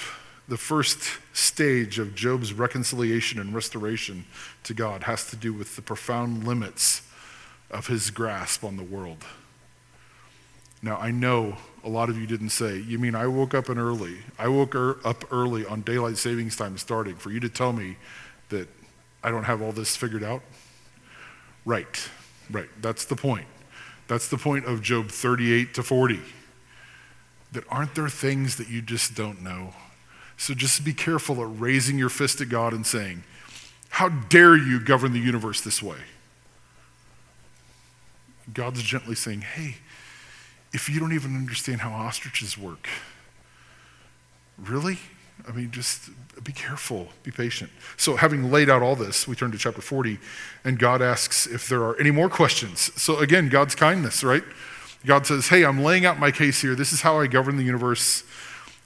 the 0.48 0.56
first 0.56 1.18
stage 1.34 1.98
of 1.98 2.14
Job's 2.14 2.54
reconciliation 2.54 3.38
and 3.38 3.54
restoration 3.54 4.24
to 4.62 4.72
God 4.72 5.02
has 5.02 5.28
to 5.28 5.36
do 5.36 5.52
with 5.52 5.76
the 5.76 5.82
profound 5.82 6.46
limits 6.46 7.02
of 7.70 7.86
his 7.86 8.10
grasp 8.10 8.64
on 8.64 8.76
the 8.76 8.82
world. 8.82 9.24
Now, 10.82 10.96
I 10.96 11.10
know 11.10 11.56
a 11.84 11.88
lot 11.88 12.08
of 12.08 12.18
you 12.18 12.26
didn't 12.26 12.50
say, 12.50 12.78
you 12.78 12.98
mean 12.98 13.14
I 13.14 13.26
woke 13.26 13.54
up 13.54 13.68
early, 13.68 14.18
I 14.38 14.48
woke 14.48 14.74
er, 14.74 14.98
up 15.04 15.30
early 15.30 15.66
on 15.66 15.82
daylight 15.82 16.16
savings 16.16 16.56
time 16.56 16.78
starting 16.78 17.16
for 17.16 17.30
you 17.30 17.40
to 17.40 17.48
tell 17.48 17.72
me 17.72 17.96
that 18.48 18.68
I 19.22 19.30
don't 19.30 19.44
have 19.44 19.60
all 19.60 19.72
this 19.72 19.96
figured 19.96 20.24
out? 20.24 20.42
Right, 21.64 22.08
right. 22.50 22.68
That's 22.80 23.04
the 23.04 23.16
point. 23.16 23.46
That's 24.08 24.28
the 24.28 24.38
point 24.38 24.64
of 24.64 24.82
Job 24.82 25.08
38 25.08 25.74
to 25.74 25.82
40 25.82 26.20
that 27.52 27.64
aren't 27.68 27.94
there 27.94 28.08
things 28.08 28.56
that 28.56 28.68
you 28.68 28.80
just 28.80 29.14
don't 29.14 29.42
know? 29.42 29.74
So 30.36 30.54
just 30.54 30.84
be 30.84 30.94
careful 30.94 31.42
at 31.42 31.60
raising 31.60 31.98
your 31.98 32.08
fist 32.08 32.40
at 32.40 32.48
God 32.48 32.72
and 32.72 32.86
saying, 32.86 33.24
How 33.90 34.08
dare 34.08 34.56
you 34.56 34.80
govern 34.80 35.12
the 35.12 35.20
universe 35.20 35.60
this 35.60 35.82
way? 35.82 35.98
God's 38.52 38.82
gently 38.82 39.14
saying, 39.14 39.42
Hey, 39.42 39.76
if 40.72 40.88
you 40.88 41.00
don't 41.00 41.12
even 41.12 41.36
understand 41.36 41.80
how 41.80 41.90
ostriches 41.90 42.56
work, 42.56 42.88
really? 44.58 44.98
I 45.48 45.52
mean, 45.52 45.70
just 45.70 46.10
be 46.44 46.52
careful, 46.52 47.08
be 47.22 47.30
patient. 47.30 47.70
So, 47.96 48.16
having 48.16 48.50
laid 48.50 48.68
out 48.68 48.82
all 48.82 48.96
this, 48.96 49.26
we 49.26 49.34
turn 49.34 49.50
to 49.52 49.58
chapter 49.58 49.80
40, 49.80 50.18
and 50.64 50.78
God 50.78 51.02
asks 51.02 51.46
if 51.46 51.68
there 51.68 51.82
are 51.82 51.98
any 51.98 52.10
more 52.10 52.28
questions. 52.28 52.90
So, 53.00 53.18
again, 53.18 53.48
God's 53.48 53.74
kindness, 53.74 54.22
right? 54.22 54.44
God 55.04 55.26
says, 55.26 55.48
Hey, 55.48 55.64
I'm 55.64 55.82
laying 55.82 56.04
out 56.04 56.18
my 56.18 56.30
case 56.30 56.60
here. 56.60 56.74
This 56.74 56.92
is 56.92 57.02
how 57.02 57.18
I 57.18 57.26
govern 57.26 57.56
the 57.56 57.64
universe. 57.64 58.24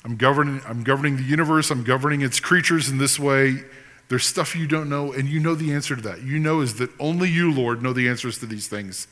I'm 0.05 0.17
governing, 0.17 0.61
I'm 0.67 0.85
governing 0.85 1.17
the 1.17 1.23
universe, 1.23 1.71
I'm 1.71 1.83
governing 1.83 2.23
its 2.23 2.39
creatures 2.39 2.89
in 2.89 2.99
this 2.99 3.19
way. 3.19 3.65
There's 4.09 4.27
stuff 4.27 4.55
you 4.55 4.67
don't 4.67 4.91
know, 4.91 5.13
and 5.13 5.29
you 5.29 5.41
know 5.41 5.55
the 5.55 5.73
answer 5.73 5.97
to 5.97 6.03
that. 6.03 6.23
You 6.23 6.39
know 6.39 6.61
is 6.61 6.75
that 6.75 6.91
only 7.01 7.31
you, 7.31 7.51
Lord, 7.51 7.83
know 7.83 7.95
the 7.95 8.09
answers 8.09 8.39
to 8.39 8.47
these 8.47 8.69
things. 8.69 9.09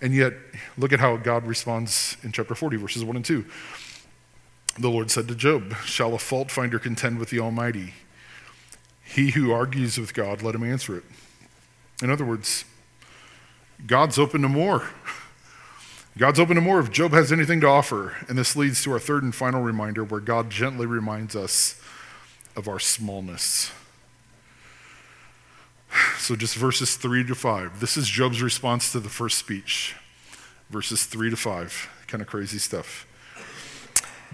And 0.00 0.14
yet, 0.14 0.34
look 0.76 0.92
at 0.92 1.00
how 1.00 1.16
God 1.16 1.46
responds 1.46 2.16
in 2.22 2.32
chapter 2.32 2.54
40, 2.54 2.76
verses 2.76 3.04
1 3.04 3.16
and 3.16 3.24
2. 3.24 3.44
The 4.78 4.90
Lord 4.90 5.10
said 5.10 5.28
to 5.28 5.34
Job, 5.34 5.74
Shall 5.84 6.14
a 6.14 6.18
fault 6.18 6.50
finder 6.50 6.78
contend 6.78 7.18
with 7.18 7.30
the 7.30 7.38
Almighty? 7.38 7.94
He 9.04 9.30
who 9.30 9.52
argues 9.52 9.98
with 9.98 10.14
God, 10.14 10.42
let 10.42 10.54
him 10.54 10.64
answer 10.64 10.96
it. 10.96 11.04
In 12.02 12.10
other 12.10 12.24
words, 12.24 12.64
God's 13.86 14.18
open 14.18 14.42
to 14.42 14.48
more. 14.48 14.88
God's 16.16 16.40
open 16.40 16.54
to 16.56 16.60
more 16.60 16.80
if 16.80 16.90
Job 16.90 17.12
has 17.12 17.32
anything 17.32 17.60
to 17.60 17.68
offer. 17.68 18.16
And 18.28 18.38
this 18.38 18.56
leads 18.56 18.82
to 18.84 18.92
our 18.92 18.98
third 18.98 19.22
and 19.22 19.34
final 19.34 19.62
reminder 19.62 20.04
where 20.04 20.20
God 20.20 20.50
gently 20.50 20.86
reminds 20.86 21.36
us 21.36 21.80
of 22.56 22.68
our 22.68 22.78
smallness. 22.78 23.72
So, 26.18 26.34
just 26.34 26.56
verses 26.56 26.96
3 26.96 27.24
to 27.24 27.34
5. 27.34 27.80
This 27.80 27.96
is 27.96 28.08
Job's 28.08 28.42
response 28.42 28.90
to 28.92 29.00
the 29.00 29.08
first 29.08 29.38
speech. 29.38 29.94
Verses 30.70 31.04
3 31.04 31.30
to 31.30 31.36
5. 31.36 31.88
Kind 32.06 32.22
of 32.22 32.26
crazy 32.26 32.58
stuff. 32.58 33.06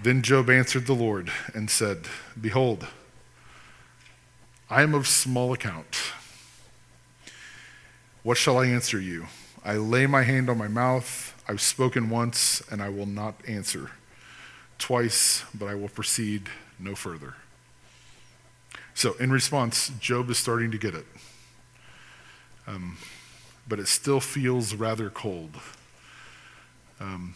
Then 0.01 0.21
Job 0.21 0.49
answered 0.49 0.87
the 0.87 0.93
Lord 0.93 1.31
and 1.53 1.69
said, 1.69 2.07
Behold, 2.39 2.87
I 4.69 4.81
am 4.81 4.95
of 4.95 5.07
small 5.07 5.53
account. 5.53 5.97
What 8.23 8.37
shall 8.37 8.57
I 8.57 8.67
answer 8.67 8.99
you? 8.99 9.27
I 9.63 9.75
lay 9.75 10.07
my 10.07 10.23
hand 10.23 10.49
on 10.49 10.57
my 10.57 10.67
mouth. 10.67 11.35
I've 11.47 11.61
spoken 11.61 12.09
once, 12.09 12.63
and 12.71 12.81
I 12.81 12.89
will 12.89 13.05
not 13.05 13.35
answer. 13.47 13.91
Twice, 14.79 15.43
but 15.53 15.67
I 15.67 15.75
will 15.75 15.89
proceed 15.89 16.49
no 16.79 16.95
further. 16.95 17.35
So, 18.93 19.13
in 19.19 19.31
response, 19.31 19.91
Job 19.99 20.29
is 20.29 20.37
starting 20.37 20.71
to 20.71 20.77
get 20.77 20.95
it. 20.95 21.05
Um, 22.67 22.97
but 23.67 23.79
it 23.79 23.87
still 23.87 24.19
feels 24.19 24.73
rather 24.73 25.09
cold. 25.09 25.51
Um, 26.99 27.33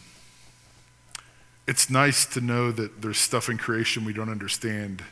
it's 1.66 1.90
nice 1.90 2.24
to 2.26 2.40
know 2.40 2.70
that 2.72 3.02
there's 3.02 3.18
stuff 3.18 3.48
in 3.48 3.58
creation 3.58 4.04
we 4.04 4.12
don't 4.12 4.28
understand 4.28 5.02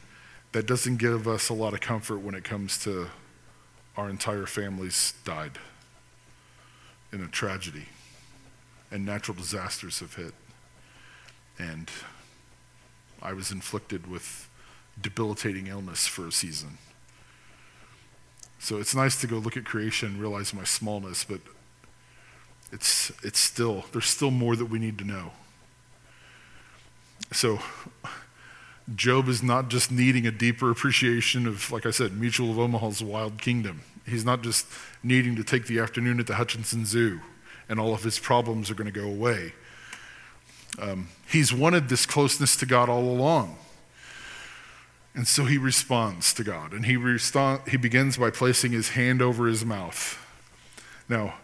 that 0.52 0.66
doesn't 0.66 0.98
give 0.98 1.26
us 1.26 1.48
a 1.48 1.54
lot 1.54 1.74
of 1.74 1.80
comfort 1.80 2.18
when 2.18 2.34
it 2.34 2.44
comes 2.44 2.78
to 2.84 3.08
our 3.96 4.08
entire 4.08 4.46
families 4.46 5.14
died 5.24 5.58
in 7.12 7.20
a 7.20 7.28
tragedy 7.28 7.86
and 8.90 9.04
natural 9.04 9.36
disasters 9.36 9.98
have 9.98 10.14
hit. 10.14 10.32
And 11.58 11.90
I 13.20 13.32
was 13.32 13.50
inflicted 13.50 14.06
with 14.08 14.48
debilitating 15.00 15.66
illness 15.66 16.06
for 16.06 16.28
a 16.28 16.32
season. 16.32 16.78
So 18.59 18.78
it's 18.78 18.94
nice 18.94 19.20
to 19.20 19.26
go 19.26 19.36
look 19.36 19.57
at 19.57 19.64
creation 19.64 20.09
and 20.12 20.20
realize 20.20 20.55
my 20.55 20.64
smallness, 20.64 21.24
but 21.24 21.40
it's, 22.72 23.12
it's 23.22 23.38
still, 23.38 23.84
there's 23.92 24.07
still 24.07 24.30
more 24.30 24.57
that 24.57 24.66
we 24.66 24.78
need 24.78 24.98
to 24.98 25.05
know. 25.05 25.32
So 27.32 27.59
Job 28.94 29.28
is 29.28 29.42
not 29.42 29.68
just 29.68 29.90
needing 29.90 30.26
a 30.26 30.30
deeper 30.30 30.70
appreciation 30.70 31.46
of, 31.46 31.70
like 31.70 31.86
I 31.86 31.90
said, 31.90 32.12
Mutual 32.12 32.50
of 32.50 32.59
Omaha's 32.59 33.02
Wild 33.02 33.40
Kingdom. 33.40 33.82
He's 34.07 34.24
not 34.24 34.42
just 34.42 34.66
needing 35.02 35.36
to 35.36 35.44
take 35.44 35.66
the 35.66 35.78
afternoon 35.78 36.20
at 36.20 36.26
the 36.26 36.34
Hutchinson 36.34 36.84
Zoo 36.84 37.20
and 37.68 37.80
all 37.80 37.94
of 37.94 38.02
his 38.02 38.18
problems 38.18 38.70
are 38.70 38.74
going 38.74 38.92
to 38.92 39.00
go 39.00 39.07
away. 39.07 39.52
Um, 40.78 41.09
he's 41.28 41.52
wanted 41.52 41.88
this 41.88 42.05
closeness 42.05 42.57
to 42.57 42.66
God 42.66 42.88
all 42.88 43.05
along. 43.05 43.57
And 45.14 45.28
so 45.28 45.44
he 45.44 45.58
responds 45.58 46.34
to 46.34 46.44
God, 46.44 46.72
and 46.72 46.86
he, 46.86 46.98
he 47.70 47.76
begins 47.76 48.16
by 48.16 48.30
placing 48.30 48.72
his 48.72 48.90
hand 48.90 49.22
over 49.22 49.46
his 49.46 49.64
mouth. 49.64 50.18
Now, 51.08 51.34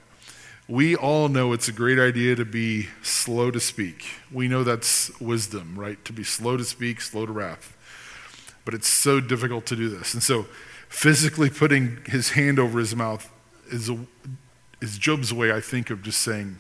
we 0.67 0.97
all 0.97 1.29
know 1.29 1.53
it's 1.53 1.69
a 1.69 1.73
great 1.73 1.99
idea 1.99 2.35
to 2.37 2.45
be 2.45 2.89
slow 3.03 3.51
to 3.51 3.61
speak. 3.61 4.07
We 4.33 4.49
know 4.49 4.65
that's 4.65 5.19
wisdom, 5.21 5.79
right? 5.79 6.05
To 6.05 6.13
be 6.13 6.25
slow 6.25 6.57
to 6.57 6.65
speak, 6.65 7.01
slow 7.01 7.27
to 7.27 7.33
wrath. 7.33 7.77
But 8.65 8.75
it's 8.75 8.89
so 8.89 9.21
difficult 9.21 9.67
to 9.67 9.77
do 9.77 9.89
this. 9.89 10.15
And 10.15 10.23
so, 10.23 10.47
physically 10.89 11.51
putting 11.51 11.99
his 12.07 12.31
hand 12.31 12.59
over 12.59 12.79
his 12.79 12.95
mouth 12.95 13.31
is, 13.69 13.89
a, 13.89 13.99
is 14.81 14.99
Job's 14.99 15.33
way, 15.33 15.53
I 15.53 15.61
think, 15.61 15.91
of 15.91 16.03
just 16.03 16.21
saying, 16.21 16.59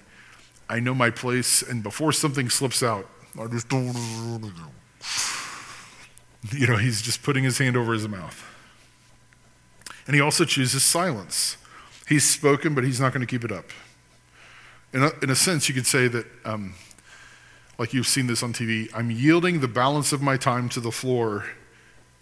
I 0.69 0.79
know 0.79 0.95
my 0.95 1.11
place, 1.11 1.63
and 1.63 1.83
before 1.83 2.13
something 2.13 2.49
slips 2.49 2.83
out, 2.83 3.07
I 3.39 3.47
just 3.49 3.69
don't. 3.69 3.97
You 6.53 6.67
know, 6.67 6.77
he's 6.77 7.03
just 7.03 7.23
putting 7.23 7.45
his 7.45 7.59
hand 7.59 7.77
over 7.77 7.93
his 7.93 8.09
mouth. 8.09 8.45
And 10.07 10.15
he 10.15 10.21
also 10.21 10.45
chooses 10.45 10.83
silence. 10.83 11.57
He's 12.09 12.29
spoken, 12.29 12.75
but 12.75 12.83
he's 12.83 13.01
not 13.01 13.13
going 13.13 13.21
to 13.21 13.27
keep 13.27 13.45
it 13.45 13.53
up. 13.53 13.67
In 14.93 15.05
a, 15.05 15.11
in 15.23 15.31
a 15.31 15.37
sense, 15.37 15.69
you 15.69 15.75
could 15.75 15.87
say 15.87 16.09
that, 16.09 16.27
um, 16.45 16.75
like 17.79 17.95
you've 17.95 18.09
seen 18.09 18.27
this 18.27 18.43
on 18.43 18.53
TV, 18.53 18.91
I'm 18.93 19.11
yielding 19.11 19.61
the 19.61 19.69
balance 19.69 20.13
of 20.13 20.21
my 20.21 20.37
time 20.37 20.69
to 20.71 20.81
the 20.81 20.91
floor, 20.91 21.45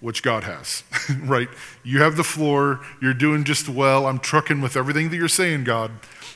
which 0.00 0.22
God 0.22 0.44
has, 0.44 0.82
right? 1.22 1.48
You 1.82 2.02
have 2.02 2.16
the 2.16 2.24
floor, 2.24 2.80
you're 3.00 3.14
doing 3.14 3.44
just 3.44 3.68
well, 3.68 4.06
I'm 4.06 4.18
trucking 4.18 4.60
with 4.60 4.76
everything 4.76 5.08
that 5.10 5.16
you're 5.16 5.28
saying, 5.28 5.64
God, 5.64 5.92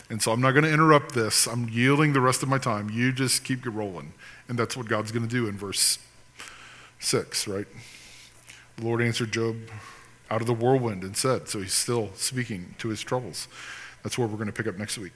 and 0.09 0.23
so 0.23 0.33
I'm 0.33 0.41
not 0.41 0.53
going 0.53 0.65
to 0.65 0.73
interrupt 0.73 1.15
this. 1.15 1.47
I'm 1.47 1.69
yielding 1.69 2.15
the 2.15 2.21
rest 2.21 2.43
of 2.43 2.49
my 2.49 2.59
time. 2.59 2.89
You 2.91 3.13
just 3.13 3.45
keep 3.45 3.67
it 3.67 3.71
rolling. 3.71 4.15
And 4.49 4.59
that's 4.59 4.77
what 4.77 4.89
God's 4.89 5.13
going 5.13 5.27
to 5.27 5.29
do 5.29 5.47
in 5.47 5.57
verse 5.57 5.99
6, 7.03 7.49
right? 7.49 7.67
The 8.77 8.85
Lord 8.85 9.03
answered 9.03 9.33
Job 9.33 9.57
out 10.31 10.41
of 10.41 10.47
the 10.47 10.55
whirlwind 10.55 11.03
and 11.03 11.17
said, 11.17 11.49
so 11.49 11.61
he's 11.61 11.75
still 11.75 12.11
speaking 12.15 12.75
to 12.79 12.89
his 12.89 13.03
troubles. 13.03 13.49
That's 14.03 14.17
where 14.17 14.27
we're 14.27 14.37
going 14.37 14.47
to 14.47 14.53
pick 14.53 14.67
up 14.67 14.79
next 14.79 14.99
week. 14.99 15.13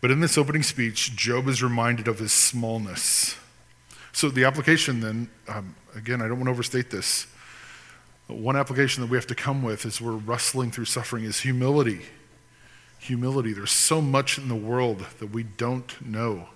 But 0.00 0.10
in 0.10 0.20
this 0.20 0.38
opening 0.38 0.62
speech, 0.62 1.16
Job 1.16 1.48
is 1.48 1.62
reminded 1.62 2.08
of 2.08 2.18
his 2.18 2.32
smallness. 2.32 3.36
So 4.12 4.30
the 4.30 4.44
application 4.44 5.00
then, 5.00 5.28
um, 5.48 5.74
again, 5.94 6.22
I 6.22 6.28
don't 6.28 6.38
want 6.38 6.46
to 6.46 6.52
overstate 6.52 6.90
this. 6.90 7.26
One 8.28 8.56
application 8.56 9.02
that 9.02 9.10
we 9.10 9.16
have 9.16 9.26
to 9.28 9.34
come 9.34 9.62
with 9.62 9.86
as 9.86 10.00
we're 10.00 10.12
wrestling 10.12 10.70
through 10.70 10.86
suffering 10.86 11.24
is 11.24 11.40
humility. 11.40 12.00
Humility. 13.00 13.52
There's 13.52 13.70
so 13.70 14.00
much 14.00 14.38
in 14.38 14.48
the 14.48 14.56
world 14.56 15.04
that 15.18 15.30
we 15.30 15.42
don't 15.42 15.94
know. 16.04 16.48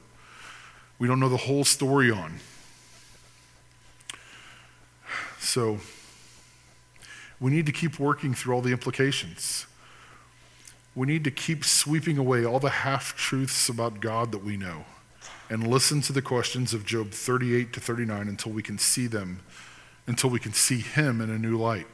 We 0.99 1.07
don't 1.07 1.21
know 1.21 1.29
the 1.29 1.37
whole 1.37 1.65
story 1.65 2.11
on. 2.11 2.41
So 5.41 5.81
we 7.41 7.51
need 7.51 7.67
to 7.67 7.73
keep 7.73 7.99
working 7.99 8.35
through 8.35 8.55
all 8.55 8.61
the 8.61 8.73
implications. 8.73 9.67
We 10.95 11.07
need 11.07 11.25
to 11.25 11.31
keep 11.31 11.65
sweeping 11.65 12.19
away 12.19 12.45
all 12.45 12.61
the 12.61 12.71
half 12.71 13.17
truths 13.17 13.69
about 13.69 14.01
God 14.01 14.33
that 14.33 14.45
we 14.45 14.57
know 14.57 14.85
and 15.49 15.67
listen 15.67 16.01
to 16.03 16.13
the 16.13 16.23
questions 16.23 16.75
of 16.75 16.85
Job 16.85 17.11
38 17.11 17.73
to 17.73 17.81
39 17.81 18.29
until 18.29 18.53
we 18.53 18.63
can 18.63 18.79
see 18.79 19.07
them, 19.07 19.41
until 20.07 20.31
we 20.31 20.39
can 20.39 20.53
see 20.53 20.79
Him 20.79 21.21
in 21.21 21.31
a 21.31 21.39
new 21.39 21.57
light. 21.57 21.87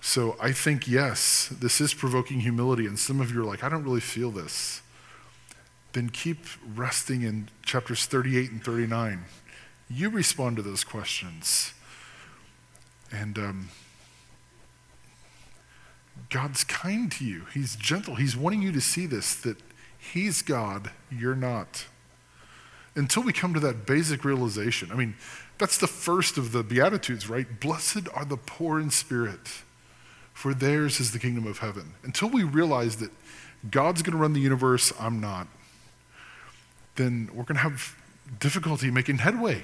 So 0.00 0.36
I 0.40 0.52
think, 0.52 0.88
yes, 0.88 1.48
this 1.48 1.80
is 1.80 1.92
provoking 1.92 2.40
humility, 2.40 2.86
and 2.86 2.98
some 2.98 3.20
of 3.20 3.32
you 3.32 3.42
are 3.42 3.44
like, 3.44 3.62
I 3.62 3.68
don't 3.68 3.84
really 3.84 4.00
feel 4.00 4.30
this. 4.30 4.80
Then 5.92 6.10
keep 6.10 6.38
resting 6.74 7.22
in 7.22 7.48
chapters 7.64 8.06
38 8.06 8.50
and 8.50 8.64
39. 8.64 9.24
You 9.88 10.10
respond 10.10 10.56
to 10.56 10.62
those 10.62 10.84
questions. 10.84 11.72
And 13.12 13.38
um, 13.38 13.68
God's 16.30 16.64
kind 16.64 17.10
to 17.12 17.24
you. 17.24 17.46
He's 17.54 17.76
gentle. 17.76 18.16
He's 18.16 18.36
wanting 18.36 18.62
you 18.62 18.72
to 18.72 18.80
see 18.80 19.06
this 19.06 19.34
that 19.36 19.58
He's 20.12 20.42
God, 20.42 20.90
you're 21.10 21.36
not. 21.36 21.86
Until 22.94 23.22
we 23.22 23.32
come 23.32 23.54
to 23.54 23.60
that 23.60 23.86
basic 23.86 24.24
realization. 24.24 24.90
I 24.90 24.94
mean, 24.94 25.14
that's 25.58 25.78
the 25.78 25.86
first 25.86 26.38
of 26.38 26.52
the 26.52 26.62
Beatitudes, 26.62 27.28
right? 27.28 27.60
Blessed 27.60 28.08
are 28.14 28.24
the 28.24 28.36
poor 28.36 28.80
in 28.80 28.90
spirit, 28.90 29.48
for 30.32 30.54
theirs 30.54 31.00
is 31.00 31.12
the 31.12 31.18
kingdom 31.18 31.46
of 31.46 31.58
heaven. 31.58 31.94
Until 32.02 32.28
we 32.28 32.42
realize 32.42 32.96
that 32.96 33.10
God's 33.70 34.02
going 34.02 34.12
to 34.12 34.18
run 34.18 34.32
the 34.32 34.40
universe, 34.40 34.92
I'm 34.98 35.20
not, 35.20 35.48
then 36.94 37.28
we're 37.32 37.44
going 37.44 37.56
to 37.56 37.62
have 37.62 37.96
difficulty 38.38 38.90
making 38.90 39.18
headway 39.18 39.62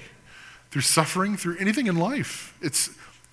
through 0.71 0.81
suffering, 0.81 1.37
through 1.37 1.57
anything 1.57 1.87
in 1.87 1.95
life. 1.95 2.57
It's 2.61 2.89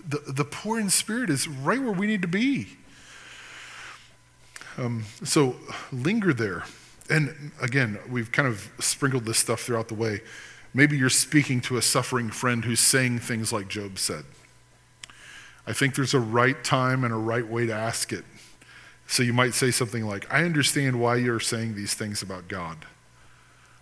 the, 0.07 0.18
the 0.26 0.45
poor 0.45 0.78
in 0.78 0.91
spirit 0.91 1.31
is 1.31 1.49
right 1.49 1.81
where 1.81 1.93
we 1.93 2.07
need 2.07 2.22
to 2.22 2.28
be. 2.28 2.68
Um, 4.78 5.05
so 5.24 5.57
linger 5.93 6.33
there. 6.33 6.64
And 7.09 7.53
again, 7.61 7.99
we've 8.09 8.31
kind 8.31 8.47
of 8.47 8.70
sprinkled 8.78 9.24
this 9.24 9.39
stuff 9.39 9.62
throughout 9.62 9.89
the 9.89 9.95
way. 9.95 10.20
Maybe 10.72 10.97
you're 10.97 11.11
speaking 11.11 11.61
to 11.62 11.76
a 11.76 11.83
suffering 11.83 12.31
friend 12.31 12.64
who's 12.64 12.81
saying 12.81 13.18
things 13.18 13.53
like 13.53 13.68
Job 13.68 13.99
said. 13.99 14.24
I 15.66 15.72
think 15.72 15.95
there's 15.95 16.14
a 16.14 16.20
right 16.20 16.62
time 16.62 17.05
and 17.05 17.12
a 17.12 17.16
right 17.16 17.47
way 17.47 17.66
to 17.66 17.74
ask 17.74 18.12
it. 18.12 18.24
So 19.07 19.22
you 19.24 19.33
might 19.33 19.55
say 19.55 19.72
something 19.72 20.07
like, 20.07 20.33
I 20.33 20.45
understand 20.45 21.01
why 21.01 21.16
you're 21.16 21.41
saying 21.41 21.74
these 21.74 21.95
things 21.95 22.22
about 22.22 22.47
God, 22.47 22.87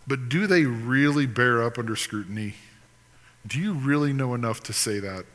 but 0.09 0.31
do 0.31 0.47
they 0.47 0.65
really 0.65 1.27
bear 1.27 1.63
up 1.63 1.79
under 1.79 1.95
scrutiny? 1.95 2.55
Do 3.47 3.61
you 3.61 3.75
really 3.75 4.13
know 4.13 4.35
enough 4.35 4.63
to 4.65 4.73
say 4.73 4.99
that? 5.01 5.27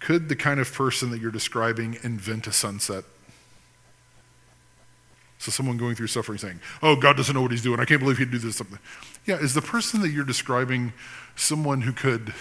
Could 0.00 0.28
the 0.28 0.36
kind 0.36 0.60
of 0.60 0.72
person 0.72 1.10
that 1.10 1.20
you're 1.20 1.30
describing 1.30 1.98
invent 2.02 2.46
a 2.46 2.52
sunset? 2.52 3.04
So 5.38 5.50
someone 5.50 5.76
going 5.76 5.94
through 5.94 6.08
suffering 6.08 6.38
saying, 6.38 6.60
"Oh, 6.82 6.94
God 6.94 7.16
doesn't 7.16 7.34
know 7.34 7.42
what 7.42 7.50
he's 7.50 7.62
doing. 7.62 7.80
I 7.80 7.84
can't 7.84 8.00
believe 8.00 8.18
he'd 8.18 8.30
do 8.30 8.38
this 8.38 8.56
something." 8.56 8.78
Yeah, 9.24 9.36
is 9.36 9.54
the 9.54 9.62
person 9.62 10.00
that 10.02 10.10
you're 10.10 10.24
describing 10.24 10.92
someone 11.34 11.80
who 11.80 11.92
could 11.92 12.34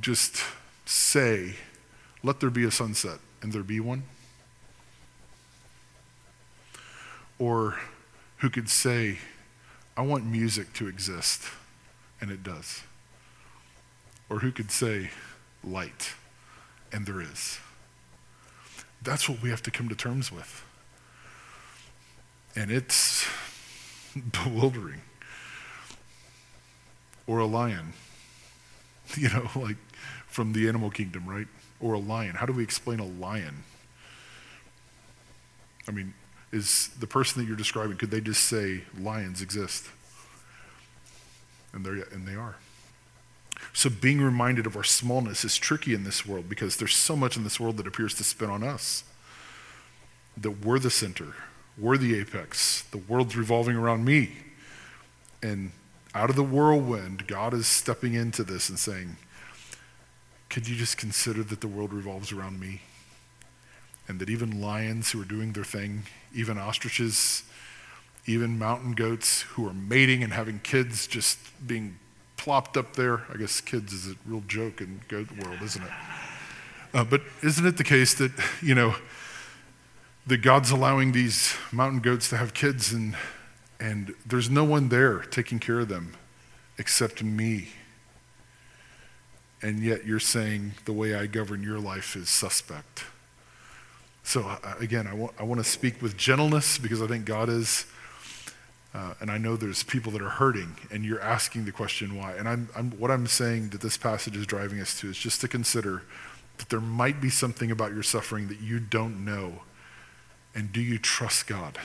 just 0.00 0.42
say, 0.86 1.56
"Let 2.22 2.40
there 2.40 2.50
be 2.50 2.64
a 2.64 2.70
sunset," 2.70 3.18
and 3.42 3.52
there 3.52 3.62
be 3.62 3.80
one? 3.80 4.04
Or 7.38 7.78
who 8.38 8.48
could 8.48 8.70
say, 8.70 9.18
"I 9.96 10.02
want 10.02 10.24
music 10.24 10.72
to 10.74 10.88
exist," 10.88 11.44
and 12.20 12.30
it 12.30 12.42
does? 12.42 12.82
Or 14.28 14.38
who 14.38 14.50
could 14.52 14.70
say, 14.70 15.10
"Light," 15.62 16.14
and 16.92 17.06
there 17.06 17.20
is? 17.20 17.58
That's 19.02 19.28
what 19.28 19.42
we 19.42 19.50
have 19.50 19.62
to 19.62 19.70
come 19.70 19.88
to 19.88 19.94
terms 19.94 20.30
with. 20.30 20.64
And 22.54 22.70
it's 22.70 23.26
bewildering. 24.32 25.00
Or 27.26 27.38
a 27.38 27.46
lion, 27.46 27.92
you 29.16 29.28
know, 29.28 29.48
like 29.54 29.76
from 30.26 30.52
the 30.52 30.68
animal 30.68 30.90
kingdom, 30.90 31.26
right? 31.26 31.46
Or 31.80 31.94
a 31.94 31.98
lion. 31.98 32.36
How 32.36 32.46
do 32.46 32.52
we 32.52 32.62
explain 32.62 32.98
a 33.00 33.06
lion? 33.06 33.64
I 35.88 35.90
mean, 35.90 36.14
is 36.52 36.88
the 37.00 37.06
person 37.06 37.40
that 37.40 37.48
you're 37.48 37.56
describing, 37.56 37.96
could 37.96 38.10
they 38.10 38.20
just 38.20 38.44
say 38.44 38.82
lions 38.98 39.40
exist? 39.40 39.88
And, 41.72 41.84
they 41.84 42.02
and 42.12 42.28
they 42.28 42.34
are. 42.34 42.56
So 43.72 43.88
being 43.88 44.20
reminded 44.20 44.66
of 44.66 44.76
our 44.76 44.84
smallness 44.84 45.44
is 45.44 45.56
tricky 45.56 45.94
in 45.94 46.04
this 46.04 46.26
world 46.26 46.48
because 46.48 46.76
there's 46.76 46.94
so 46.94 47.16
much 47.16 47.36
in 47.36 47.44
this 47.44 47.58
world 47.58 47.78
that 47.78 47.86
appears 47.86 48.14
to 48.14 48.24
spin 48.24 48.50
on 48.50 48.62
us. 48.62 49.04
That 50.36 50.64
we're 50.64 50.78
the 50.78 50.90
center, 50.90 51.34
we're 51.78 51.96
the 51.96 52.18
apex. 52.18 52.82
The 52.90 52.98
world's 52.98 53.36
revolving 53.36 53.76
around 53.76 54.04
me. 54.04 54.32
And 55.42 55.72
out 56.14 56.30
of 56.30 56.36
the 56.36 56.42
whirlwind, 56.42 57.26
God 57.26 57.54
is 57.54 57.66
stepping 57.66 58.14
into 58.14 58.44
this 58.44 58.68
and 58.68 58.78
saying, 58.78 59.16
Could 60.50 60.68
you 60.68 60.76
just 60.76 60.98
consider 60.98 61.42
that 61.44 61.62
the 61.62 61.68
world 61.68 61.92
revolves 61.92 62.30
around 62.32 62.60
me? 62.60 62.82
And 64.08 64.18
that 64.18 64.28
even 64.28 64.60
lions 64.60 65.10
who 65.10 65.20
are 65.22 65.24
doing 65.24 65.52
their 65.52 65.64
thing, 65.64 66.04
even 66.34 66.58
ostriches, 66.58 67.44
even 68.26 68.58
mountain 68.58 68.92
goats 68.92 69.42
who 69.42 69.66
are 69.66 69.72
mating 69.72 70.22
and 70.22 70.32
having 70.32 70.60
kids 70.60 71.06
just 71.06 71.38
being 71.66 71.98
plopped 72.36 72.76
up 72.76 72.94
there. 72.96 73.22
I 73.32 73.36
guess 73.36 73.60
kids 73.60 73.92
is 73.92 74.12
a 74.12 74.16
real 74.26 74.42
joke 74.46 74.80
in 74.80 75.00
goat 75.08 75.30
world, 75.32 75.62
isn't 75.62 75.82
it? 75.82 75.90
Uh, 76.94 77.04
but 77.04 77.22
isn't 77.42 77.66
it 77.66 77.76
the 77.76 77.84
case 77.84 78.14
that, 78.14 78.32
you 78.60 78.74
know, 78.74 78.94
that 80.26 80.38
God's 80.38 80.70
allowing 80.70 81.12
these 81.12 81.54
mountain 81.72 82.00
goats 82.00 82.28
to 82.30 82.36
have 82.36 82.54
kids 82.54 82.92
and, 82.92 83.16
and 83.80 84.14
there's 84.26 84.50
no 84.50 84.64
one 84.64 84.88
there 84.88 85.20
taking 85.20 85.58
care 85.58 85.80
of 85.80 85.88
them 85.88 86.14
except 86.78 87.22
me 87.22 87.68
and 89.62 89.80
yet 89.80 90.04
you're 90.04 90.18
saying 90.20 90.72
the 90.84 90.92
way 90.92 91.14
I 91.14 91.26
govern 91.26 91.62
your 91.62 91.78
life 91.78 92.16
is 92.16 92.28
suspect. 92.28 93.04
So, 94.22 94.42
uh, 94.42 94.74
again, 94.78 95.06
I 95.06 95.14
want, 95.14 95.32
I 95.38 95.42
want 95.42 95.60
to 95.60 95.68
speak 95.68 96.00
with 96.00 96.16
gentleness 96.16 96.78
because 96.78 97.02
I 97.02 97.06
think 97.06 97.24
God 97.24 97.48
is. 97.48 97.86
Uh, 98.94 99.14
and 99.20 99.30
I 99.30 99.38
know 99.38 99.56
there's 99.56 99.82
people 99.82 100.12
that 100.12 100.20
are 100.20 100.28
hurting, 100.28 100.76
and 100.90 101.02
you're 101.02 101.20
asking 101.20 101.64
the 101.64 101.72
question 101.72 102.14
why. 102.14 102.34
And 102.34 102.46
I'm, 102.46 102.68
I'm, 102.76 102.90
what 102.92 103.10
I'm 103.10 103.26
saying 103.26 103.70
that 103.70 103.80
this 103.80 103.96
passage 103.96 104.36
is 104.36 104.46
driving 104.46 104.80
us 104.80 105.00
to 105.00 105.08
is 105.08 105.16
just 105.16 105.40
to 105.40 105.48
consider 105.48 106.02
that 106.58 106.68
there 106.68 106.80
might 106.80 107.18
be 107.18 107.30
something 107.30 107.70
about 107.70 107.94
your 107.94 108.02
suffering 108.02 108.48
that 108.48 108.60
you 108.60 108.78
don't 108.78 109.24
know. 109.24 109.62
And 110.54 110.72
do 110.72 110.80
you 110.82 110.98
trust 110.98 111.46
God? 111.46 111.78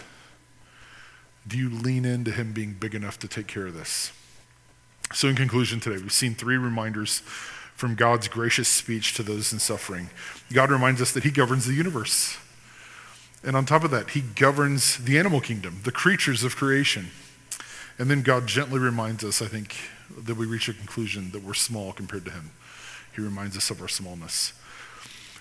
Do 1.48 1.58
you 1.58 1.70
lean 1.70 2.04
into 2.04 2.32
Him 2.32 2.52
being 2.52 2.74
big 2.74 2.94
enough 2.94 3.18
to 3.20 3.28
take 3.30 3.48
care 3.48 3.68
of 3.68 3.74
this? 3.74 4.12
So, 5.14 5.30
in 5.30 5.36
conclusion, 5.36 5.80
today, 5.80 5.96
we've 6.02 6.12
seen 6.12 6.36
three 6.36 6.58
reminders 6.58 7.22
from 7.78 7.94
God's 7.94 8.28
gracious 8.28 8.68
speech 8.68 9.14
to 9.14 9.24
those 9.24 9.54
in 9.54 9.60
suffering. 9.60 10.10
God 10.52 10.72
reminds 10.72 11.00
us 11.00 11.12
that 11.12 11.24
He 11.24 11.30
governs 11.30 11.68
the 11.68 11.76
universe. 11.76 12.36
And 13.44 13.56
on 13.56 13.66
top 13.66 13.84
of 13.84 13.92
that, 13.92 14.10
He 14.10 14.22
governs 14.22 14.98
the 14.98 15.20
animal 15.20 15.40
kingdom, 15.40 15.82
the 15.84 15.92
creatures 15.92 16.44
of 16.44 16.56
creation. 16.56 17.12
And 18.00 18.10
then 18.10 18.24
God 18.24 18.48
gently 18.48 18.80
reminds 18.80 19.24
us, 19.24 19.44
I 19.44 19.46
think, 19.46 19.76
that 20.18 20.36
we 20.36 20.48
reach 20.48 20.68
a 20.68 20.74
conclusion 20.74 21.30
that 21.32 21.44
we're 21.44 21.54
small 21.54 21.94
compared 21.94 22.26
to 22.26 22.32
Him. 22.32 22.50
He 23.16 23.22
reminds 23.22 23.56
us 23.56 23.70
of 23.70 23.80
our 23.80 23.88
smallness. 23.88 24.54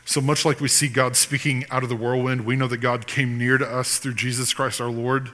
So 0.04 0.20
much 0.20 0.44
like 0.44 0.60
we 0.60 0.68
see 0.68 0.88
God 0.88 1.16
speaking 1.16 1.64
out 1.70 1.82
of 1.82 1.88
the 1.88 1.96
whirlwind, 1.96 2.44
we 2.44 2.54
know 2.54 2.68
that 2.68 2.78
God 2.78 3.06
came 3.06 3.38
near 3.38 3.56
to 3.56 3.66
us 3.66 3.96
through 3.96 4.14
Jesus 4.14 4.52
Christ 4.52 4.78
our 4.78 4.90
Lord. 4.90 5.30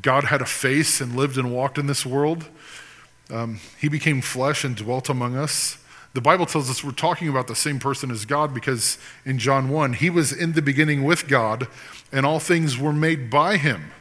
God 0.00 0.24
had 0.24 0.40
a 0.40 0.46
face 0.46 1.02
and 1.02 1.14
lived 1.14 1.36
and 1.36 1.52
walked 1.52 1.76
in 1.76 1.88
this 1.88 2.06
world. 2.06 2.46
Um, 3.30 3.60
he 3.78 3.90
became 3.90 4.22
flesh 4.22 4.64
and 4.64 4.74
dwelt 4.74 5.10
among 5.10 5.36
us. 5.36 5.76
The 6.14 6.20
Bible 6.20 6.46
tells 6.46 6.70
us 6.70 6.82
we're 6.82 6.92
talking 6.92 7.28
about 7.28 7.46
the 7.48 7.54
same 7.54 7.78
person 7.78 8.10
as 8.10 8.24
God 8.24 8.54
because 8.54 8.98
in 9.24 9.38
John 9.38 9.68
1, 9.68 9.94
he 9.94 10.10
was 10.10 10.32
in 10.32 10.52
the 10.52 10.62
beginning 10.62 11.04
with 11.04 11.28
God, 11.28 11.68
and 12.10 12.24
all 12.24 12.40
things 12.40 12.78
were 12.78 12.92
made 12.92 13.30
by 13.30 13.56
him. 13.56 13.92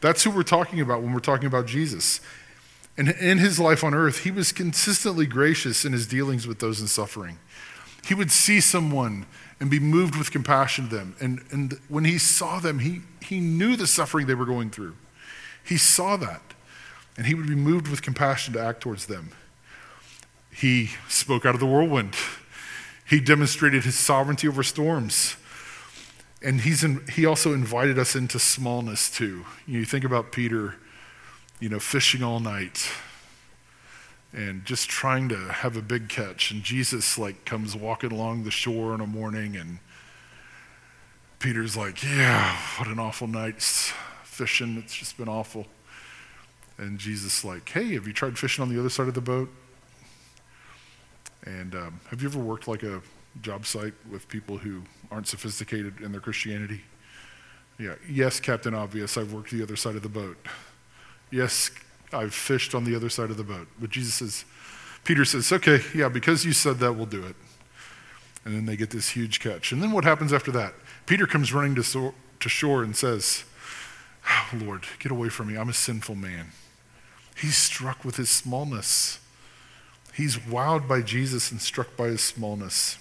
That's 0.00 0.22
who 0.24 0.30
we're 0.30 0.42
talking 0.42 0.80
about 0.80 1.02
when 1.02 1.12
we're 1.12 1.20
talking 1.20 1.46
about 1.46 1.66
Jesus. 1.66 2.20
And 2.96 3.08
in 3.08 3.38
his 3.38 3.58
life 3.58 3.84
on 3.84 3.94
earth, 3.94 4.24
he 4.24 4.30
was 4.30 4.52
consistently 4.52 5.26
gracious 5.26 5.84
in 5.84 5.92
his 5.92 6.06
dealings 6.06 6.46
with 6.46 6.58
those 6.60 6.80
in 6.80 6.86
suffering. 6.86 7.38
He 8.06 8.14
would 8.14 8.30
see 8.30 8.60
someone 8.60 9.26
and 9.58 9.70
be 9.70 9.78
moved 9.78 10.16
with 10.16 10.30
compassion 10.30 10.88
to 10.88 10.96
them. 10.96 11.16
And, 11.20 11.44
and 11.50 11.78
when 11.88 12.04
he 12.04 12.18
saw 12.18 12.60
them, 12.60 12.78
he, 12.78 13.02
he 13.22 13.40
knew 13.40 13.76
the 13.76 13.86
suffering 13.86 14.26
they 14.26 14.34
were 14.34 14.46
going 14.46 14.70
through. 14.70 14.96
He 15.62 15.76
saw 15.76 16.16
that. 16.16 16.42
And 17.16 17.26
he 17.26 17.34
would 17.34 17.46
be 17.46 17.54
moved 17.54 17.88
with 17.88 18.00
compassion 18.00 18.54
to 18.54 18.60
act 18.60 18.80
towards 18.80 19.06
them. 19.06 19.32
He 20.60 20.90
spoke 21.08 21.46
out 21.46 21.54
of 21.54 21.60
the 21.60 21.66
whirlwind. 21.66 22.14
He 23.08 23.18
demonstrated 23.18 23.84
his 23.84 23.98
sovereignty 23.98 24.46
over 24.46 24.62
storms. 24.62 25.36
And 26.42 26.60
he's 26.60 26.84
in, 26.84 27.06
he 27.08 27.24
also 27.24 27.54
invited 27.54 27.98
us 27.98 28.14
into 28.14 28.38
smallness 28.38 29.10
too. 29.10 29.46
You, 29.66 29.74
know, 29.74 29.78
you 29.80 29.84
think 29.86 30.04
about 30.04 30.32
Peter, 30.32 30.74
you 31.60 31.70
know, 31.70 31.78
fishing 31.78 32.22
all 32.22 32.40
night 32.40 32.90
and 34.34 34.64
just 34.66 34.88
trying 34.88 35.30
to 35.30 35.36
have 35.36 35.78
a 35.78 35.82
big 35.82 36.10
catch. 36.10 36.50
And 36.50 36.62
Jesus 36.62 37.16
like 37.16 37.46
comes 37.46 37.74
walking 37.74 38.12
along 38.12 38.44
the 38.44 38.50
shore 38.50 38.94
in 38.94 39.00
a 39.00 39.06
morning 39.06 39.56
and 39.56 39.78
Peter's 41.38 41.74
like, 41.74 42.04
yeah, 42.04 42.54
what 42.76 42.86
an 42.86 42.98
awful 42.98 43.26
night 43.26 43.62
fishing. 44.24 44.76
It's 44.76 44.94
just 44.94 45.16
been 45.16 45.28
awful. 45.28 45.66
And 46.76 46.98
Jesus 46.98 47.46
like, 47.46 47.66
hey, 47.70 47.94
have 47.94 48.06
you 48.06 48.12
tried 48.12 48.38
fishing 48.38 48.62
on 48.62 48.68
the 48.68 48.78
other 48.78 48.90
side 48.90 49.08
of 49.08 49.14
the 49.14 49.22
boat? 49.22 49.50
And 51.46 51.74
um, 51.74 52.00
have 52.10 52.22
you 52.22 52.28
ever 52.28 52.38
worked 52.38 52.68
like 52.68 52.82
a 52.82 53.00
job 53.42 53.66
site 53.66 53.94
with 54.10 54.28
people 54.28 54.58
who 54.58 54.82
aren't 55.10 55.26
sophisticated 55.26 56.00
in 56.00 56.12
their 56.12 56.20
Christianity? 56.20 56.82
Yeah. 57.78 57.94
Yes, 58.08 58.40
Captain 58.40 58.74
Obvious, 58.74 59.16
I've 59.16 59.32
worked 59.32 59.50
the 59.50 59.62
other 59.62 59.76
side 59.76 59.96
of 59.96 60.02
the 60.02 60.08
boat. 60.08 60.36
Yes, 61.30 61.70
I've 62.12 62.34
fished 62.34 62.74
on 62.74 62.84
the 62.84 62.94
other 62.94 63.08
side 63.08 63.30
of 63.30 63.36
the 63.36 63.44
boat. 63.44 63.68
But 63.78 63.90
Jesus 63.90 64.14
says, 64.14 64.44
Peter 65.04 65.24
says, 65.24 65.50
okay, 65.50 65.80
yeah, 65.94 66.08
because 66.08 66.44
you 66.44 66.52
said 66.52 66.78
that, 66.80 66.92
we'll 66.92 67.06
do 67.06 67.24
it. 67.24 67.36
And 68.44 68.54
then 68.54 68.66
they 68.66 68.76
get 68.76 68.90
this 68.90 69.10
huge 69.10 69.40
catch. 69.40 69.72
And 69.72 69.82
then 69.82 69.92
what 69.92 70.04
happens 70.04 70.32
after 70.32 70.50
that? 70.52 70.74
Peter 71.06 71.26
comes 71.26 71.52
running 71.52 71.74
to, 71.76 71.82
so- 71.82 72.14
to 72.40 72.48
shore 72.48 72.82
and 72.82 72.94
says, 72.94 73.44
oh, 74.28 74.48
Lord, 74.54 74.84
get 74.98 75.10
away 75.12 75.28
from 75.28 75.48
me. 75.48 75.56
I'm 75.56 75.68
a 75.68 75.74
sinful 75.74 76.16
man. 76.16 76.48
He's 77.36 77.56
struck 77.56 78.04
with 78.04 78.16
his 78.16 78.28
smallness. 78.28 79.19
He's 80.14 80.36
wowed 80.36 80.88
by 80.88 81.02
Jesus 81.02 81.50
and 81.50 81.60
struck 81.60 81.96
by 81.96 82.08
his 82.08 82.20
smallness. 82.20 82.98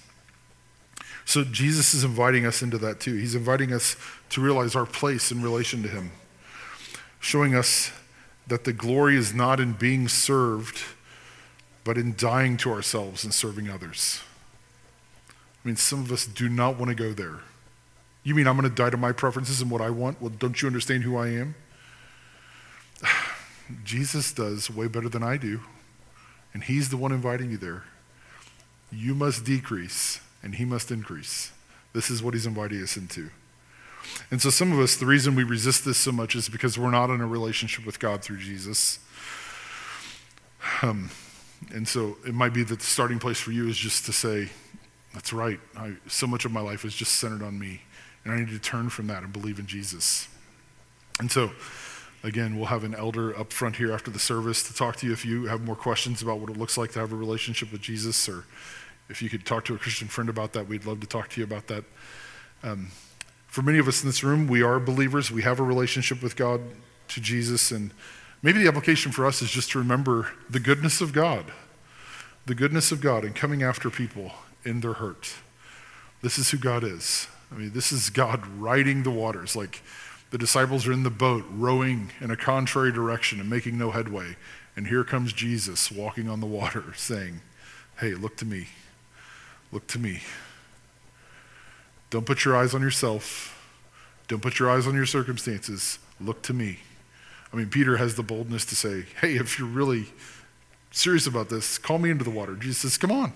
So 1.25 1.43
Jesus 1.43 1.93
is 1.93 2.03
inviting 2.03 2.45
us 2.45 2.61
into 2.61 2.77
that 2.79 2.99
too. 2.99 3.15
He's 3.15 3.35
inviting 3.35 3.71
us 3.71 3.95
to 4.29 4.41
realize 4.41 4.75
our 4.75 4.85
place 4.85 5.31
in 5.31 5.41
relation 5.41 5.83
to 5.83 5.89
him, 5.89 6.11
showing 7.19 7.53
us 7.53 7.91
that 8.47 8.63
the 8.63 8.73
glory 8.73 9.15
is 9.15 9.33
not 9.33 9.59
in 9.59 9.73
being 9.73 10.07
served, 10.07 10.81
but 11.83 11.97
in 11.97 12.15
dying 12.17 12.57
to 12.57 12.71
ourselves 12.71 13.23
and 13.23 13.33
serving 13.33 13.69
others. 13.69 14.21
I 15.63 15.67
mean, 15.67 15.75
some 15.75 16.01
of 16.01 16.11
us 16.11 16.25
do 16.25 16.49
not 16.49 16.77
want 16.77 16.89
to 16.89 16.95
go 16.95 17.13
there. 17.13 17.41
You 18.23 18.35
mean 18.35 18.47
I'm 18.47 18.57
going 18.57 18.69
to 18.69 18.75
die 18.75 18.89
to 18.89 18.97
my 18.97 19.11
preferences 19.11 19.61
and 19.61 19.69
what 19.69 19.81
I 19.81 19.89
want? 19.89 20.21
Well, 20.21 20.31
don't 20.31 20.61
you 20.61 20.67
understand 20.67 21.03
who 21.03 21.15
I 21.15 21.27
am? 21.29 21.55
Jesus 23.83 24.33
does 24.33 24.69
way 24.69 24.87
better 24.87 25.09
than 25.09 25.21
I 25.21 25.37
do, 25.37 25.61
and 26.59 26.65
He's 26.65 26.89
the 26.89 26.97
one 26.97 27.13
inviting 27.13 27.51
you 27.51 27.57
there. 27.57 27.83
You 28.91 29.15
must 29.15 29.45
decrease, 29.45 30.19
and 30.43 30.55
He 30.55 30.65
must 30.65 30.91
increase. 30.91 31.53
This 31.93 32.09
is 32.09 32.21
what 32.21 32.33
He's 32.33 32.45
inviting 32.45 32.83
us 32.83 32.97
into. 32.97 33.29
And 34.29 34.41
so, 34.41 34.49
some 34.49 34.73
of 34.73 34.79
us, 34.79 34.97
the 34.97 35.05
reason 35.05 35.35
we 35.35 35.45
resist 35.45 35.85
this 35.85 35.97
so 35.97 36.11
much 36.11 36.35
is 36.35 36.49
because 36.49 36.77
we're 36.77 36.91
not 36.91 37.11
in 37.11 37.21
a 37.21 37.25
relationship 37.25 37.85
with 37.85 37.97
God 37.97 38.21
through 38.21 38.39
Jesus. 38.39 38.99
Um, 40.81 41.11
and 41.73 41.87
so, 41.87 42.17
it 42.27 42.33
might 42.33 42.51
be 42.51 42.63
that 42.63 42.79
the 42.79 42.85
starting 42.85 43.19
place 43.19 43.39
for 43.39 43.53
you 43.53 43.69
is 43.69 43.77
just 43.77 44.05
to 44.07 44.11
say, 44.11 44.49
That's 45.13 45.31
right. 45.31 45.61
I, 45.77 45.93
so 46.07 46.27
much 46.27 46.43
of 46.43 46.51
my 46.51 46.59
life 46.59 46.83
is 46.83 46.93
just 46.93 47.13
centered 47.13 47.41
on 47.41 47.57
me. 47.57 47.83
And 48.25 48.33
I 48.33 48.39
need 48.39 48.49
to 48.49 48.59
turn 48.59 48.89
from 48.89 49.07
that 49.07 49.23
and 49.23 49.31
believe 49.31 49.59
in 49.59 49.65
Jesus. 49.65 50.27
And 51.21 51.31
so, 51.31 51.51
again, 52.23 52.57
we'll 52.57 52.67
have 52.67 52.83
an 52.83 52.95
elder 52.95 53.37
up 53.37 53.53
front 53.53 53.77
here 53.77 53.91
after 53.91 54.11
the 54.11 54.19
service 54.19 54.63
to 54.67 54.73
talk 54.73 54.97
to 54.97 55.07
you 55.07 55.13
if 55.13 55.25
you 55.25 55.45
have 55.45 55.61
more 55.61 55.75
questions 55.75 56.21
about 56.21 56.39
what 56.39 56.49
it 56.49 56.57
looks 56.57 56.77
like 56.77 56.91
to 56.91 56.99
have 56.99 57.11
a 57.11 57.15
relationship 57.15 57.71
with 57.71 57.81
Jesus, 57.81 58.27
or 58.27 58.45
if 59.09 59.21
you 59.21 59.29
could 59.29 59.45
talk 59.45 59.65
to 59.65 59.75
a 59.75 59.77
Christian 59.77 60.07
friend 60.07 60.29
about 60.29 60.53
that, 60.53 60.67
we'd 60.67 60.85
love 60.85 60.99
to 61.01 61.07
talk 61.07 61.29
to 61.29 61.41
you 61.41 61.45
about 61.45 61.67
that. 61.67 61.83
Um, 62.63 62.91
for 63.47 63.61
many 63.61 63.79
of 63.79 63.87
us 63.87 64.03
in 64.03 64.09
this 64.09 64.23
room, 64.23 64.47
we 64.47 64.61
are 64.61 64.79
believers. 64.79 65.31
We 65.31 65.41
have 65.41 65.59
a 65.59 65.63
relationship 65.63 66.21
with 66.21 66.35
God 66.35 66.61
to 67.09 67.21
Jesus. 67.21 67.71
And 67.71 67.91
maybe 68.43 68.59
the 68.61 68.67
application 68.67 69.11
for 69.11 69.25
us 69.25 69.41
is 69.41 69.49
just 69.49 69.71
to 69.71 69.79
remember 69.79 70.29
the 70.49 70.59
goodness 70.59 71.01
of 71.01 71.13
God, 71.13 71.45
the 72.45 72.53
goodness 72.53 72.91
of 72.91 73.01
God 73.01 73.25
in 73.25 73.33
coming 73.33 73.63
after 73.63 73.89
people 73.89 74.33
in 74.63 74.81
their 74.81 74.93
hurt. 74.93 75.33
This 76.21 76.37
is 76.37 76.51
who 76.51 76.57
God 76.57 76.83
is. 76.83 77.27
I 77.51 77.55
mean, 77.55 77.71
this 77.71 77.91
is 77.91 78.09
God 78.09 78.45
riding 78.45 79.01
the 79.03 79.09
waters. 79.09 79.55
Like 79.55 79.81
the 80.31 80.37
disciples 80.37 80.87
are 80.87 80.91
in 80.91 81.03
the 81.03 81.09
boat, 81.09 81.45
rowing 81.49 82.11
in 82.21 82.31
a 82.31 82.37
contrary 82.37 82.91
direction 82.91 83.39
and 83.39 83.49
making 83.49 83.77
no 83.77 83.91
headway. 83.91 84.35
And 84.75 84.87
here 84.87 85.03
comes 85.03 85.33
Jesus 85.33 85.91
walking 85.91 86.29
on 86.29 86.39
the 86.39 86.45
water, 86.45 86.85
saying, 86.95 87.41
Hey, 87.99 88.13
look 88.13 88.37
to 88.37 88.45
me. 88.45 88.67
Look 89.71 89.87
to 89.87 89.99
me. 89.99 90.21
Don't 92.09 92.25
put 92.25 92.45
your 92.45 92.55
eyes 92.55 92.73
on 92.73 92.81
yourself. 92.81 93.55
Don't 94.27 94.41
put 94.41 94.57
your 94.57 94.69
eyes 94.69 94.87
on 94.87 94.95
your 94.95 95.05
circumstances. 95.05 95.99
Look 96.21 96.41
to 96.43 96.53
me. 96.53 96.79
I 97.51 97.57
mean, 97.57 97.69
Peter 97.69 97.97
has 97.97 98.15
the 98.15 98.23
boldness 98.23 98.65
to 98.65 98.75
say, 98.75 99.05
Hey, 99.19 99.35
if 99.35 99.59
you're 99.59 99.67
really 99.67 100.05
serious 100.91 101.27
about 101.27 101.49
this, 101.49 101.77
call 101.77 101.97
me 101.97 102.09
into 102.09 102.23
the 102.23 102.29
water. 102.29 102.55
Jesus 102.55 102.77
says, 102.77 102.97
Come 102.97 103.11
on. 103.11 103.33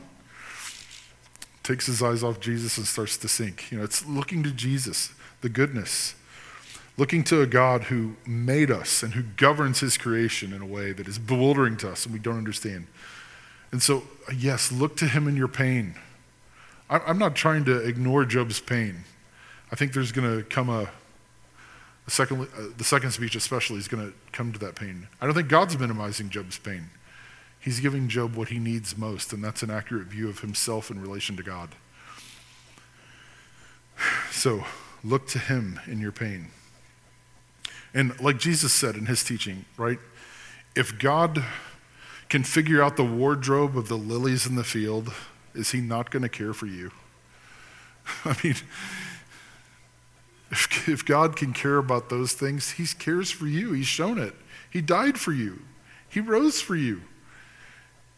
Takes 1.64 1.88
his 1.88 2.04
eyes 2.04 2.24
off 2.24 2.40
Jesus 2.40 2.78
and 2.78 2.86
starts 2.86 3.18
to 3.18 3.28
sink. 3.28 3.72
You 3.72 3.80
know, 3.80 3.84
it's 3.84 4.06
looking 4.06 4.44
to 4.44 4.52
Jesus, 4.52 5.14
the 5.42 5.50
goodness, 5.50 6.14
looking 6.98 7.24
to 7.26 7.42
a 7.42 7.48
God 7.48 7.86
who 7.86 8.16
made 8.26 8.70
us 8.70 9.02
and 9.02 9.14
who 9.14 9.24
governs 9.24 9.80
his 9.80 9.98
creation 9.98 10.54
in 10.54 10.62
a 10.62 10.66
way 10.66 10.92
that 10.92 11.08
is 11.08 11.18
bewildering 11.18 11.78
to 11.78 11.92
us 11.92 12.06
and 12.06 12.14
we 12.14 12.20
don't 12.20 12.38
understand. 12.38 12.88
And 13.72 13.82
so, 13.82 14.04
yes, 14.36 14.72
look 14.72 14.96
to 14.98 15.08
him 15.08 15.28
in 15.28 15.36
your 15.36 15.48
pain. 15.48 15.96
I'm 16.90 17.18
not 17.18 17.36
trying 17.36 17.66
to 17.66 17.78
ignore 17.78 18.24
Job's 18.24 18.60
pain. 18.60 19.04
I 19.72 19.76
think 19.76 19.94
there's 19.94 20.12
going 20.12 20.38
to 20.38 20.44
come 20.44 20.70
a, 20.70 20.90
a 22.06 22.12
second, 22.12 22.42
uh, 22.42 22.66
the 22.78 22.84
second 22.84 23.12
speech 23.12 23.36
especially 23.36 23.80
is 23.80 23.88
going 23.88 24.06
to 24.06 24.14
come 24.32 24.54
to 24.54 24.60
that 24.60 24.76
pain. 24.76 25.08
I 25.20 25.26
don't 25.26 25.34
think 25.34 25.48
God's 25.48 25.80
minimizing 25.80 26.30
Job's 26.30 26.60
pain. 26.60 26.92
He's 27.60 27.80
giving 27.80 28.10
Job 28.10 28.36
what 28.36 28.50
he 28.50 28.60
needs 28.60 28.96
most, 28.96 29.34
and 29.34 29.44
that's 29.44 29.64
an 29.64 29.72
accurate 29.72 30.08
view 30.08 30.30
of 30.30 30.42
himself 30.42 30.92
in 30.92 31.02
relation 31.02 31.36
to 31.38 31.44
God. 31.44 31.70
So 34.32 34.66
look 35.04 35.28
to 35.28 35.40
him 35.40 35.80
in 35.88 36.00
your 36.00 36.12
pain. 36.12 36.48
And 37.94 38.20
like 38.20 38.40
Jesus 38.40 38.74
said 38.74 38.96
in 38.96 39.06
his 39.06 39.24
teaching, 39.24 39.66
right? 39.78 40.00
If 40.76 40.98
God 40.98 41.44
can 42.30 42.44
figure 42.44 42.82
out 42.82 42.98
the 42.98 43.04
wardrobe 43.04 43.78
of 43.78 43.88
the 43.88 43.98
lilies 43.98 44.48
in 44.48 44.56
the 44.56 44.64
field, 44.64 45.14
is 45.54 45.72
he 45.72 45.82
not 45.82 46.10
going 46.10 46.24
to 46.24 46.30
care 46.30 46.54
for 46.54 46.66
you? 46.66 46.92
I 48.26 48.36
mean, 48.44 48.56
if, 50.50 50.90
if 50.90 51.06
God 51.06 51.36
can 51.36 51.54
care 51.54 51.78
about 51.78 52.10
those 52.10 52.34
things, 52.34 52.72
he 52.72 52.86
cares 52.86 53.30
for 53.32 53.46
you. 53.46 53.74
He's 53.74 53.88
shown 53.88 54.18
it. 54.18 54.34
He 54.70 54.82
died 54.82 55.20
for 55.20 55.32
you, 55.32 55.62
He 56.10 56.20
rose 56.20 56.60
for 56.60 56.76
you. 56.76 57.02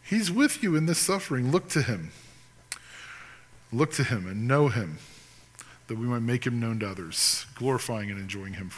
He's 0.02 0.30
with 0.30 0.62
you 0.62 0.76
in 0.76 0.86
this 0.86 0.98
suffering. 0.98 1.50
Look 1.50 1.68
to 1.70 1.82
Him. 1.82 2.12
Look 3.72 3.92
to 3.94 4.04
Him 4.04 4.26
and 4.26 4.46
know 4.46 4.68
Him 4.68 4.98
that 5.88 5.98
we 5.98 6.06
might 6.06 6.22
make 6.22 6.46
Him 6.46 6.60
known 6.60 6.78
to 6.78 6.88
others, 6.88 7.44
glorifying 7.56 8.10
and 8.10 8.18
enjoying 8.18 8.54
Him. 8.54 8.70